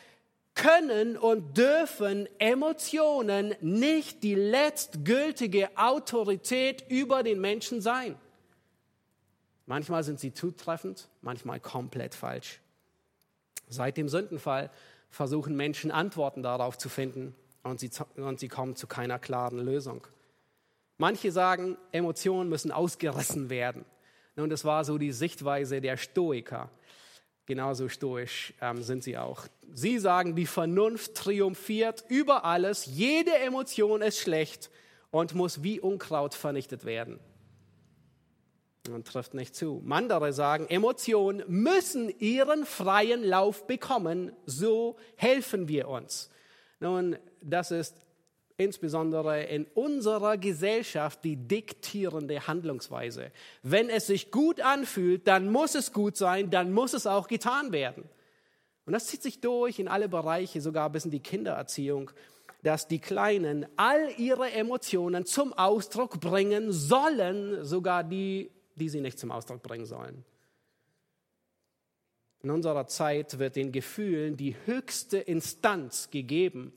können 0.55 1.17
und 1.17 1.57
dürfen 1.57 2.29
Emotionen 2.39 3.53
nicht 3.59 4.23
die 4.23 4.35
letztgültige 4.35 5.75
Autorität 5.75 6.85
über 6.87 7.21
den 7.21 7.41
Menschen 7.41 7.81
sein. 7.81 8.15
Manchmal 9.65 10.05
sind 10.05 10.21
sie 10.21 10.33
zutreffend, 10.33 11.09
manchmal 11.19 11.59
komplett 11.59 12.15
falsch. 12.15 12.61
Seit 13.67 13.97
dem 13.97 14.07
Sündenfall 14.07 14.69
versuchen 15.11 15.55
Menschen 15.55 15.91
Antworten 15.91 16.41
darauf 16.41 16.77
zu 16.77 16.89
finden 16.89 17.35
und 17.63 17.79
sie, 17.79 17.91
und 18.15 18.39
sie 18.39 18.47
kommen 18.47 18.75
zu 18.75 18.87
keiner 18.87 19.19
klaren 19.19 19.59
Lösung. 19.59 20.07
Manche 20.97 21.31
sagen, 21.31 21.77
Emotionen 21.91 22.49
müssen 22.49 22.71
ausgerissen 22.71 23.49
werden. 23.49 23.85
Nun, 24.35 24.49
das 24.49 24.65
war 24.65 24.85
so 24.85 24.97
die 24.97 25.11
Sichtweise 25.11 25.81
der 25.81 25.97
Stoiker. 25.97 26.69
Genauso 27.45 27.89
stoisch 27.89 28.53
ähm, 28.61 28.81
sind 28.81 29.03
sie 29.03 29.17
auch. 29.17 29.47
Sie 29.73 29.99
sagen, 29.99 30.35
die 30.35 30.45
Vernunft 30.45 31.15
triumphiert 31.15 32.05
über 32.07 32.45
alles, 32.45 32.85
jede 32.85 33.33
Emotion 33.33 34.01
ist 34.01 34.19
schlecht 34.19 34.69
und 35.09 35.35
muss 35.35 35.63
wie 35.63 35.79
Unkraut 35.79 36.33
vernichtet 36.33 36.85
werden. 36.85 37.19
Und 38.89 39.07
trifft 39.07 39.35
nicht 39.35 39.55
zu. 39.55 39.83
Andere 39.89 40.33
sagen, 40.33 40.65
Emotionen 40.67 41.43
müssen 41.47 42.09
ihren 42.19 42.65
freien 42.65 43.23
Lauf 43.23 43.67
bekommen, 43.67 44.31
so 44.45 44.95
helfen 45.15 45.67
wir 45.67 45.87
uns. 45.87 46.31
Nun, 46.79 47.15
das 47.41 47.69
ist 47.69 47.95
insbesondere 48.57 49.43
in 49.43 49.65
unserer 49.75 50.37
Gesellschaft 50.37 51.23
die 51.23 51.35
diktierende 51.35 52.47
Handlungsweise. 52.47 53.31
Wenn 53.61 53.89
es 53.89 54.07
sich 54.07 54.31
gut 54.31 54.61
anfühlt, 54.61 55.27
dann 55.27 55.51
muss 55.51 55.75
es 55.75 55.93
gut 55.93 56.17
sein, 56.17 56.49
dann 56.49 56.73
muss 56.73 56.93
es 56.93 57.05
auch 57.05 57.27
getan 57.27 57.71
werden. 57.71 58.03
Und 58.85 58.93
das 58.93 59.07
zieht 59.07 59.21
sich 59.21 59.41
durch 59.41 59.77
in 59.77 59.87
alle 59.87 60.09
Bereiche, 60.09 60.59
sogar 60.59 60.89
bis 60.89 61.05
in 61.05 61.11
die 61.11 61.19
Kindererziehung. 61.19 62.11
dass 62.63 62.87
die 62.87 62.99
Kleinen 62.99 63.65
all 63.75 64.11
ihre 64.17 64.51
Emotionen 64.51 65.25
zum 65.25 65.53
Ausdruck 65.53 66.19
bringen 66.19 66.71
sollen, 66.71 67.63
sogar 67.65 68.03
die, 68.03 68.51
die 68.81 68.89
sie 68.89 68.99
nicht 68.99 69.19
zum 69.19 69.31
Ausdruck 69.31 69.61
bringen 69.61 69.85
sollen. 69.85 70.25
In 72.41 72.49
unserer 72.49 72.87
Zeit 72.87 73.37
wird 73.37 73.55
den 73.55 73.71
Gefühlen 73.71 74.35
die 74.35 74.55
höchste 74.65 75.19
Instanz 75.19 76.09
gegeben. 76.09 76.73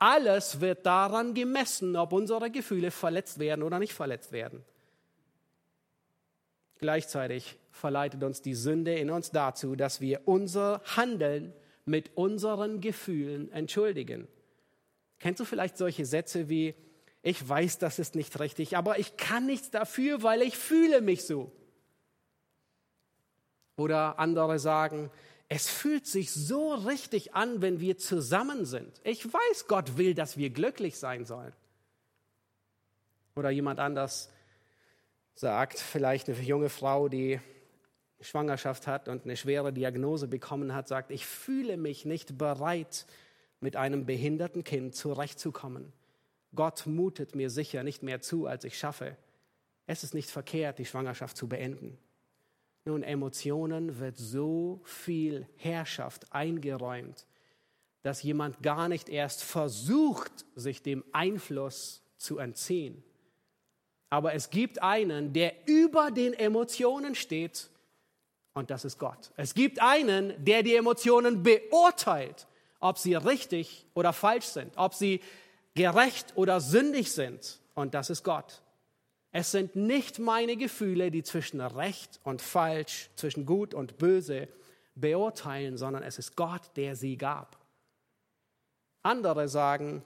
Alles 0.00 0.60
wird 0.60 0.84
daran 0.84 1.34
gemessen, 1.34 1.94
ob 1.96 2.12
unsere 2.12 2.50
Gefühle 2.50 2.90
verletzt 2.90 3.38
werden 3.38 3.62
oder 3.62 3.78
nicht 3.78 3.94
verletzt 3.94 4.32
werden. 4.32 4.64
Gleichzeitig 6.78 7.56
verleitet 7.70 8.24
uns 8.24 8.42
die 8.42 8.54
Sünde 8.54 8.94
in 8.96 9.10
uns 9.10 9.30
dazu, 9.30 9.76
dass 9.76 10.00
wir 10.00 10.22
unser 10.26 10.82
Handeln 10.96 11.52
mit 11.84 12.16
unseren 12.16 12.80
Gefühlen 12.80 13.52
entschuldigen. 13.52 14.26
Kennst 15.20 15.38
du 15.38 15.44
vielleicht 15.44 15.78
solche 15.78 16.04
Sätze 16.04 16.48
wie, 16.48 16.74
ich 17.26 17.48
weiß, 17.48 17.78
das 17.78 17.98
ist 17.98 18.14
nicht 18.14 18.38
richtig, 18.38 18.76
aber 18.76 19.00
ich 19.00 19.16
kann 19.16 19.46
nichts 19.46 19.72
dafür, 19.72 20.22
weil 20.22 20.42
ich 20.42 20.56
fühle 20.56 21.00
mich 21.00 21.26
so. 21.26 21.50
Oder 23.76 24.20
andere 24.20 24.60
sagen, 24.60 25.10
es 25.48 25.68
fühlt 25.68 26.06
sich 26.06 26.30
so 26.30 26.72
richtig 26.72 27.34
an, 27.34 27.60
wenn 27.62 27.80
wir 27.80 27.98
zusammen 27.98 28.64
sind. 28.64 29.00
Ich 29.02 29.26
weiß, 29.26 29.66
Gott 29.66 29.96
will, 29.96 30.14
dass 30.14 30.36
wir 30.36 30.50
glücklich 30.50 31.00
sein 31.00 31.24
sollen. 31.24 31.52
Oder 33.34 33.50
jemand 33.50 33.80
anders 33.80 34.30
sagt, 35.34 35.80
vielleicht 35.80 36.28
eine 36.28 36.38
junge 36.38 36.68
Frau, 36.68 37.08
die 37.08 37.40
Schwangerschaft 38.20 38.86
hat 38.86 39.08
und 39.08 39.24
eine 39.24 39.36
schwere 39.36 39.72
Diagnose 39.72 40.28
bekommen 40.28 40.76
hat, 40.76 40.86
sagt, 40.86 41.10
ich 41.10 41.26
fühle 41.26 41.76
mich 41.76 42.04
nicht 42.04 42.38
bereit, 42.38 43.04
mit 43.58 43.74
einem 43.74 44.06
behinderten 44.06 44.62
Kind 44.62 44.94
zurechtzukommen. 44.94 45.92
Gott 46.56 46.86
mutet 46.86 47.34
mir 47.34 47.50
sicher 47.50 47.82
nicht 47.82 48.02
mehr 48.02 48.20
zu, 48.20 48.46
als 48.46 48.64
ich 48.64 48.78
schaffe. 48.78 49.16
Es 49.86 50.02
ist 50.02 50.14
nicht 50.14 50.30
verkehrt, 50.30 50.78
die 50.78 50.84
Schwangerschaft 50.84 51.36
zu 51.36 51.48
beenden. 51.48 51.98
Nun, 52.84 53.02
Emotionen 53.02 53.98
wird 53.98 54.16
so 54.16 54.80
viel 54.84 55.48
Herrschaft 55.56 56.32
eingeräumt, 56.32 57.26
dass 58.02 58.22
jemand 58.22 58.62
gar 58.62 58.88
nicht 58.88 59.08
erst 59.08 59.42
versucht, 59.42 60.44
sich 60.54 60.82
dem 60.82 61.04
Einfluss 61.12 62.02
zu 62.16 62.38
entziehen. 62.38 63.02
Aber 64.08 64.34
es 64.34 64.50
gibt 64.50 64.82
einen, 64.82 65.32
der 65.32 65.52
über 65.66 66.10
den 66.10 66.32
Emotionen 66.32 67.14
steht, 67.14 67.70
und 68.54 68.70
das 68.70 68.84
ist 68.84 68.98
Gott. 68.98 69.32
Es 69.36 69.52
gibt 69.52 69.82
einen, 69.82 70.32
der 70.42 70.62
die 70.62 70.76
Emotionen 70.76 71.42
beurteilt, 71.42 72.46
ob 72.80 72.98
sie 72.98 73.14
richtig 73.14 73.84
oder 73.94 74.12
falsch 74.12 74.46
sind, 74.46 74.72
ob 74.76 74.94
sie 74.94 75.20
gerecht 75.76 76.32
oder 76.34 76.60
sündig 76.60 77.12
sind, 77.12 77.60
und 77.74 77.94
das 77.94 78.10
ist 78.10 78.24
Gott. 78.24 78.62
Es 79.30 79.50
sind 79.50 79.76
nicht 79.76 80.18
meine 80.18 80.56
Gefühle, 80.56 81.10
die 81.10 81.22
zwischen 81.22 81.60
recht 81.60 82.18
und 82.24 82.40
falsch, 82.40 83.10
zwischen 83.16 83.44
gut 83.44 83.74
und 83.74 83.98
böse 83.98 84.48
beurteilen, 84.94 85.76
sondern 85.76 86.02
es 86.02 86.18
ist 86.18 86.34
Gott, 86.34 86.62
der 86.76 86.96
sie 86.96 87.18
gab. 87.18 87.58
Andere 89.02 89.48
sagen, 89.48 90.02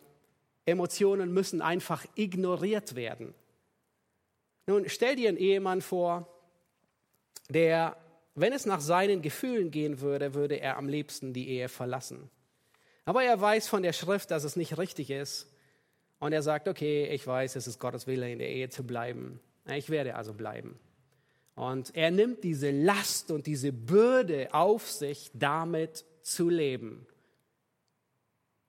Emotionen 0.66 1.32
müssen 1.32 1.62
einfach 1.62 2.04
ignoriert 2.16 2.96
werden. 2.96 3.32
Nun 4.66 4.88
stell 4.88 5.14
dir 5.14 5.28
einen 5.28 5.38
Ehemann 5.38 5.80
vor, 5.80 6.28
der, 7.48 7.96
wenn 8.34 8.52
es 8.52 8.66
nach 8.66 8.80
seinen 8.80 9.22
Gefühlen 9.22 9.70
gehen 9.70 10.00
würde, 10.00 10.34
würde 10.34 10.56
er 10.56 10.76
am 10.76 10.88
liebsten 10.88 11.32
die 11.32 11.48
Ehe 11.48 11.68
verlassen. 11.68 12.28
Aber 13.04 13.22
er 13.22 13.40
weiß 13.40 13.68
von 13.68 13.82
der 13.84 13.92
Schrift, 13.92 14.32
dass 14.32 14.42
es 14.42 14.56
nicht 14.56 14.76
richtig 14.76 15.10
ist 15.10 15.49
und 16.20 16.32
er 16.32 16.42
sagt, 16.42 16.68
okay, 16.68 17.06
ich 17.06 17.26
weiß, 17.26 17.56
es 17.56 17.66
ist 17.66 17.80
Gottes 17.80 18.06
Wille, 18.06 18.30
in 18.30 18.38
der 18.38 18.50
Ehe 18.50 18.68
zu 18.68 18.84
bleiben. 18.84 19.40
Ich 19.66 19.90
werde 19.90 20.14
also 20.14 20.34
bleiben. 20.34 20.78
Und 21.54 21.94
er 21.96 22.10
nimmt 22.10 22.44
diese 22.44 22.70
Last 22.70 23.30
und 23.30 23.46
diese 23.46 23.72
Bürde 23.72 24.48
auf 24.52 24.88
sich, 24.90 25.30
damit 25.34 26.04
zu 26.22 26.48
leben. 26.48 27.06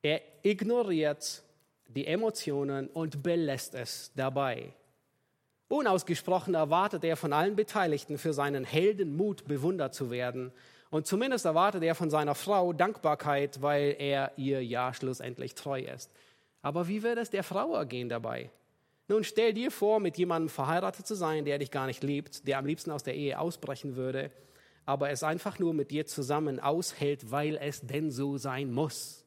Er 0.02 0.22
ignoriert 0.42 1.44
die 1.88 2.08
Emotionen 2.08 2.88
und 2.88 3.22
belässt 3.22 3.76
es 3.76 4.12
dabei. 4.16 4.74
Unausgesprochen 5.68 6.54
erwartet 6.54 7.04
er 7.04 7.16
von 7.16 7.34
allen 7.34 7.56
Beteiligten 7.56 8.18
für 8.18 8.34
seinen 8.34 8.64
Heldenmut 8.64 9.46
bewundert 9.46 9.94
zu 9.94 10.10
werden. 10.10 10.52
Und 10.90 11.08
zumindest 11.08 11.46
erwartet 11.46 11.84
er 11.84 11.96
von 11.96 12.10
seiner 12.10 12.36
Frau 12.36 12.74
Dankbarkeit, 12.74 13.62
weil 13.62 13.96
er 14.00 14.34
ihr 14.38 14.64
ja 14.66 14.94
schlussendlich 14.94 15.56
treu 15.56 15.82
ist. 15.82 16.12
Aber 16.62 16.88
wie 16.88 17.04
wird 17.04 17.18
es 17.18 17.30
der 17.30 17.44
Frau 17.44 17.76
ergehen 17.76 18.10
dabei? 18.10 18.52
Nun 19.08 19.24
stell 19.24 19.54
dir 19.54 19.72
vor, 19.72 20.00
mit 20.00 20.18
jemandem 20.18 20.50
verheiratet 20.50 21.06
zu 21.06 21.16
sein, 21.16 21.44
der 21.44 21.58
dich 21.58 21.72
gar 21.72 21.88
nicht 21.88 22.04
liebt, 22.04 22.48
der 22.48 22.58
am 22.58 22.66
liebsten 22.66 22.92
aus 22.92 23.04
der 23.04 23.16
Ehe 23.16 23.40
ausbrechen 23.40 23.96
würde, 23.96 24.32
aber 24.86 25.10
es 25.10 25.24
einfach 25.24 25.60
nur 25.60 25.74
mit 25.74 25.92
dir 25.92 26.06
zusammen 26.06 26.60
aushält, 26.60 27.32
weil 27.32 27.58
es 27.58 27.82
denn 27.82 28.12
so 28.12 28.38
sein 28.38 28.72
muss. 28.72 29.26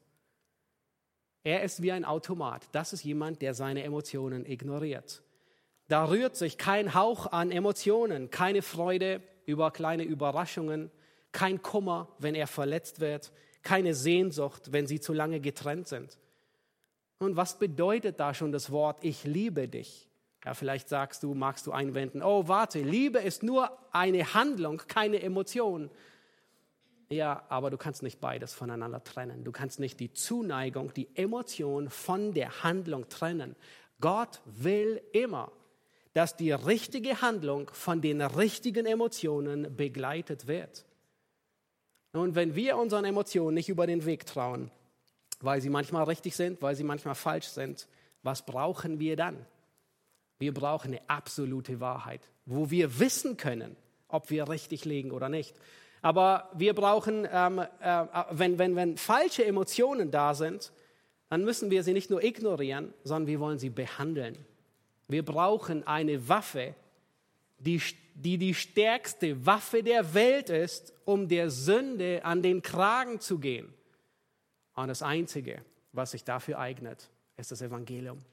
Er 1.43 1.61
ist 1.61 1.83
wie 1.83 1.91
ein 1.91 2.05
Automat. 2.05 2.63
Das 2.71 2.93
ist 2.93 3.03
jemand, 3.03 3.43
der 3.43 3.53
seine 3.53 3.83
Emotionen 3.83 4.45
ignoriert. 4.45 5.21
Da 5.87 6.09
rührt 6.09 6.35
sich 6.35 6.57
kein 6.57 6.95
Hauch 6.95 7.27
an 7.27 7.51
Emotionen, 7.51 8.31
keine 8.31 8.63
Freude 8.63 9.21
über 9.45 9.69
kleine 9.69 10.03
Überraschungen, 10.03 10.89
kein 11.31 11.61
Kummer, 11.61 12.07
wenn 12.17 12.33
er 12.33 12.47
verletzt 12.47 12.99
wird, 12.99 13.31
keine 13.61 13.93
Sehnsucht, 13.93 14.71
wenn 14.71 14.87
sie 14.87 14.99
zu 14.99 15.13
lange 15.13 15.39
getrennt 15.39 15.87
sind. 15.87 16.17
Und 17.19 17.35
was 17.35 17.57
bedeutet 17.57 18.19
da 18.19 18.33
schon 18.33 18.51
das 18.51 18.71
Wort, 18.71 18.97
ich 19.01 19.23
liebe 19.23 19.67
dich? 19.67 20.09
Ja, 20.43 20.53
vielleicht 20.53 20.89
sagst 20.89 21.23
du, 21.23 21.33
magst 21.33 21.65
du 21.65 21.71
einwenden, 21.71 22.21
oh, 22.21 22.47
warte, 22.47 22.79
Liebe 22.79 23.19
ist 23.19 23.41
nur 23.41 23.71
eine 23.91 24.35
Handlung, 24.35 24.77
keine 24.87 25.21
Emotion. 25.21 25.89
Ja, 27.09 27.43
aber 27.49 27.71
du 27.71 27.77
kannst 27.77 28.03
nicht 28.03 28.19
beides 28.19 28.53
voneinander 28.53 29.03
trennen. 29.03 29.43
Du 29.43 29.51
kannst 29.51 29.79
nicht 29.79 29.99
die 29.99 30.13
Zuneigung, 30.13 30.93
die 30.93 31.07
Emotion 31.15 31.89
von 31.89 32.33
der 32.33 32.63
Handlung 32.63 33.09
trennen. 33.09 33.55
Gott 33.99 34.41
will 34.45 35.01
immer, 35.13 35.51
dass 36.13 36.35
die 36.35 36.51
richtige 36.51 37.21
Handlung 37.21 37.69
von 37.73 38.01
den 38.01 38.21
richtigen 38.21 38.85
Emotionen 38.85 39.75
begleitet 39.75 40.47
wird. 40.47 40.85
Und 42.13 42.35
wenn 42.35 42.55
wir 42.55 42.77
unseren 42.77 43.05
Emotionen 43.05 43.55
nicht 43.55 43.69
über 43.69 43.87
den 43.87 44.05
Weg 44.05 44.25
trauen, 44.25 44.71
weil 45.41 45.61
sie 45.61 45.69
manchmal 45.69 46.03
richtig 46.03 46.35
sind, 46.35 46.61
weil 46.61 46.75
sie 46.75 46.83
manchmal 46.83 47.15
falsch 47.15 47.47
sind. 47.47 47.87
Was 48.23 48.45
brauchen 48.45 48.99
wir 48.99 49.15
dann? 49.15 49.45
Wir 50.39 50.53
brauchen 50.53 50.91
eine 50.91 51.09
absolute 51.09 51.79
Wahrheit, 51.79 52.21
wo 52.45 52.69
wir 52.69 52.99
wissen 52.99 53.37
können, 53.37 53.75
ob 54.07 54.29
wir 54.29 54.49
richtig 54.49 54.85
liegen 54.85 55.11
oder 55.11 55.29
nicht. 55.29 55.55
Aber 56.01 56.49
wir 56.53 56.73
brauchen, 56.73 57.27
ähm, 57.31 57.59
äh, 57.79 58.05
wenn, 58.31 58.59
wenn, 58.59 58.75
wenn 58.75 58.97
falsche 58.97 59.45
Emotionen 59.45 60.11
da 60.11 60.33
sind, 60.33 60.71
dann 61.29 61.43
müssen 61.43 61.71
wir 61.71 61.83
sie 61.83 61.93
nicht 61.93 62.09
nur 62.09 62.23
ignorieren, 62.23 62.93
sondern 63.03 63.27
wir 63.27 63.39
wollen 63.39 63.57
sie 63.57 63.69
behandeln. 63.69 64.37
Wir 65.07 65.23
brauchen 65.23 65.85
eine 65.87 66.29
Waffe, 66.29 66.75
die, 67.57 67.81
die 68.13 68.37
die 68.37 68.53
stärkste 68.53 69.45
Waffe 69.45 69.83
der 69.83 70.13
Welt 70.13 70.49
ist, 70.49 70.93
um 71.05 71.27
der 71.27 71.49
Sünde 71.49 72.23
an 72.23 72.41
den 72.41 72.61
Kragen 72.61 73.19
zu 73.19 73.39
gehen. 73.39 73.73
Und 74.75 74.87
das 74.89 75.01
Einzige, 75.01 75.63
was 75.93 76.11
sich 76.11 76.23
dafür 76.23 76.59
eignet, 76.59 77.09
ist 77.37 77.51
das 77.51 77.61
Evangelium. 77.61 78.23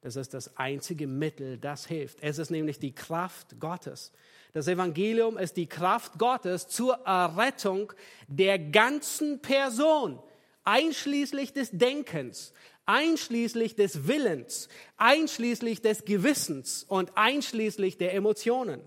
Das 0.00 0.16
ist 0.16 0.34
das 0.34 0.56
einzige 0.58 1.06
Mittel, 1.06 1.56
das 1.56 1.86
hilft. 1.86 2.18
Es 2.22 2.38
ist 2.38 2.50
nämlich 2.50 2.78
die 2.78 2.94
Kraft 2.94 3.58
Gottes. 3.58 4.12
Das 4.52 4.68
Evangelium 4.68 5.38
ist 5.38 5.56
die 5.56 5.66
Kraft 5.66 6.18
Gottes 6.18 6.68
zur 6.68 6.94
Errettung 7.06 7.92
der 8.28 8.58
ganzen 8.58 9.40
Person, 9.40 10.18
einschließlich 10.64 11.54
des 11.54 11.70
Denkens, 11.70 12.52
einschließlich 12.84 13.76
des 13.76 14.06
Willens, 14.06 14.68
einschließlich 14.98 15.80
des 15.80 16.04
Gewissens 16.04 16.84
und 16.84 17.16
einschließlich 17.16 17.96
der 17.96 18.14
Emotionen. 18.14 18.82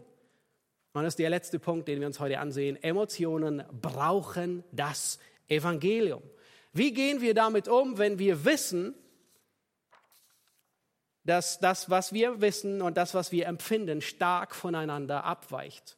Und 0.93 1.03
das 1.03 1.13
ist 1.13 1.19
der 1.19 1.31
letzte 1.31 1.57
Punkt, 1.59 1.87
den 1.87 1.99
wir 1.99 2.07
uns 2.07 2.19
heute 2.19 2.39
ansehen. 2.39 2.81
Emotionen 2.81 3.63
brauchen 3.81 4.63
das 4.71 5.19
Evangelium. 5.47 6.21
Wie 6.77 6.93
gehen 6.93 7.21
wir 7.21 7.33
damit 7.33 7.67
um, 7.67 7.97
wenn 7.97 8.19
wir 8.19 8.45
wissen, 8.45 8.93
dass 11.23 11.59
das, 11.59 11.89
was 11.89 12.13
wir 12.13 12.39
wissen 12.39 12.81
und 12.81 12.97
das, 12.97 13.13
was 13.13 13.31
wir 13.31 13.47
empfinden, 13.47 14.01
stark 14.01 14.53
voneinander 14.53 15.23
abweicht? 15.23 15.97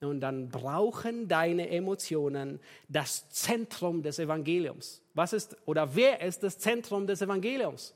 Und 0.00 0.20
dann 0.20 0.50
brauchen 0.50 1.26
deine 1.26 1.70
Emotionen 1.70 2.60
das 2.88 3.28
Zentrum 3.30 4.02
des 4.02 4.18
Evangeliums. 4.18 5.02
Was 5.14 5.32
ist 5.32 5.56
oder 5.64 5.96
wer 5.96 6.20
ist 6.20 6.42
das 6.42 6.58
Zentrum 6.58 7.06
des 7.06 7.22
Evangeliums? 7.22 7.94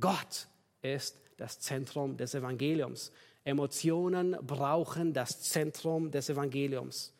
Gott 0.00 0.48
ist 0.80 1.20
das 1.36 1.60
Zentrum 1.60 2.16
des 2.16 2.34
Evangeliums. 2.34 3.12
Emotionen 3.44 4.36
brauchen 4.40 5.12
das 5.12 5.42
Zentrum 5.42 6.10
des 6.10 6.30
Evangeliums. 6.30 7.14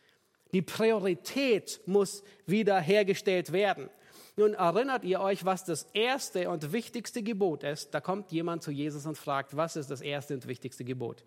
Die 0.52 0.62
Priorität 0.62 1.80
muss 1.86 2.22
wiederhergestellt 2.46 3.52
werden. 3.52 3.88
Nun 4.36 4.54
erinnert 4.54 5.04
ihr 5.04 5.20
euch, 5.20 5.44
was 5.44 5.64
das 5.64 5.84
erste 5.92 6.48
und 6.48 6.72
wichtigste 6.72 7.22
Gebot 7.22 7.64
ist? 7.64 7.90
Da 7.90 8.00
kommt 8.00 8.32
jemand 8.32 8.62
zu 8.62 8.70
Jesus 8.70 9.04
und 9.06 9.18
fragt, 9.18 9.56
was 9.56 9.76
ist 9.76 9.90
das 9.90 10.00
erste 10.00 10.34
und 10.34 10.46
wichtigste 10.46 10.84
Gebot? 10.84 11.24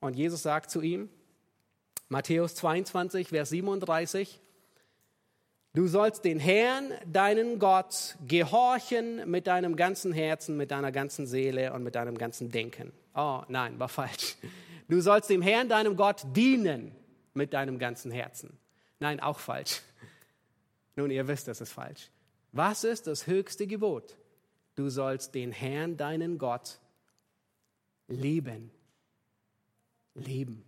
Und 0.00 0.14
Jesus 0.14 0.42
sagt 0.42 0.70
zu 0.70 0.80
ihm, 0.80 1.08
Matthäus 2.08 2.54
22, 2.54 3.28
Vers 3.28 3.50
37, 3.50 4.40
Du 5.74 5.86
sollst 5.86 6.24
den 6.24 6.40
Herrn, 6.40 6.92
deinen 7.06 7.58
Gott, 7.58 8.16
gehorchen 8.26 9.30
mit 9.30 9.46
deinem 9.46 9.76
ganzen 9.76 10.12
Herzen, 10.12 10.56
mit 10.56 10.70
deiner 10.70 10.90
ganzen 10.90 11.26
Seele 11.26 11.72
und 11.72 11.82
mit 11.84 11.94
deinem 11.94 12.16
ganzen 12.16 12.50
Denken. 12.50 12.92
Oh 13.14 13.42
nein, 13.48 13.78
war 13.78 13.88
falsch. 13.88 14.36
Du 14.88 15.00
sollst 15.00 15.28
dem 15.28 15.42
Herrn, 15.42 15.68
deinem 15.68 15.94
Gott, 15.96 16.24
dienen 16.34 16.97
mit 17.38 17.54
deinem 17.54 17.78
ganzen 17.78 18.10
Herzen. 18.10 18.58
Nein, 18.98 19.20
auch 19.20 19.38
falsch. 19.38 19.80
Nun, 20.96 21.10
ihr 21.10 21.26
wisst, 21.26 21.48
das 21.48 21.62
ist 21.62 21.72
falsch. 21.72 22.10
Was 22.52 22.84
ist 22.84 23.06
das 23.06 23.26
höchste 23.26 23.66
Gebot? 23.66 24.18
Du 24.74 24.90
sollst 24.90 25.34
den 25.34 25.52
Herrn, 25.52 25.96
deinen 25.96 26.36
Gott, 26.36 26.78
lieben. 28.08 28.70
Lieben. 30.14 30.64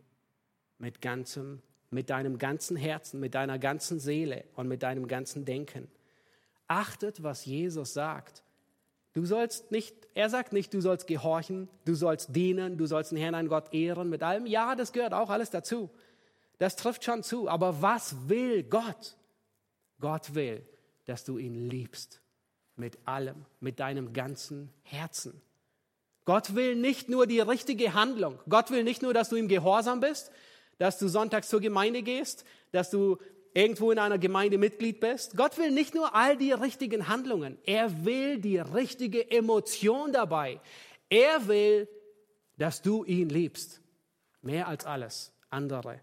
Mit 0.78 1.02
ganzem, 1.02 1.60
mit 1.90 2.08
deinem 2.08 2.38
ganzen 2.38 2.76
Herzen, 2.76 3.20
mit 3.20 3.34
deiner 3.34 3.58
ganzen 3.58 4.00
Seele 4.00 4.44
und 4.54 4.68
mit 4.68 4.82
deinem 4.82 5.08
ganzen 5.08 5.44
Denken. 5.44 5.90
Achtet, 6.68 7.22
was 7.22 7.44
Jesus 7.44 7.92
sagt. 7.92 8.42
Du 9.12 9.26
sollst 9.26 9.72
nicht, 9.72 9.96
er 10.14 10.30
sagt 10.30 10.52
nicht, 10.52 10.72
du 10.72 10.80
sollst 10.80 11.08
gehorchen, 11.08 11.68
du 11.84 11.94
sollst 11.94 12.34
dienen, 12.36 12.78
du 12.78 12.86
sollst 12.86 13.10
den 13.10 13.18
Herrn, 13.18 13.32
deinen 13.32 13.48
Gott 13.48 13.74
ehren 13.74 14.08
mit 14.08 14.22
allem. 14.22 14.46
Ja, 14.46 14.76
das 14.76 14.92
gehört 14.92 15.12
auch 15.12 15.30
alles 15.30 15.50
dazu. 15.50 15.90
Das 16.61 16.76
trifft 16.76 17.04
schon 17.04 17.22
zu. 17.22 17.48
Aber 17.48 17.80
was 17.80 18.28
will 18.28 18.62
Gott? 18.62 19.16
Gott 19.98 20.34
will, 20.34 20.62
dass 21.06 21.24
du 21.24 21.38
ihn 21.38 21.54
liebst 21.54 22.20
mit 22.76 22.98
allem, 23.06 23.46
mit 23.61 23.80
deinem 23.80 24.12
ganzen 24.12 24.70
Herzen. 24.82 25.40
Gott 26.26 26.54
will 26.54 26.76
nicht 26.76 27.08
nur 27.08 27.26
die 27.26 27.40
richtige 27.40 27.94
Handlung. 27.94 28.38
Gott 28.46 28.70
will 28.70 28.84
nicht 28.84 29.00
nur, 29.00 29.14
dass 29.14 29.30
du 29.30 29.36
ihm 29.36 29.48
gehorsam 29.48 30.00
bist, 30.00 30.30
dass 30.76 30.98
du 30.98 31.08
sonntags 31.08 31.48
zur 31.48 31.61
Gemeinde 31.61 32.02
gehst, 32.02 32.44
dass 32.72 32.90
du 32.90 33.16
irgendwo 33.54 33.90
in 33.90 33.98
einer 33.98 34.18
Gemeinde 34.18 34.58
Mitglied 34.58 35.00
bist. 35.00 35.38
Gott 35.38 35.56
will 35.56 35.70
nicht 35.70 35.94
nur 35.94 36.14
all 36.14 36.36
die 36.36 36.52
richtigen 36.52 37.08
Handlungen. 37.08 37.56
Er 37.64 38.04
will 38.04 38.38
die 38.38 38.58
richtige 38.58 39.30
Emotion 39.30 40.12
dabei. 40.12 40.61
Er 41.08 41.48
will, 41.48 41.88
dass 42.58 42.82
du 42.82 43.02
ihn 43.04 43.30
liebst. 43.30 43.80
Mehr 44.42 44.68
als 44.68 44.84
alles 44.84 45.32
andere. 45.48 46.00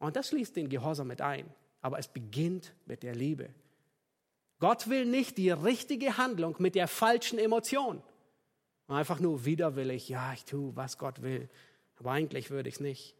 Und 0.00 0.16
das 0.16 0.30
schließt 0.30 0.56
den 0.56 0.68
Gehorsam 0.68 1.06
mit 1.06 1.20
ein. 1.20 1.48
Aber 1.82 1.98
es 1.98 2.08
beginnt 2.08 2.74
mit 2.86 3.04
der 3.04 3.14
Liebe. 3.14 3.50
Gott 4.58 4.88
will 4.88 5.06
nicht 5.06 5.38
die 5.38 5.50
richtige 5.50 6.18
Handlung 6.18 6.56
mit 6.58 6.74
der 6.74 6.88
falschen 6.88 7.38
Emotion. 7.38 8.02
Einfach 8.88 9.20
nur 9.20 9.44
widerwillig, 9.44 10.08
ja, 10.08 10.32
ich 10.32 10.44
tue, 10.44 10.74
was 10.74 10.98
Gott 10.98 11.22
will. 11.22 11.48
Aber 11.96 12.10
eigentlich 12.10 12.50
würde 12.50 12.68
ich 12.68 12.76
es 12.76 12.80
nicht. 12.80 13.14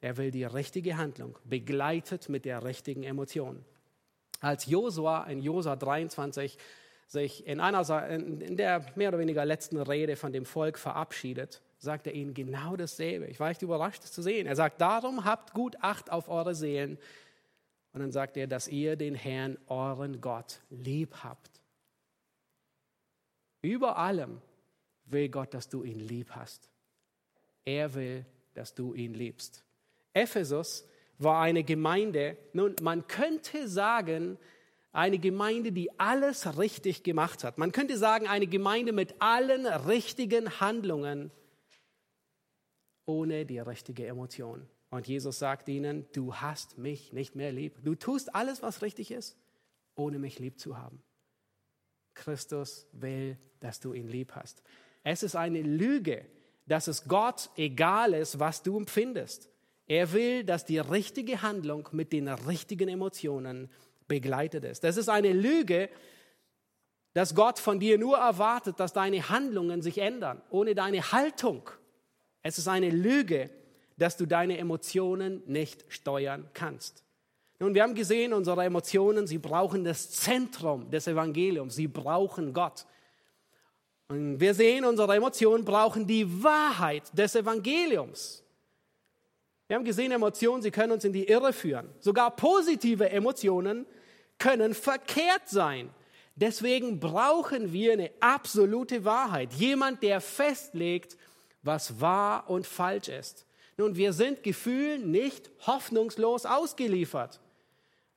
Er 0.00 0.16
will 0.16 0.30
die 0.30 0.44
richtige 0.44 0.96
Handlung, 0.96 1.38
begleitet 1.44 2.28
mit 2.28 2.44
der 2.44 2.64
richtigen 2.64 3.02
Emotion. 3.02 3.64
Als 4.40 4.66
Josua 4.66 5.24
in 5.24 5.42
Josua 5.42 5.74
23 5.74 6.56
sich 7.08 7.46
in, 7.46 7.58
einer, 7.58 8.08
in 8.08 8.56
der 8.56 8.84
mehr 8.94 9.08
oder 9.08 9.18
weniger 9.18 9.44
letzten 9.44 9.78
Rede 9.78 10.14
von 10.14 10.32
dem 10.32 10.44
Volk 10.44 10.78
verabschiedet, 10.78 11.62
sagt 11.78 12.06
er 12.06 12.14
ihnen 12.14 12.34
genau 12.34 12.76
dasselbe. 12.76 13.26
Ich 13.26 13.40
war 13.40 13.50
echt 13.50 13.62
überrascht, 13.62 14.02
das 14.02 14.12
zu 14.12 14.22
sehen. 14.22 14.46
Er 14.46 14.56
sagt, 14.56 14.80
darum 14.80 15.24
habt 15.24 15.54
gut 15.54 15.76
Acht 15.80 16.10
auf 16.10 16.28
eure 16.28 16.54
Seelen. 16.54 16.98
Und 17.92 18.00
dann 18.00 18.12
sagt 18.12 18.36
er, 18.36 18.46
dass 18.46 18.68
ihr 18.68 18.96
den 18.96 19.14
Herrn, 19.14 19.58
euren 19.66 20.20
Gott, 20.20 20.60
lieb 20.70 21.16
habt. 21.22 21.60
Über 23.62 23.96
allem 23.96 24.40
will 25.06 25.28
Gott, 25.28 25.54
dass 25.54 25.68
du 25.68 25.84
ihn 25.84 25.98
lieb 25.98 26.30
hast. 26.30 26.68
Er 27.64 27.94
will, 27.94 28.24
dass 28.54 28.74
du 28.74 28.94
ihn 28.94 29.14
liebst. 29.14 29.64
Ephesus 30.12 30.86
war 31.18 31.40
eine 31.42 31.64
Gemeinde, 31.64 32.36
nun, 32.52 32.76
man 32.82 33.06
könnte 33.08 33.68
sagen, 33.68 34.38
eine 34.92 35.18
Gemeinde, 35.18 35.72
die 35.72 35.98
alles 35.98 36.58
richtig 36.58 37.02
gemacht 37.02 37.44
hat. 37.44 37.58
Man 37.58 37.72
könnte 37.72 37.98
sagen, 37.98 38.26
eine 38.26 38.46
Gemeinde 38.46 38.92
mit 38.92 39.14
allen 39.20 39.66
richtigen 39.66 40.60
Handlungen, 40.60 41.30
ohne 43.08 43.46
die 43.46 43.58
richtige 43.58 44.06
Emotion. 44.06 44.68
Und 44.90 45.08
Jesus 45.08 45.38
sagt 45.38 45.68
ihnen, 45.68 46.06
du 46.12 46.34
hast 46.34 46.76
mich 46.76 47.12
nicht 47.14 47.34
mehr 47.34 47.52
lieb. 47.52 47.78
Du 47.82 47.94
tust 47.94 48.34
alles, 48.34 48.62
was 48.62 48.82
richtig 48.82 49.10
ist, 49.10 49.36
ohne 49.96 50.18
mich 50.18 50.38
lieb 50.38 50.60
zu 50.60 50.76
haben. 50.76 51.02
Christus 52.14 52.86
will, 52.92 53.38
dass 53.60 53.80
du 53.80 53.94
ihn 53.94 54.08
lieb 54.08 54.32
hast. 54.34 54.62
Es 55.04 55.22
ist 55.22 55.36
eine 55.36 55.62
Lüge, 55.62 56.26
dass 56.66 56.86
es 56.86 57.08
Gott 57.08 57.48
egal 57.56 58.12
ist, 58.12 58.40
was 58.40 58.62
du 58.62 58.76
empfindest. 58.76 59.48
Er 59.86 60.12
will, 60.12 60.44
dass 60.44 60.66
die 60.66 60.78
richtige 60.78 61.40
Handlung 61.40 61.88
mit 61.92 62.12
den 62.12 62.28
richtigen 62.28 62.90
Emotionen 62.90 63.70
begleitet 64.06 64.64
ist. 64.64 64.84
Das 64.84 64.98
ist 64.98 65.08
eine 65.08 65.32
Lüge, 65.32 65.88
dass 67.14 67.34
Gott 67.34 67.58
von 67.58 67.80
dir 67.80 67.96
nur 67.96 68.18
erwartet, 68.18 68.78
dass 68.80 68.92
deine 68.92 69.30
Handlungen 69.30 69.80
sich 69.80 69.96
ändern, 69.96 70.42
ohne 70.50 70.74
deine 70.74 71.10
Haltung. 71.10 71.70
Es 72.48 72.56
ist 72.56 72.66
eine 72.66 72.88
Lüge, 72.88 73.50
dass 73.98 74.16
du 74.16 74.24
deine 74.24 74.56
Emotionen 74.56 75.42
nicht 75.44 75.84
steuern 75.88 76.48
kannst. 76.54 77.04
Nun, 77.58 77.74
wir 77.74 77.82
haben 77.82 77.94
gesehen, 77.94 78.32
unsere 78.32 78.64
Emotionen, 78.64 79.26
sie 79.26 79.36
brauchen 79.36 79.84
das 79.84 80.10
Zentrum 80.12 80.90
des 80.90 81.06
Evangeliums, 81.08 81.74
sie 81.74 81.88
brauchen 81.88 82.54
Gott. 82.54 82.86
Und 84.08 84.40
wir 84.40 84.54
sehen, 84.54 84.86
unsere 84.86 85.14
Emotionen 85.14 85.66
brauchen 85.66 86.06
die 86.06 86.42
Wahrheit 86.42 87.02
des 87.12 87.34
Evangeliums. 87.34 88.42
Wir 89.66 89.76
haben 89.76 89.84
gesehen, 89.84 90.10
Emotionen, 90.10 90.62
sie 90.62 90.70
können 90.70 90.92
uns 90.92 91.04
in 91.04 91.12
die 91.12 91.28
Irre 91.28 91.52
führen. 91.52 91.90
Sogar 92.00 92.34
positive 92.34 93.10
Emotionen 93.10 93.84
können 94.38 94.72
verkehrt 94.72 95.50
sein. 95.50 95.90
Deswegen 96.34 96.98
brauchen 96.98 97.74
wir 97.74 97.92
eine 97.92 98.10
absolute 98.20 99.04
Wahrheit. 99.04 99.52
Jemand, 99.52 100.02
der 100.02 100.22
festlegt, 100.22 101.18
was 101.62 102.00
wahr 102.00 102.48
und 102.48 102.66
falsch 102.66 103.08
ist. 103.08 103.46
Nun, 103.76 103.96
wir 103.96 104.12
sind 104.12 104.42
Gefühlen 104.42 105.10
nicht 105.10 105.50
hoffnungslos 105.66 106.46
ausgeliefert. 106.46 107.40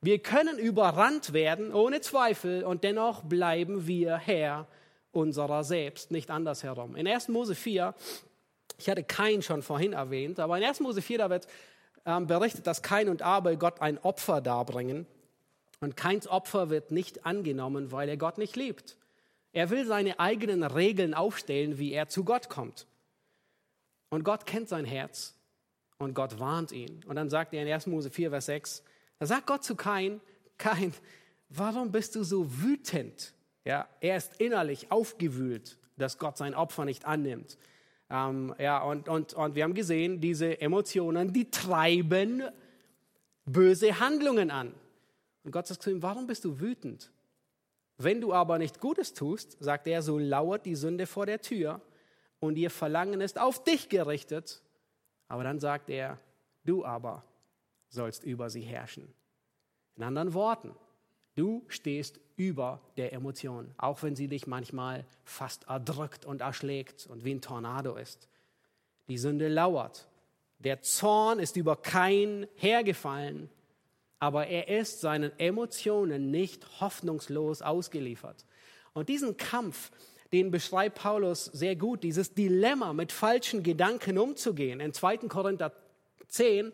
Wir 0.01 0.19
können 0.19 0.57
überrannt 0.57 1.33
werden, 1.33 1.73
ohne 1.73 2.01
Zweifel, 2.01 2.63
und 2.63 2.83
dennoch 2.83 3.23
bleiben 3.23 3.85
wir 3.85 4.17
Herr 4.17 4.67
unserer 5.11 5.63
selbst, 5.63 6.09
nicht 6.09 6.31
andersherum. 6.31 6.95
In 6.95 7.07
1. 7.07 7.27
Mose 7.27 7.53
4 7.53 7.93
ich 8.81 8.89
hatte 8.89 9.03
Kain 9.03 9.43
schon 9.43 9.61
vorhin 9.61 9.93
erwähnt, 9.93 10.39
aber 10.39 10.57
in 10.57 10.63
1. 10.63 10.79
Mose 10.79 11.03
4, 11.03 11.19
da 11.19 11.29
wird 11.29 11.47
ähm, 12.03 12.25
berichtet, 12.25 12.65
dass 12.65 12.81
Kain 12.81 13.09
und 13.09 13.21
Abel 13.21 13.55
Gott 13.55 13.79
ein 13.79 13.99
Opfer 13.99 14.41
darbringen. 14.41 15.05
Und 15.81 15.95
Kains 15.95 16.27
Opfer 16.27 16.71
wird 16.71 16.89
nicht 16.89 17.25
angenommen, 17.25 17.91
weil 17.91 18.09
er 18.09 18.17
Gott 18.17 18.39
nicht 18.39 18.55
liebt. 18.55 18.97
Er 19.53 19.69
will 19.69 19.85
seine 19.85 20.19
eigenen 20.19 20.63
Regeln 20.63 21.13
aufstellen, 21.13 21.77
wie 21.77 21.93
er 21.93 22.07
zu 22.07 22.23
Gott 22.23 22.49
kommt. 22.49 22.87
Und 24.11 24.25
Gott 24.25 24.45
kennt 24.45 24.67
sein 24.67 24.85
Herz 24.85 25.33
und 25.97 26.13
Gott 26.13 26.37
warnt 26.37 26.73
ihn. 26.73 27.01
Und 27.07 27.15
dann 27.15 27.29
sagt 27.29 27.53
er 27.53 27.63
in 27.63 27.71
1. 27.71 27.87
Mose 27.87 28.09
4, 28.09 28.29
Vers 28.29 28.45
6, 28.47 28.83
da 29.19 29.25
sagt 29.25 29.47
Gott 29.47 29.63
zu 29.63 29.75
Kain, 29.75 30.19
Kain, 30.57 30.93
warum 31.49 31.91
bist 31.91 32.15
du 32.15 32.23
so 32.23 32.61
wütend? 32.61 33.33
Ja, 33.63 33.87
er 34.01 34.17
ist 34.17 34.39
innerlich 34.39 34.91
aufgewühlt, 34.91 35.77
dass 35.97 36.17
Gott 36.17 36.37
sein 36.37 36.55
Opfer 36.55 36.83
nicht 36.83 37.05
annimmt. 37.05 37.57
Ähm, 38.09 38.53
ja, 38.59 38.83
und, 38.83 39.07
und, 39.07 39.33
und 39.33 39.55
wir 39.55 39.63
haben 39.63 39.73
gesehen, 39.73 40.19
diese 40.19 40.59
Emotionen, 40.59 41.31
die 41.31 41.49
treiben 41.49 42.43
böse 43.45 43.99
Handlungen 43.99 44.51
an. 44.51 44.73
Und 45.45 45.51
Gott 45.51 45.67
sagt 45.67 45.83
zu 45.83 45.89
ihm, 45.89 46.03
warum 46.03 46.27
bist 46.27 46.43
du 46.43 46.59
wütend? 46.59 47.11
Wenn 47.97 48.19
du 48.19 48.33
aber 48.33 48.57
nicht 48.57 48.81
Gutes 48.81 49.13
tust, 49.13 49.55
sagt 49.63 49.87
er, 49.87 50.01
so 50.01 50.19
lauert 50.19 50.65
die 50.65 50.75
Sünde 50.75 51.07
vor 51.07 51.25
der 51.25 51.41
Tür 51.41 51.79
und 52.41 52.57
ihr 52.57 52.69
Verlangen 52.69 53.21
ist 53.21 53.39
auf 53.39 53.63
dich 53.63 53.87
gerichtet. 53.87 54.61
Aber 55.29 55.45
dann 55.45 55.59
sagt 55.59 55.89
er, 55.89 56.19
du 56.65 56.83
aber 56.83 57.23
sollst 57.87 58.25
über 58.25 58.49
sie 58.49 58.61
herrschen. 58.61 59.13
In 59.95 60.03
anderen 60.03 60.33
Worten, 60.33 60.75
Du 61.35 61.63
stehst 61.69 62.19
über 62.35 62.81
der 62.97 63.13
Emotion, 63.13 63.73
auch 63.77 64.03
wenn 64.03 64.15
sie 64.15 64.27
dich 64.27 64.47
manchmal 64.47 65.05
fast 65.23 65.63
erdrückt 65.67 66.25
und 66.25 66.41
erschlägt 66.41 67.07
und 67.07 67.23
wie 67.23 67.33
ein 67.33 67.41
Tornado 67.41 67.95
ist. 67.95 68.27
Die 69.07 69.17
Sünde 69.17 69.47
lauert. 69.47 70.07
Der 70.59 70.81
Zorn 70.81 71.39
ist 71.39 71.55
über 71.55 71.75
kein 71.75 72.47
hergefallen, 72.55 73.49
aber 74.19 74.47
er 74.47 74.67
ist 74.67 75.01
seinen 75.01 75.31
Emotionen 75.39 76.31
nicht 76.31 76.81
hoffnungslos 76.81 77.61
ausgeliefert. 77.61 78.45
Und 78.93 79.07
diesen 79.07 79.37
Kampf, 79.37 79.91
den 80.33 80.51
beschreibt 80.51 80.99
Paulus 80.99 81.45
sehr 81.45 81.75
gut, 81.75 82.03
dieses 82.03 82.33
Dilemma 82.33 82.93
mit 82.93 83.11
falschen 83.11 83.63
Gedanken 83.63 84.17
umzugehen. 84.17 84.79
In 84.79 84.93
2. 84.93 85.17
Korinther 85.27 85.73
10 86.27 86.71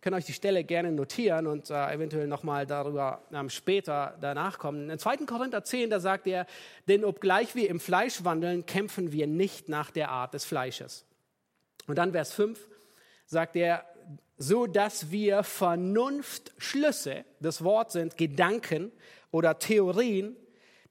könnt 0.00 0.16
euch 0.16 0.24
die 0.24 0.32
Stelle 0.32 0.64
gerne 0.64 0.92
notieren 0.92 1.46
und 1.46 1.70
äh, 1.70 1.92
eventuell 1.92 2.26
nochmal 2.26 2.66
darüber 2.66 3.22
ähm, 3.32 3.48
später 3.48 4.16
danach 4.20 4.58
kommen. 4.58 4.90
In 4.90 4.98
2. 4.98 5.18
Korinther 5.26 5.64
10, 5.64 5.90
da 5.90 6.00
sagt 6.00 6.26
er, 6.26 6.46
denn 6.88 7.04
obgleich 7.04 7.54
wir 7.54 7.70
im 7.70 7.80
Fleisch 7.80 8.24
wandeln, 8.24 8.66
kämpfen 8.66 9.12
wir 9.12 9.26
nicht 9.26 9.68
nach 9.68 9.90
der 9.90 10.10
Art 10.10 10.34
des 10.34 10.44
Fleisches. 10.44 11.06
Und 11.86 11.96
dann 11.96 12.12
Vers 12.12 12.32
5 12.32 12.58
sagt 13.26 13.56
er, 13.56 13.84
so 14.36 14.66
dass 14.66 15.10
wir 15.10 15.42
Vernunftschlüsse, 15.42 17.24
das 17.40 17.62
Wort 17.64 17.92
sind 17.92 18.16
Gedanken 18.16 18.92
oder 19.30 19.58
Theorien, 19.58 20.36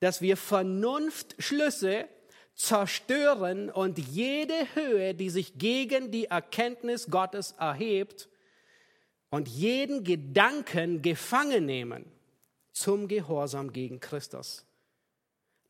dass 0.03 0.19
wir 0.19 0.35
Vernunftschlüsse 0.35 2.09
zerstören 2.55 3.69
und 3.69 3.97
jede 3.97 4.75
Höhe, 4.75 5.15
die 5.15 5.29
sich 5.29 5.57
gegen 5.57 6.11
die 6.11 6.25
Erkenntnis 6.25 7.09
Gottes 7.09 7.53
erhebt, 7.57 8.27
und 9.29 9.47
jeden 9.47 10.03
Gedanken 10.03 11.01
gefangen 11.01 11.65
nehmen 11.65 12.05
zum 12.73 13.07
Gehorsam 13.07 13.71
gegen 13.71 14.01
Christus. 14.01 14.65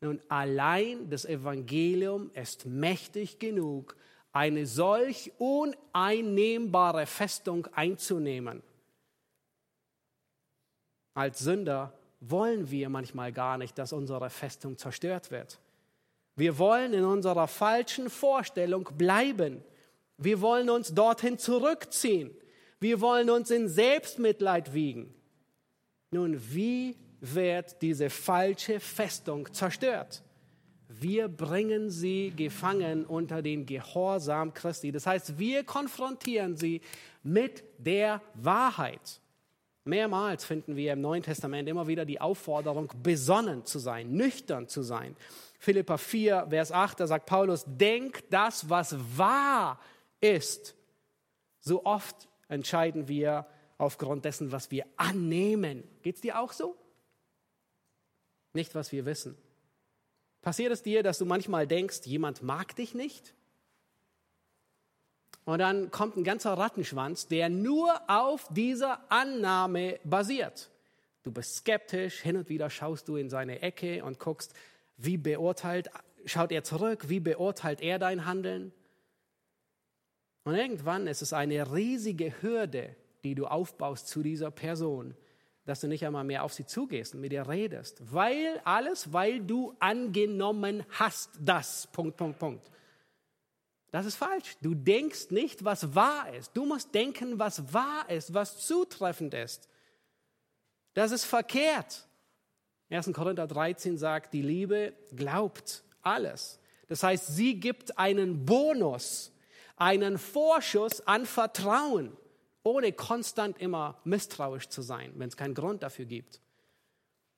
Nun, 0.00 0.20
allein 0.28 1.08
das 1.10 1.24
Evangelium 1.24 2.32
ist 2.34 2.66
mächtig 2.66 3.38
genug, 3.38 3.96
eine 4.32 4.66
solch 4.66 5.30
uneinnehmbare 5.38 7.06
Festung 7.06 7.68
einzunehmen. 7.68 8.64
Als 11.14 11.38
Sünder 11.38 11.96
wollen 12.26 12.70
wir 12.70 12.88
manchmal 12.88 13.32
gar 13.32 13.58
nicht, 13.58 13.78
dass 13.78 13.92
unsere 13.92 14.30
Festung 14.30 14.78
zerstört 14.78 15.30
wird. 15.30 15.58
Wir 16.36 16.58
wollen 16.58 16.92
in 16.92 17.04
unserer 17.04 17.46
falschen 17.46 18.10
Vorstellung 18.10 18.88
bleiben. 18.96 19.62
Wir 20.16 20.40
wollen 20.40 20.70
uns 20.70 20.94
dorthin 20.94 21.38
zurückziehen. 21.38 22.30
Wir 22.80 23.00
wollen 23.00 23.30
uns 23.30 23.50
in 23.50 23.68
Selbstmitleid 23.68 24.74
wiegen. 24.74 25.14
Nun, 26.10 26.40
wie 26.52 26.96
wird 27.20 27.80
diese 27.82 28.10
falsche 28.10 28.80
Festung 28.80 29.52
zerstört? 29.52 30.22
Wir 30.88 31.28
bringen 31.28 31.90
sie 31.90 32.32
gefangen 32.36 33.04
unter 33.04 33.42
den 33.42 33.66
Gehorsam 33.66 34.52
Christi. 34.54 34.92
Das 34.92 35.06
heißt, 35.06 35.38
wir 35.38 35.64
konfrontieren 35.64 36.56
sie 36.56 36.82
mit 37.22 37.64
der 37.78 38.20
Wahrheit. 38.34 39.20
Mehrmals 39.84 40.44
finden 40.46 40.76
wir 40.76 40.94
im 40.94 41.02
Neuen 41.02 41.22
Testament 41.22 41.68
immer 41.68 41.86
wieder 41.86 42.06
die 42.06 42.20
Aufforderung, 42.20 42.90
besonnen 43.02 43.66
zu 43.66 43.78
sein, 43.78 44.12
nüchtern 44.12 44.66
zu 44.66 44.82
sein. 44.82 45.14
Philippa 45.58 45.98
4, 45.98 46.46
Vers 46.48 46.72
8, 46.72 47.00
da 47.00 47.06
sagt 47.06 47.26
Paulus, 47.26 47.64
denk 47.66 48.28
das, 48.30 48.70
was 48.70 48.96
wahr 49.16 49.78
ist. 50.20 50.74
So 51.60 51.84
oft 51.84 52.28
entscheiden 52.48 53.08
wir 53.08 53.46
aufgrund 53.76 54.24
dessen, 54.24 54.52
was 54.52 54.70
wir 54.70 54.86
annehmen. 54.96 55.84
Geht 56.02 56.16
es 56.16 56.20
dir 56.22 56.38
auch 56.38 56.52
so? 56.52 56.76
Nicht, 58.54 58.74
was 58.74 58.92
wir 58.92 59.04
wissen. 59.04 59.36
Passiert 60.40 60.72
es 60.72 60.82
dir, 60.82 61.02
dass 61.02 61.18
du 61.18 61.26
manchmal 61.26 61.66
denkst, 61.66 62.02
jemand 62.04 62.42
mag 62.42 62.76
dich 62.76 62.94
nicht? 62.94 63.34
Und 65.44 65.58
dann 65.58 65.90
kommt 65.90 66.16
ein 66.16 66.24
ganzer 66.24 66.54
Rattenschwanz, 66.54 67.26
der 67.26 67.48
nur 67.50 68.00
auf 68.08 68.48
dieser 68.50 69.10
Annahme 69.10 69.98
basiert. 70.04 70.70
Du 71.22 71.32
bist 71.32 71.56
skeptisch, 71.56 72.20
hin 72.20 72.36
und 72.36 72.48
wieder 72.48 72.70
schaust 72.70 73.08
du 73.08 73.16
in 73.16 73.30
seine 73.30 73.62
Ecke 73.62 74.04
und 74.04 74.18
guckst, 74.18 74.54
wie 74.96 75.16
beurteilt, 75.16 75.90
schaut 76.24 76.52
er 76.52 76.64
zurück, 76.64 77.08
wie 77.08 77.20
beurteilt 77.20 77.80
er 77.80 77.98
dein 77.98 78.24
Handeln? 78.26 78.72
Und 80.44 80.54
irgendwann 80.54 81.06
ist 81.06 81.22
es 81.22 81.32
eine 81.32 81.72
riesige 81.72 82.42
Hürde, 82.42 82.94
die 83.24 83.34
du 83.34 83.46
aufbaust 83.46 84.08
zu 84.08 84.22
dieser 84.22 84.50
Person, 84.50 85.14
dass 85.64 85.80
du 85.80 85.88
nicht 85.88 86.04
einmal 86.04 86.24
mehr 86.24 86.44
auf 86.44 86.52
sie 86.52 86.66
zugehst 86.66 87.14
und 87.14 87.22
mit 87.22 87.32
ihr 87.32 87.48
redest. 87.48 88.02
Weil 88.12 88.60
alles, 88.64 89.12
weil 89.14 89.40
du 89.40 89.74
angenommen 89.78 90.84
hast 90.90 91.30
das. 91.40 91.86
Punkt, 91.92 92.18
Punkt, 92.18 92.38
Punkt. 92.38 92.70
Das 93.94 94.06
ist 94.06 94.16
falsch. 94.16 94.56
Du 94.60 94.74
denkst 94.74 95.30
nicht, 95.30 95.64
was 95.64 95.94
wahr 95.94 96.34
ist. 96.34 96.50
Du 96.56 96.64
musst 96.64 96.92
denken, 96.92 97.38
was 97.38 97.72
wahr 97.72 98.10
ist, 98.10 98.34
was 98.34 98.66
zutreffend 98.66 99.34
ist. 99.34 99.68
Das 100.94 101.12
ist 101.12 101.24
verkehrt. 101.24 102.08
1. 102.90 103.12
Korinther 103.12 103.46
13 103.46 103.96
sagt, 103.96 104.34
die 104.34 104.42
Liebe 104.42 104.94
glaubt 105.14 105.84
alles. 106.02 106.58
Das 106.88 107.04
heißt, 107.04 107.36
sie 107.36 107.60
gibt 107.60 107.96
einen 107.96 108.44
Bonus 108.44 109.30
einen 109.76 110.18
Vorschuss 110.18 111.00
an 111.06 111.24
Vertrauen, 111.24 112.16
ohne 112.64 112.92
konstant 112.92 113.58
immer 113.58 114.00
misstrauisch 114.02 114.70
zu 114.70 114.82
sein, 114.82 115.12
wenn 115.14 115.28
es 115.28 115.36
keinen 115.36 115.54
Grund 115.54 115.84
dafür 115.84 116.06
gibt. 116.06 116.40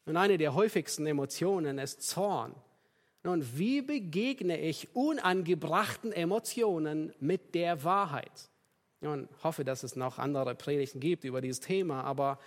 Und 0.07 0.16
eine 0.16 0.38
der 0.38 0.54
häufigsten 0.54 1.07
Emotionen 1.07 1.76
ist 1.76 2.00
Zorn. 2.00 2.54
Nun, 3.27 3.45
wie 3.59 3.83
begegne 3.83 4.57
ich 4.57 4.95
unangebrachten 4.95 6.12
Emotionen 6.12 7.12
mit 7.18 7.57
der 7.57 7.83
Wahrheit? 7.83 8.51
Und 9.01 9.29
hoffe, 9.43 9.64
dass 9.64 9.83
es 9.83 9.97
noch 9.97 10.20
andere 10.20 10.55
Predigten 10.55 11.01
gibt 11.01 11.24
über 11.24 11.41
dieses 11.41 11.59
Thema, 11.59 12.05
aber 12.05 12.39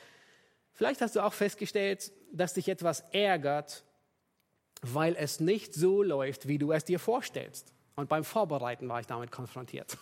vielleicht 0.72 1.02
hast 1.02 1.18
du 1.18 1.20
auch 1.20 1.34
festgestellt, 1.34 2.14
dass 2.32 2.54
dich 2.54 2.70
etwas 2.70 3.04
ärgert, 3.12 3.84
weil 4.82 5.18
es 5.18 5.42
nicht 5.42 5.74
so 5.74 6.02
läuft, 6.02 6.48
wie 6.48 6.58
du 6.58 6.72
es 6.72 6.86
dir 6.86 6.98
vorstellst. 6.98 7.74
Und 7.98 8.08
beim 8.08 8.24
Vorbereiten 8.24 8.88
war 8.88 9.02
ich 9.02 9.08
damit 9.08 9.32
konfrontiert. 9.32 9.98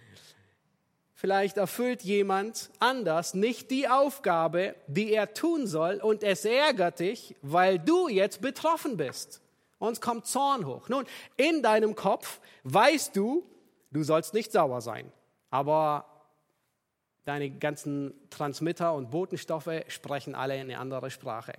Vielleicht 1.14 1.56
erfüllt 1.56 2.02
jemand 2.02 2.68
anders 2.78 3.32
nicht 3.32 3.70
die 3.70 3.88
Aufgabe, 3.88 4.74
die 4.86 5.14
er 5.14 5.32
tun 5.32 5.66
soll, 5.66 5.96
und 5.96 6.22
es 6.22 6.44
ärgert 6.44 7.00
dich, 7.00 7.36
weil 7.40 7.78
du 7.78 8.08
jetzt 8.08 8.42
betroffen 8.42 8.98
bist. 8.98 9.40
Uns 9.78 10.00
kommt 10.00 10.26
Zorn 10.26 10.66
hoch. 10.66 10.88
Nun, 10.88 11.04
in 11.36 11.62
deinem 11.62 11.94
Kopf 11.94 12.40
weißt 12.64 13.14
du, 13.14 13.44
du 13.90 14.02
sollst 14.02 14.34
nicht 14.34 14.52
sauer 14.52 14.80
sein. 14.80 15.12
Aber 15.50 16.04
deine 17.24 17.50
ganzen 17.50 18.14
Transmitter 18.30 18.94
und 18.94 19.10
Botenstoffe 19.10 19.82
sprechen 19.88 20.34
alle 20.34 20.54
eine 20.54 20.78
andere 20.78 21.10
Sprache. 21.10 21.54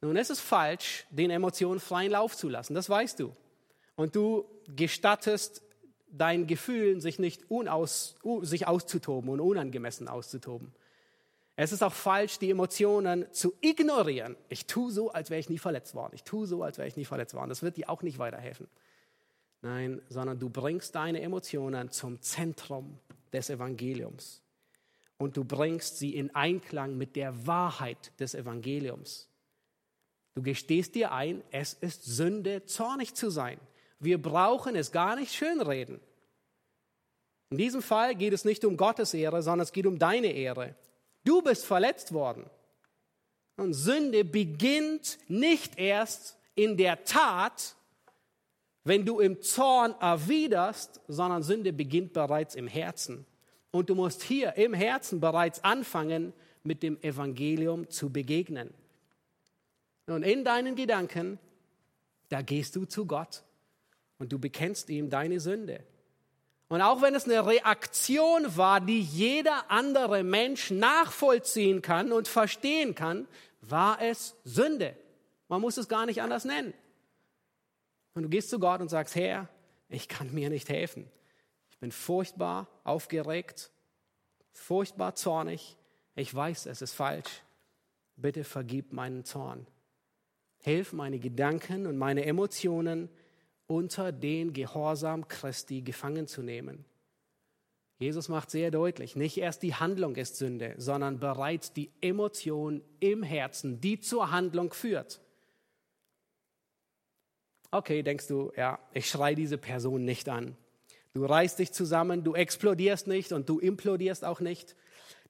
Nun, 0.00 0.16
es 0.16 0.30
ist 0.30 0.40
falsch, 0.40 1.06
den 1.10 1.30
Emotionen 1.30 1.78
freien 1.78 2.12
Lauf 2.12 2.36
zu 2.36 2.48
lassen. 2.48 2.74
Das 2.74 2.88
weißt 2.88 3.20
du 3.20 3.34
und 4.00 4.16
du 4.16 4.46
gestattest 4.74 5.62
deinen 6.10 6.46
Gefühlen, 6.46 7.00
sich 7.00 7.18
nicht 7.18 7.50
unaus, 7.50 8.16
sich 8.40 8.66
auszutoben 8.66 9.28
und 9.28 9.40
unangemessen 9.40 10.08
auszutoben. 10.08 10.72
Es 11.56 11.72
ist 11.72 11.82
auch 11.82 11.92
falsch, 11.92 12.38
die 12.38 12.50
Emotionen 12.50 13.26
zu 13.32 13.54
ignorieren. 13.60 14.36
Ich 14.48 14.66
tue 14.66 14.90
so, 14.90 15.10
als 15.10 15.30
wäre 15.30 15.40
ich 15.40 15.50
nie 15.50 15.58
verletzt 15.58 15.94
worden. 15.94 16.12
Ich 16.14 16.24
tue 16.24 16.46
so, 16.46 16.62
als 16.62 16.78
wäre 16.78 16.88
ich 16.88 16.96
nie 16.96 17.04
verletzt 17.04 17.34
worden. 17.34 17.50
Das 17.50 17.62
wird 17.62 17.76
dir 17.76 17.90
auch 17.90 18.02
nicht 18.02 18.18
weiterhelfen. 18.18 18.66
Nein, 19.62 20.00
sondern 20.08 20.38
du 20.38 20.48
bringst 20.48 20.94
deine 20.94 21.20
Emotionen 21.20 21.90
zum 21.90 22.22
Zentrum 22.22 22.98
des 23.32 23.50
Evangeliums. 23.50 24.42
Und 25.18 25.36
du 25.36 25.44
bringst 25.44 25.98
sie 25.98 26.14
in 26.14 26.34
Einklang 26.34 26.96
mit 26.96 27.14
der 27.14 27.46
Wahrheit 27.46 28.18
des 28.18 28.34
Evangeliums. 28.34 29.28
Du 30.34 30.42
gestehst 30.42 30.94
dir 30.94 31.12
ein, 31.12 31.42
es 31.50 31.74
ist 31.74 32.04
Sünde, 32.04 32.64
zornig 32.64 33.14
zu 33.14 33.28
sein. 33.28 33.60
Wir 33.98 34.20
brauchen 34.20 34.76
es 34.76 34.92
gar 34.92 35.16
nicht 35.16 35.34
schönreden. 35.34 36.00
In 37.50 37.58
diesem 37.58 37.82
Fall 37.82 38.14
geht 38.14 38.32
es 38.32 38.46
nicht 38.46 38.64
um 38.64 38.76
Gottes 38.76 39.12
Ehre, 39.12 39.42
sondern 39.42 39.64
es 39.64 39.72
geht 39.72 39.84
um 39.86 39.98
deine 39.98 40.28
Ehre. 40.28 40.74
Du 41.24 41.42
bist 41.42 41.64
verletzt 41.64 42.12
worden. 42.12 42.48
Und 43.56 43.74
Sünde 43.74 44.24
beginnt 44.24 45.18
nicht 45.28 45.78
erst 45.78 46.38
in 46.54 46.76
der 46.76 47.04
Tat, 47.04 47.76
wenn 48.84 49.04
du 49.04 49.20
im 49.20 49.42
Zorn 49.42 49.94
erwiderst, 50.00 51.00
sondern 51.08 51.42
Sünde 51.42 51.72
beginnt 51.72 52.12
bereits 52.12 52.54
im 52.54 52.66
Herzen. 52.66 53.26
Und 53.70 53.90
du 53.90 53.94
musst 53.94 54.22
hier 54.22 54.56
im 54.56 54.72
Herzen 54.72 55.20
bereits 55.20 55.62
anfangen, 55.62 56.32
mit 56.62 56.82
dem 56.82 57.00
Evangelium 57.02 57.88
zu 57.88 58.10
begegnen. 58.10 58.72
Und 60.06 60.22
in 60.22 60.44
deinen 60.44 60.74
Gedanken, 60.74 61.38
da 62.28 62.42
gehst 62.42 62.76
du 62.76 62.84
zu 62.84 63.06
Gott 63.06 63.42
und 64.18 64.32
du 64.32 64.38
bekennst 64.38 64.90
ihm 64.90 65.08
deine 65.08 65.40
Sünde. 65.40 65.84
Und 66.70 66.82
auch 66.82 67.02
wenn 67.02 67.16
es 67.16 67.24
eine 67.24 67.44
Reaktion 67.44 68.56
war, 68.56 68.80
die 68.80 69.00
jeder 69.00 69.68
andere 69.72 70.22
Mensch 70.22 70.70
nachvollziehen 70.70 71.82
kann 71.82 72.12
und 72.12 72.28
verstehen 72.28 72.94
kann, 72.94 73.26
war 73.60 74.00
es 74.00 74.36
Sünde. 74.44 74.96
Man 75.48 75.60
muss 75.60 75.78
es 75.78 75.88
gar 75.88 76.06
nicht 76.06 76.22
anders 76.22 76.44
nennen. 76.44 76.72
Und 78.14 78.22
du 78.22 78.28
gehst 78.28 78.50
zu 78.50 78.60
Gott 78.60 78.80
und 78.80 78.88
sagst, 78.88 79.16
Herr, 79.16 79.48
ich 79.88 80.06
kann 80.06 80.32
mir 80.32 80.48
nicht 80.48 80.68
helfen. 80.68 81.10
Ich 81.70 81.78
bin 81.78 81.90
furchtbar 81.90 82.68
aufgeregt, 82.84 83.72
furchtbar 84.52 85.16
zornig. 85.16 85.76
Ich 86.14 86.32
weiß, 86.32 86.66
es 86.66 86.82
ist 86.82 86.92
falsch. 86.92 87.42
Bitte 88.14 88.44
vergib 88.44 88.92
meinen 88.92 89.24
Zorn. 89.24 89.66
Hilf 90.60 90.92
meine 90.92 91.18
Gedanken 91.18 91.88
und 91.88 91.98
meine 91.98 92.24
Emotionen 92.26 93.08
unter 93.70 94.10
den 94.10 94.52
Gehorsam 94.52 95.28
Christi 95.28 95.82
gefangen 95.82 96.26
zu 96.26 96.42
nehmen. 96.42 96.84
Jesus 97.98 98.28
macht 98.28 98.50
sehr 98.50 98.70
deutlich, 98.70 99.14
nicht 99.14 99.38
erst 99.38 99.62
die 99.62 99.74
Handlung 99.74 100.16
ist 100.16 100.36
Sünde, 100.36 100.74
sondern 100.78 101.20
bereits 101.20 101.72
die 101.72 101.90
Emotion 102.00 102.82
im 102.98 103.22
Herzen, 103.22 103.80
die 103.80 104.00
zur 104.00 104.32
Handlung 104.32 104.72
führt. 104.72 105.20
Okay, 107.70 108.02
denkst 108.02 108.26
du, 108.26 108.50
ja, 108.56 108.80
ich 108.92 109.08
schreie 109.08 109.36
diese 109.36 109.58
Person 109.58 110.04
nicht 110.04 110.28
an. 110.28 110.56
Du 111.12 111.24
reißt 111.24 111.58
dich 111.58 111.72
zusammen, 111.72 112.24
du 112.24 112.34
explodierst 112.34 113.06
nicht 113.06 113.32
und 113.32 113.48
du 113.48 113.60
implodierst 113.60 114.24
auch 114.24 114.40
nicht. 114.40 114.74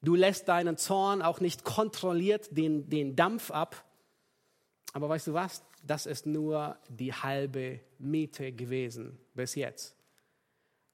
Du 0.01 0.15
lässt 0.15 0.49
deinen 0.49 0.79
Zorn 0.79 1.21
auch 1.21 1.41
nicht 1.41 1.65
kontrolliert 1.65 2.57
den, 2.57 2.89
den 2.89 3.17
Dampf 3.17 3.51
ab. 3.51 3.85
Aber 4.95 5.11
weißt 5.11 5.27
du 5.27 5.35
was? 5.35 5.63
Das 5.83 6.07
ist 6.07 6.27
nur 6.27 6.77
die 6.89 7.13
halbe 7.13 7.81
Miete 7.99 8.53
gewesen 8.53 9.19
bis 9.35 9.55
jetzt. 9.55 9.97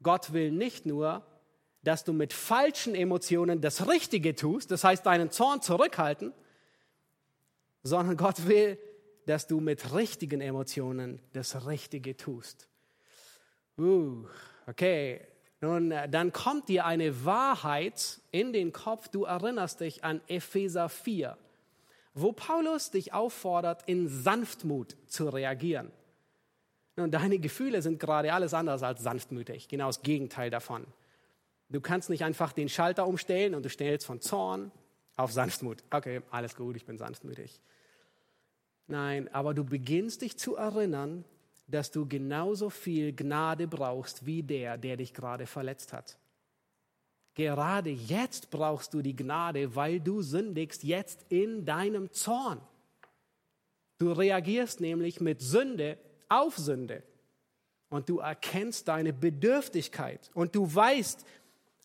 Gott 0.03 0.33
will 0.33 0.51
nicht 0.51 0.87
nur, 0.87 1.25
dass 1.83 2.05
du 2.05 2.13
mit 2.13 2.33
falschen 2.33 2.95
Emotionen 2.95 3.61
das 3.61 3.89
Richtige 3.89 4.35
tust, 4.35 4.71
das 4.71 4.85
heißt 4.85 5.07
deinen 5.07 5.31
Zorn 5.31 5.63
zurückhalten, 5.63 6.33
sondern 7.83 8.17
Gott 8.17 8.47
will, 8.47 8.79
dass 9.27 9.47
du 9.47 9.61
mit 9.61 9.95
richtigen 9.95 10.41
Emotionen 10.41 11.21
das 11.33 11.67
Richtige 11.67 12.17
tust. 12.17 12.69
Uh, 13.79 14.27
okay, 14.67 15.21
nun, 15.61 15.91
äh, 15.91 16.09
dann 16.09 16.33
kommt 16.33 16.69
dir 16.69 16.87
eine 16.87 17.25
Wahrheit 17.25 18.21
in 18.31 18.53
den 18.53 18.73
Kopf. 18.73 19.09
Du 19.09 19.25
erinnerst 19.25 19.81
dich 19.81 20.05
an 20.05 20.21
Epheser 20.29 20.89
4, 20.89 21.37
wo 22.17 22.33
Paulus 22.33 22.91
dich 22.91 23.13
auffordert, 23.13 23.83
in 23.87 24.09
Sanftmut 24.09 24.97
zu 25.07 25.29
reagieren. 25.29 25.93
Nun, 26.97 27.11
deine 27.11 27.39
Gefühle 27.39 27.83
sind 27.83 28.01
gerade 28.01 28.33
alles 28.33 28.55
anders 28.55 28.83
als 28.83 29.03
sanftmütig, 29.03 29.69
genau 29.69 29.89
das 29.89 30.03
Gegenteil 30.03 30.49
davon. 30.49 30.87
Du 31.69 31.81
kannst 31.81 32.09
nicht 32.09 32.25
einfach 32.25 32.53
den 32.53 32.71
Schalter 32.71 33.07
umstellen 33.07 33.55
und 33.55 33.65
du 33.65 33.69
stellst 33.69 34.07
von 34.07 34.23
Zorn 34.23 34.73
auf 35.17 35.31
Sanftmut. 35.31 35.85
Okay, 35.91 36.23
alles 36.31 36.57
gut, 36.57 36.77
ich 36.77 36.87
bin 36.87 36.97
sanftmütig. 36.97 37.61
Nein, 38.87 39.29
aber 39.35 39.53
du 39.53 39.65
beginnst 39.65 40.23
dich 40.23 40.39
zu 40.39 40.57
erinnern, 40.57 41.25
dass 41.67 41.91
du 41.91 42.07
genauso 42.07 42.71
viel 42.71 43.13
Gnade 43.13 43.67
brauchst 43.67 44.25
wie 44.25 44.43
der, 44.43 44.79
der 44.79 44.97
dich 44.97 45.13
gerade 45.13 45.47
verletzt 45.47 45.93
hat. 45.93 46.17
Gerade 47.37 47.91
jetzt 47.91 48.51
brauchst 48.51 48.95
du 48.95 49.03
die 49.03 49.15
Gnade, 49.15 49.77
weil 49.77 50.01
du 50.01 50.23
sündigst 50.23 50.83
jetzt 50.83 51.27
in 51.29 51.67
deinem 51.67 52.11
Zorn. 52.11 52.61
Du 53.99 54.11
reagierst 54.11 54.81
nämlich 54.81 55.21
mit 55.21 55.43
Sünde 55.43 55.99
auf 56.31 56.57
Sünde. 56.57 57.03
Und 57.91 58.09
du 58.09 58.19
erkennst 58.19 58.89
deine 58.89 59.13
Bedürftigkeit. 59.13 60.31
Und 60.35 60.57
du 60.57 60.75
weißt, 60.75 61.25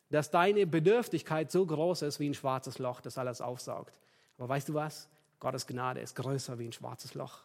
dass 0.09 0.31
deine 0.31 0.65
Bedürftigkeit 0.65 1.51
so 1.51 1.65
groß 1.65 2.01
ist 2.03 2.19
wie 2.19 2.29
ein 2.29 2.33
schwarzes 2.33 2.79
Loch, 2.79 3.01
das 3.01 3.17
alles 3.17 3.41
aufsaugt. 3.41 3.93
Aber 4.37 4.49
weißt 4.49 4.69
du 4.69 4.73
was? 4.73 5.09
Gottes 5.39 5.67
Gnade 5.67 5.99
ist 5.99 6.15
größer 6.15 6.57
wie 6.59 6.65
ein 6.65 6.73
schwarzes 6.73 7.13
Loch. 7.13 7.39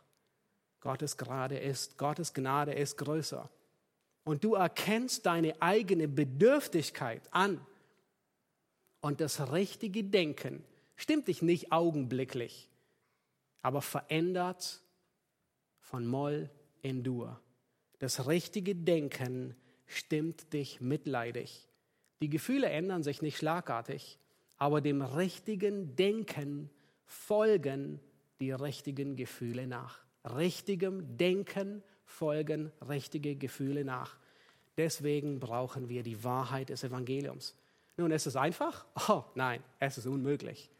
Gottes 0.80 1.16
Gnade 1.16 1.58
ist, 1.58 1.98
Gottes 1.98 2.32
Gnade 2.32 2.72
ist 2.72 2.98
größer. 2.98 3.50
Und 4.24 4.44
du 4.44 4.54
erkennst 4.54 5.26
deine 5.26 5.60
eigene 5.60 6.06
Bedürftigkeit 6.06 7.22
an. 7.32 7.60
Und 9.00 9.20
das 9.20 9.52
richtige 9.52 10.04
Denken 10.04 10.64
stimmt 10.96 11.28
dich 11.28 11.42
nicht 11.42 11.72
augenblicklich, 11.72 12.68
aber 13.62 13.82
verändert 13.82 14.82
von 15.80 16.06
Moll 16.06 16.50
in 16.82 17.02
Dur. 17.02 17.40
Das 17.98 18.26
richtige 18.26 18.74
Denken 18.74 19.54
stimmt 19.86 20.52
dich 20.52 20.80
mitleidig. 20.80 21.68
Die 22.20 22.30
Gefühle 22.30 22.68
ändern 22.68 23.02
sich 23.02 23.22
nicht 23.22 23.36
schlagartig, 23.36 24.18
aber 24.56 24.80
dem 24.80 25.02
richtigen 25.02 25.94
Denken 25.96 26.70
folgen 27.04 28.00
die 28.40 28.52
richtigen 28.52 29.16
Gefühle 29.16 29.66
nach 29.66 30.06
richtigem 30.34 31.16
Denken 31.16 31.82
folgen 32.04 32.72
richtige 32.88 33.36
Gefühle 33.36 33.84
nach. 33.84 34.16
Deswegen 34.76 35.40
brauchen 35.40 35.88
wir 35.88 36.02
die 36.02 36.22
Wahrheit 36.22 36.68
des 36.68 36.84
Evangeliums. 36.84 37.54
Nun, 37.96 38.10
ist 38.10 38.26
es 38.26 38.36
einfach? 38.36 38.84
Oh 39.08 39.24
nein, 39.34 39.62
es 39.78 39.98
ist 39.98 40.06
unmöglich. 40.06 40.70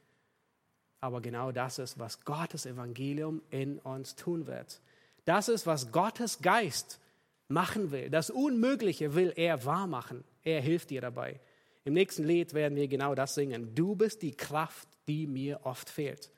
Aber 1.01 1.21
genau 1.21 1.53
das 1.53 1.79
ist, 1.79 1.99
was 1.99 2.25
Gottes 2.25 2.67
Evangelium 2.67 3.43
in 3.51 3.79
uns 3.79 4.17
tun 4.17 4.47
wird. 4.47 4.81
Das 5.25 5.49
ist, 5.49 5.67
was 5.67 5.93
Gottes 5.93 6.41
Geist 6.41 7.01
machen 7.49 7.91
will. 7.91 8.11
Das 8.11 8.31
Unmögliche 8.31 9.14
will 9.14 9.33
er 9.37 9.64
wahr 9.64 9.87
machen. 9.87 10.25
Er 10.43 10.61
hilft 10.61 10.91
dir 10.91 11.01
dabei. 11.01 11.41
Im 11.85 11.95
nächsten 11.95 12.25
Lied 12.25 12.55
werden 12.55 12.77
wir 12.77 12.89
genau 12.89 13.14
das 13.14 13.35
singen. 13.35 13.75
Du 13.75 13.95
bist 13.95 14.23
die 14.23 14.35
Kraft, 14.35 14.89
die 15.07 15.27
mir 15.27 15.61
oft 15.64 15.89
fehlt. 15.89 16.31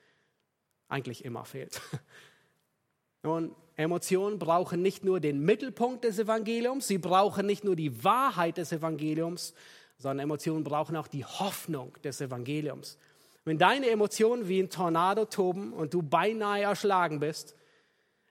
Eigentlich 0.89 1.24
immer 1.24 1.45
fehlt. 1.45 1.81
Nun, 3.22 3.55
Emotionen 3.76 4.39
brauchen 4.39 4.83
nicht 4.83 5.05
nur 5.05 5.20
den 5.20 5.41
Mittelpunkt 5.41 6.05
des 6.05 6.18
Evangeliums, 6.18 6.89
sie 6.89 6.99
brauchen 6.99 7.47
nicht 7.47 7.64
nur 7.64 7.76
die 7.76 8.05
Wahrheit 8.05 8.59
des 8.59 8.72
Evangeliums, 8.72 9.55
sondern 9.99 10.24
Emotionen 10.24 10.64
brauchen 10.64 10.96
auch 10.96 11.09
die 11.09 11.24
Hoffnung 11.24 11.92
des 12.03 12.20
Evangeliums. 12.20 12.99
Wenn 13.44 13.59
deine 13.59 13.88
Emotionen 13.88 14.49
wie 14.49 14.61
ein 14.61 14.70
Tornado 14.70 15.24
toben 15.24 15.72
und 15.72 15.94
du 15.94 16.03
beinahe 16.03 16.62
erschlagen 16.62 17.20
bist, 17.20 17.57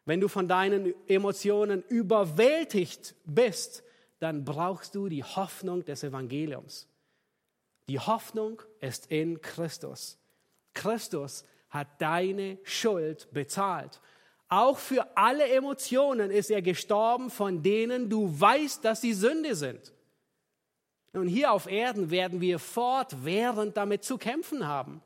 wenn 0.05 0.21
du 0.21 0.29
von 0.29 0.47
deinen 0.47 0.93
Emotionen 1.07 1.83
überwältigt 1.89 3.15
bist, 3.25 3.83
dann 4.19 4.45
brauchst 4.45 4.95
du 4.95 5.09
die 5.09 5.23
Hoffnung 5.23 5.83
des 5.83 6.03
Evangeliums. 6.03 6.87
Die 7.89 7.99
Hoffnung 7.99 8.61
ist 8.79 9.11
in 9.11 9.41
Christus. 9.41 10.17
Christus 10.73 11.45
hat 11.69 11.87
deine 11.99 12.57
Schuld 12.63 13.27
bezahlt. 13.33 13.99
Auch 14.49 14.77
für 14.77 15.17
alle 15.17 15.47
Emotionen 15.49 16.31
ist 16.31 16.49
er 16.49 16.61
gestorben, 16.61 17.29
von 17.29 17.61
denen 17.61 18.09
du 18.09 18.39
weißt, 18.39 18.85
dass 18.85 19.01
sie 19.01 19.13
Sünde 19.13 19.55
sind. 19.55 19.93
Und 21.17 21.27
hier 21.27 21.51
auf 21.51 21.67
Erden 21.67 22.11
werden 22.11 22.41
wir 22.41 22.59
fortwährend 22.59 23.75
damit 23.75 24.03
zu 24.03 24.17
kämpfen 24.17 24.67
haben. 24.67 25.01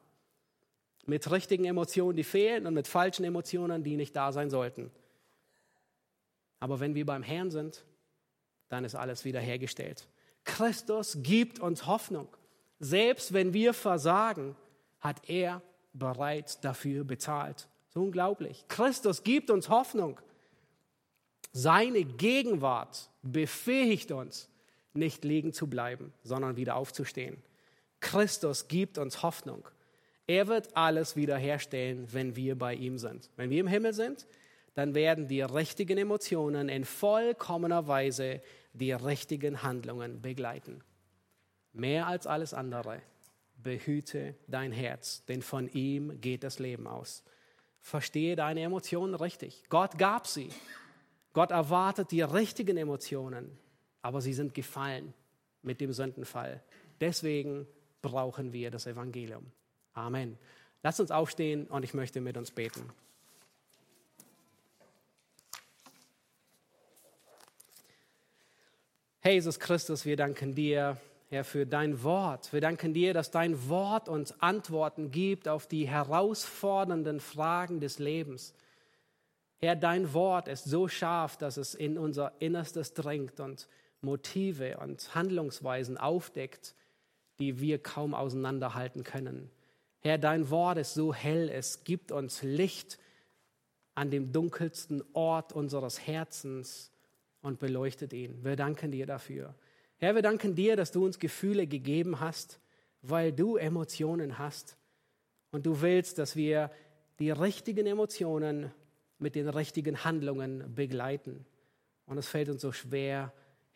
Mit 1.05 1.31
richtigen 1.31 1.65
Emotionen, 1.65 2.15
die 2.15 2.23
fehlen 2.23 2.67
und 2.67 2.73
mit 2.73 2.87
falschen 2.87 3.23
Emotionen, 3.23 3.83
die 3.83 3.95
nicht 3.95 4.15
da 4.15 4.31
sein 4.31 4.49
sollten. 4.49 4.91
Aber 6.59 6.79
wenn 6.79 6.93
wir 6.93 7.05
beim 7.05 7.23
Herrn 7.23 7.49
sind, 7.49 7.83
dann 8.69 8.85
ist 8.85 8.95
alles 8.95 9.25
wiederhergestellt. 9.25 10.07
Christus 10.43 11.17
gibt 11.21 11.59
uns 11.59 11.87
Hoffnung. 11.87 12.27
Selbst 12.79 13.33
wenn 13.33 13.53
wir 13.53 13.73
versagen, 13.73 14.55
hat 14.99 15.27
er 15.29 15.61
bereits 15.93 16.59
dafür 16.59 17.03
bezahlt. 17.03 17.67
So 17.89 18.01
unglaublich. 18.01 18.65
Christus 18.67 19.23
gibt 19.23 19.49
uns 19.49 19.69
Hoffnung. 19.69 20.19
Seine 21.51 22.05
Gegenwart 22.05 23.09
befähigt 23.23 24.11
uns, 24.11 24.50
nicht 24.93 25.23
liegen 25.23 25.53
zu 25.53 25.67
bleiben, 25.67 26.13
sondern 26.23 26.57
wieder 26.57 26.75
aufzustehen. 26.75 27.37
Christus 27.99 28.67
gibt 28.67 28.97
uns 28.97 29.23
Hoffnung. 29.23 29.67
Er 30.27 30.47
wird 30.47 30.75
alles 30.75 31.15
wiederherstellen, 31.15 32.07
wenn 32.11 32.35
wir 32.35 32.57
bei 32.57 32.73
ihm 32.73 32.97
sind. 32.97 33.29
Wenn 33.35 33.49
wir 33.49 33.59
im 33.59 33.67
Himmel 33.67 33.93
sind, 33.93 34.27
dann 34.73 34.95
werden 34.95 35.27
die 35.27 35.41
richtigen 35.41 35.97
Emotionen 35.97 36.69
in 36.69 36.85
vollkommener 36.85 37.87
Weise 37.87 38.41
die 38.73 38.93
richtigen 38.93 39.63
Handlungen 39.63 40.21
begleiten. 40.21 40.83
Mehr 41.73 42.07
als 42.07 42.27
alles 42.27 42.53
andere, 42.53 43.01
behüte 43.57 44.35
dein 44.47 44.71
Herz, 44.71 45.23
denn 45.25 45.41
von 45.41 45.67
ihm 45.69 46.19
geht 46.21 46.43
das 46.43 46.59
Leben 46.59 46.87
aus. 46.87 47.23
Verstehe 47.81 48.35
deine 48.35 48.61
Emotionen 48.61 49.15
richtig. 49.15 49.63
Gott 49.69 49.97
gab 49.97 50.27
sie. 50.27 50.49
Gott 51.33 51.51
erwartet 51.51 52.11
die 52.11 52.21
richtigen 52.21 52.77
Emotionen, 52.77 53.57
aber 54.01 54.21
sie 54.21 54.33
sind 54.33 54.53
gefallen 54.53 55.13
mit 55.61 55.81
dem 55.81 55.93
Sündenfall. 55.93 56.61
Deswegen 56.99 57.67
brauchen 58.01 58.53
wir 58.53 58.71
das 58.71 58.87
Evangelium. 58.87 59.45
Amen. 59.93 60.37
Lass 60.83 60.99
uns 60.99 61.11
aufstehen 61.11 61.67
und 61.67 61.83
ich 61.83 61.93
möchte 61.93 62.21
mit 62.21 62.37
uns 62.37 62.51
beten. 62.51 62.89
Herr 69.19 69.33
Jesus 69.33 69.59
Christus, 69.59 70.05
wir 70.05 70.15
danken 70.15 70.55
dir 70.55 70.97
Herr, 71.29 71.45
für 71.45 71.65
dein 71.65 72.03
Wort. 72.03 72.51
Wir 72.51 72.59
danken 72.59 72.93
dir, 72.93 73.13
dass 73.13 73.31
dein 73.31 73.69
Wort 73.69 74.09
uns 74.09 74.41
Antworten 74.41 75.11
gibt 75.11 75.47
auf 75.47 75.65
die 75.65 75.87
herausfordernden 75.87 77.21
Fragen 77.21 77.79
des 77.79 77.99
Lebens. 77.99 78.53
Herr, 79.59 79.77
dein 79.77 80.13
Wort 80.13 80.49
ist 80.49 80.65
so 80.65 80.89
scharf, 80.89 81.37
dass 81.37 81.55
es 81.55 81.73
in 81.73 81.97
unser 81.97 82.33
Innerstes 82.39 82.93
dringt 82.93 83.39
und 83.39 83.69
Motive 84.01 84.77
und 84.77 85.15
Handlungsweisen 85.15 85.97
aufdeckt, 85.97 86.75
die 87.39 87.59
wir 87.59 87.79
kaum 87.79 88.13
auseinanderhalten 88.13 89.03
können. 89.03 89.49
Herr, 89.99 90.17
dein 90.17 90.49
Wort 90.49 90.77
ist 90.77 90.93
so 90.93 91.13
hell, 91.13 91.49
es 91.49 91.83
gibt 91.83 92.11
uns 92.11 92.41
Licht 92.41 92.97
an 93.93 94.09
dem 94.09 94.31
dunkelsten 94.31 95.03
Ort 95.13 95.53
unseres 95.53 96.05
Herzens 96.07 96.91
und 97.41 97.59
beleuchtet 97.59 98.13
ihn. 98.13 98.43
Wir 98.43 98.55
danken 98.55 98.91
dir 98.91 99.05
dafür. 99.05 99.55
Herr, 99.97 100.15
wir 100.15 100.21
danken 100.21 100.55
dir, 100.55 100.75
dass 100.75 100.91
du 100.91 101.05
uns 101.05 101.19
Gefühle 101.19 101.67
gegeben 101.67 102.19
hast, 102.19 102.59
weil 103.01 103.31
du 103.31 103.57
Emotionen 103.57 104.39
hast. 104.39 104.77
Und 105.51 105.65
du 105.65 105.81
willst, 105.81 106.17
dass 106.17 106.35
wir 106.35 106.71
die 107.19 107.29
richtigen 107.29 107.85
Emotionen 107.85 108.71
mit 109.19 109.35
den 109.35 109.49
richtigen 109.49 110.03
Handlungen 110.03 110.73
begleiten. 110.73 111.45
Und 112.07 112.17
es 112.17 112.27
fällt 112.27 112.49
uns 112.49 112.61
so 112.61 112.71
schwer, 112.71 113.31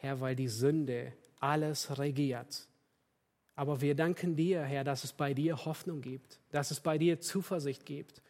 Herr, 0.05 0.21
weil 0.21 0.35
die 0.35 0.49
Sünde 0.49 1.13
alles 1.39 1.97
regiert. 1.97 2.67
Aber 3.55 3.81
wir 3.81 3.95
danken 3.95 4.35
dir, 4.35 4.61
Herr, 4.61 4.83
dass 4.83 5.03
es 5.03 5.13
bei 5.13 5.33
dir 5.33 5.65
Hoffnung 5.65 6.01
gibt, 6.01 6.39
dass 6.51 6.69
es 6.69 6.79
bei 6.79 6.99
dir 6.99 7.19
Zuversicht 7.19 7.87
gibt. 7.87 8.21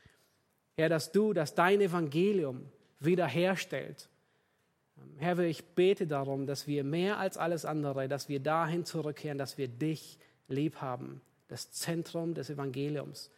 Herr, 0.78 0.88
dass 0.88 1.12
du, 1.12 1.34
dass 1.34 1.54
dein 1.54 1.82
Evangelium 1.82 2.66
wiederherstellt. 3.02 4.08
Herr, 5.18 5.38
ich 5.40 5.66
bete 5.66 6.08
darum, 6.08 6.48
dass 6.48 6.66
wir 6.66 6.86
mehr 6.86 7.18
als 7.18 7.38
alles 7.38 7.66
andere, 7.66 8.08
dass 8.08 8.30
wir 8.30 8.40
dahin 8.40 8.86
zurückkehren, 8.86 9.38
dass 9.38 9.58
wir 9.58 9.68
dich 9.68 10.18
lieb 10.48 10.78
haben, 10.78 11.20
das 11.50 11.74
Zentrum 11.74 12.36
des 12.36 12.50
Evangeliums. 12.50 13.32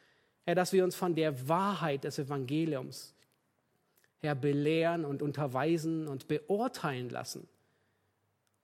Herr, 0.46 0.54
dass 0.54 0.74
wir 0.74 0.84
uns 0.84 0.96
von 0.96 1.16
der 1.16 1.48
Wahrheit 1.48 2.04
des 2.04 2.20
Evangeliums, 2.20 3.16
Herr, 4.20 4.36
belehren 4.36 5.06
und 5.06 5.24
unterweisen 5.24 6.08
und 6.08 6.28
beurteilen 6.28 7.10
lassen. 7.10 7.48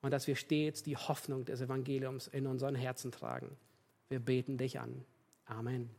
Und 0.04 0.12
dass 0.12 0.28
wir 0.28 0.36
stets 0.36 0.84
die 0.84 0.97
Hoffnung 0.97 1.45
des 1.45 1.62
Evangeliums 1.62 2.28
in 2.28 2.45
unseren 2.45 2.76
Herzen 2.76 3.12
tragen. 3.12 3.58
Wir 4.10 4.20
beten 4.20 4.58
dich 4.58 4.80
an. 4.80 5.04
Amen. 5.45 5.89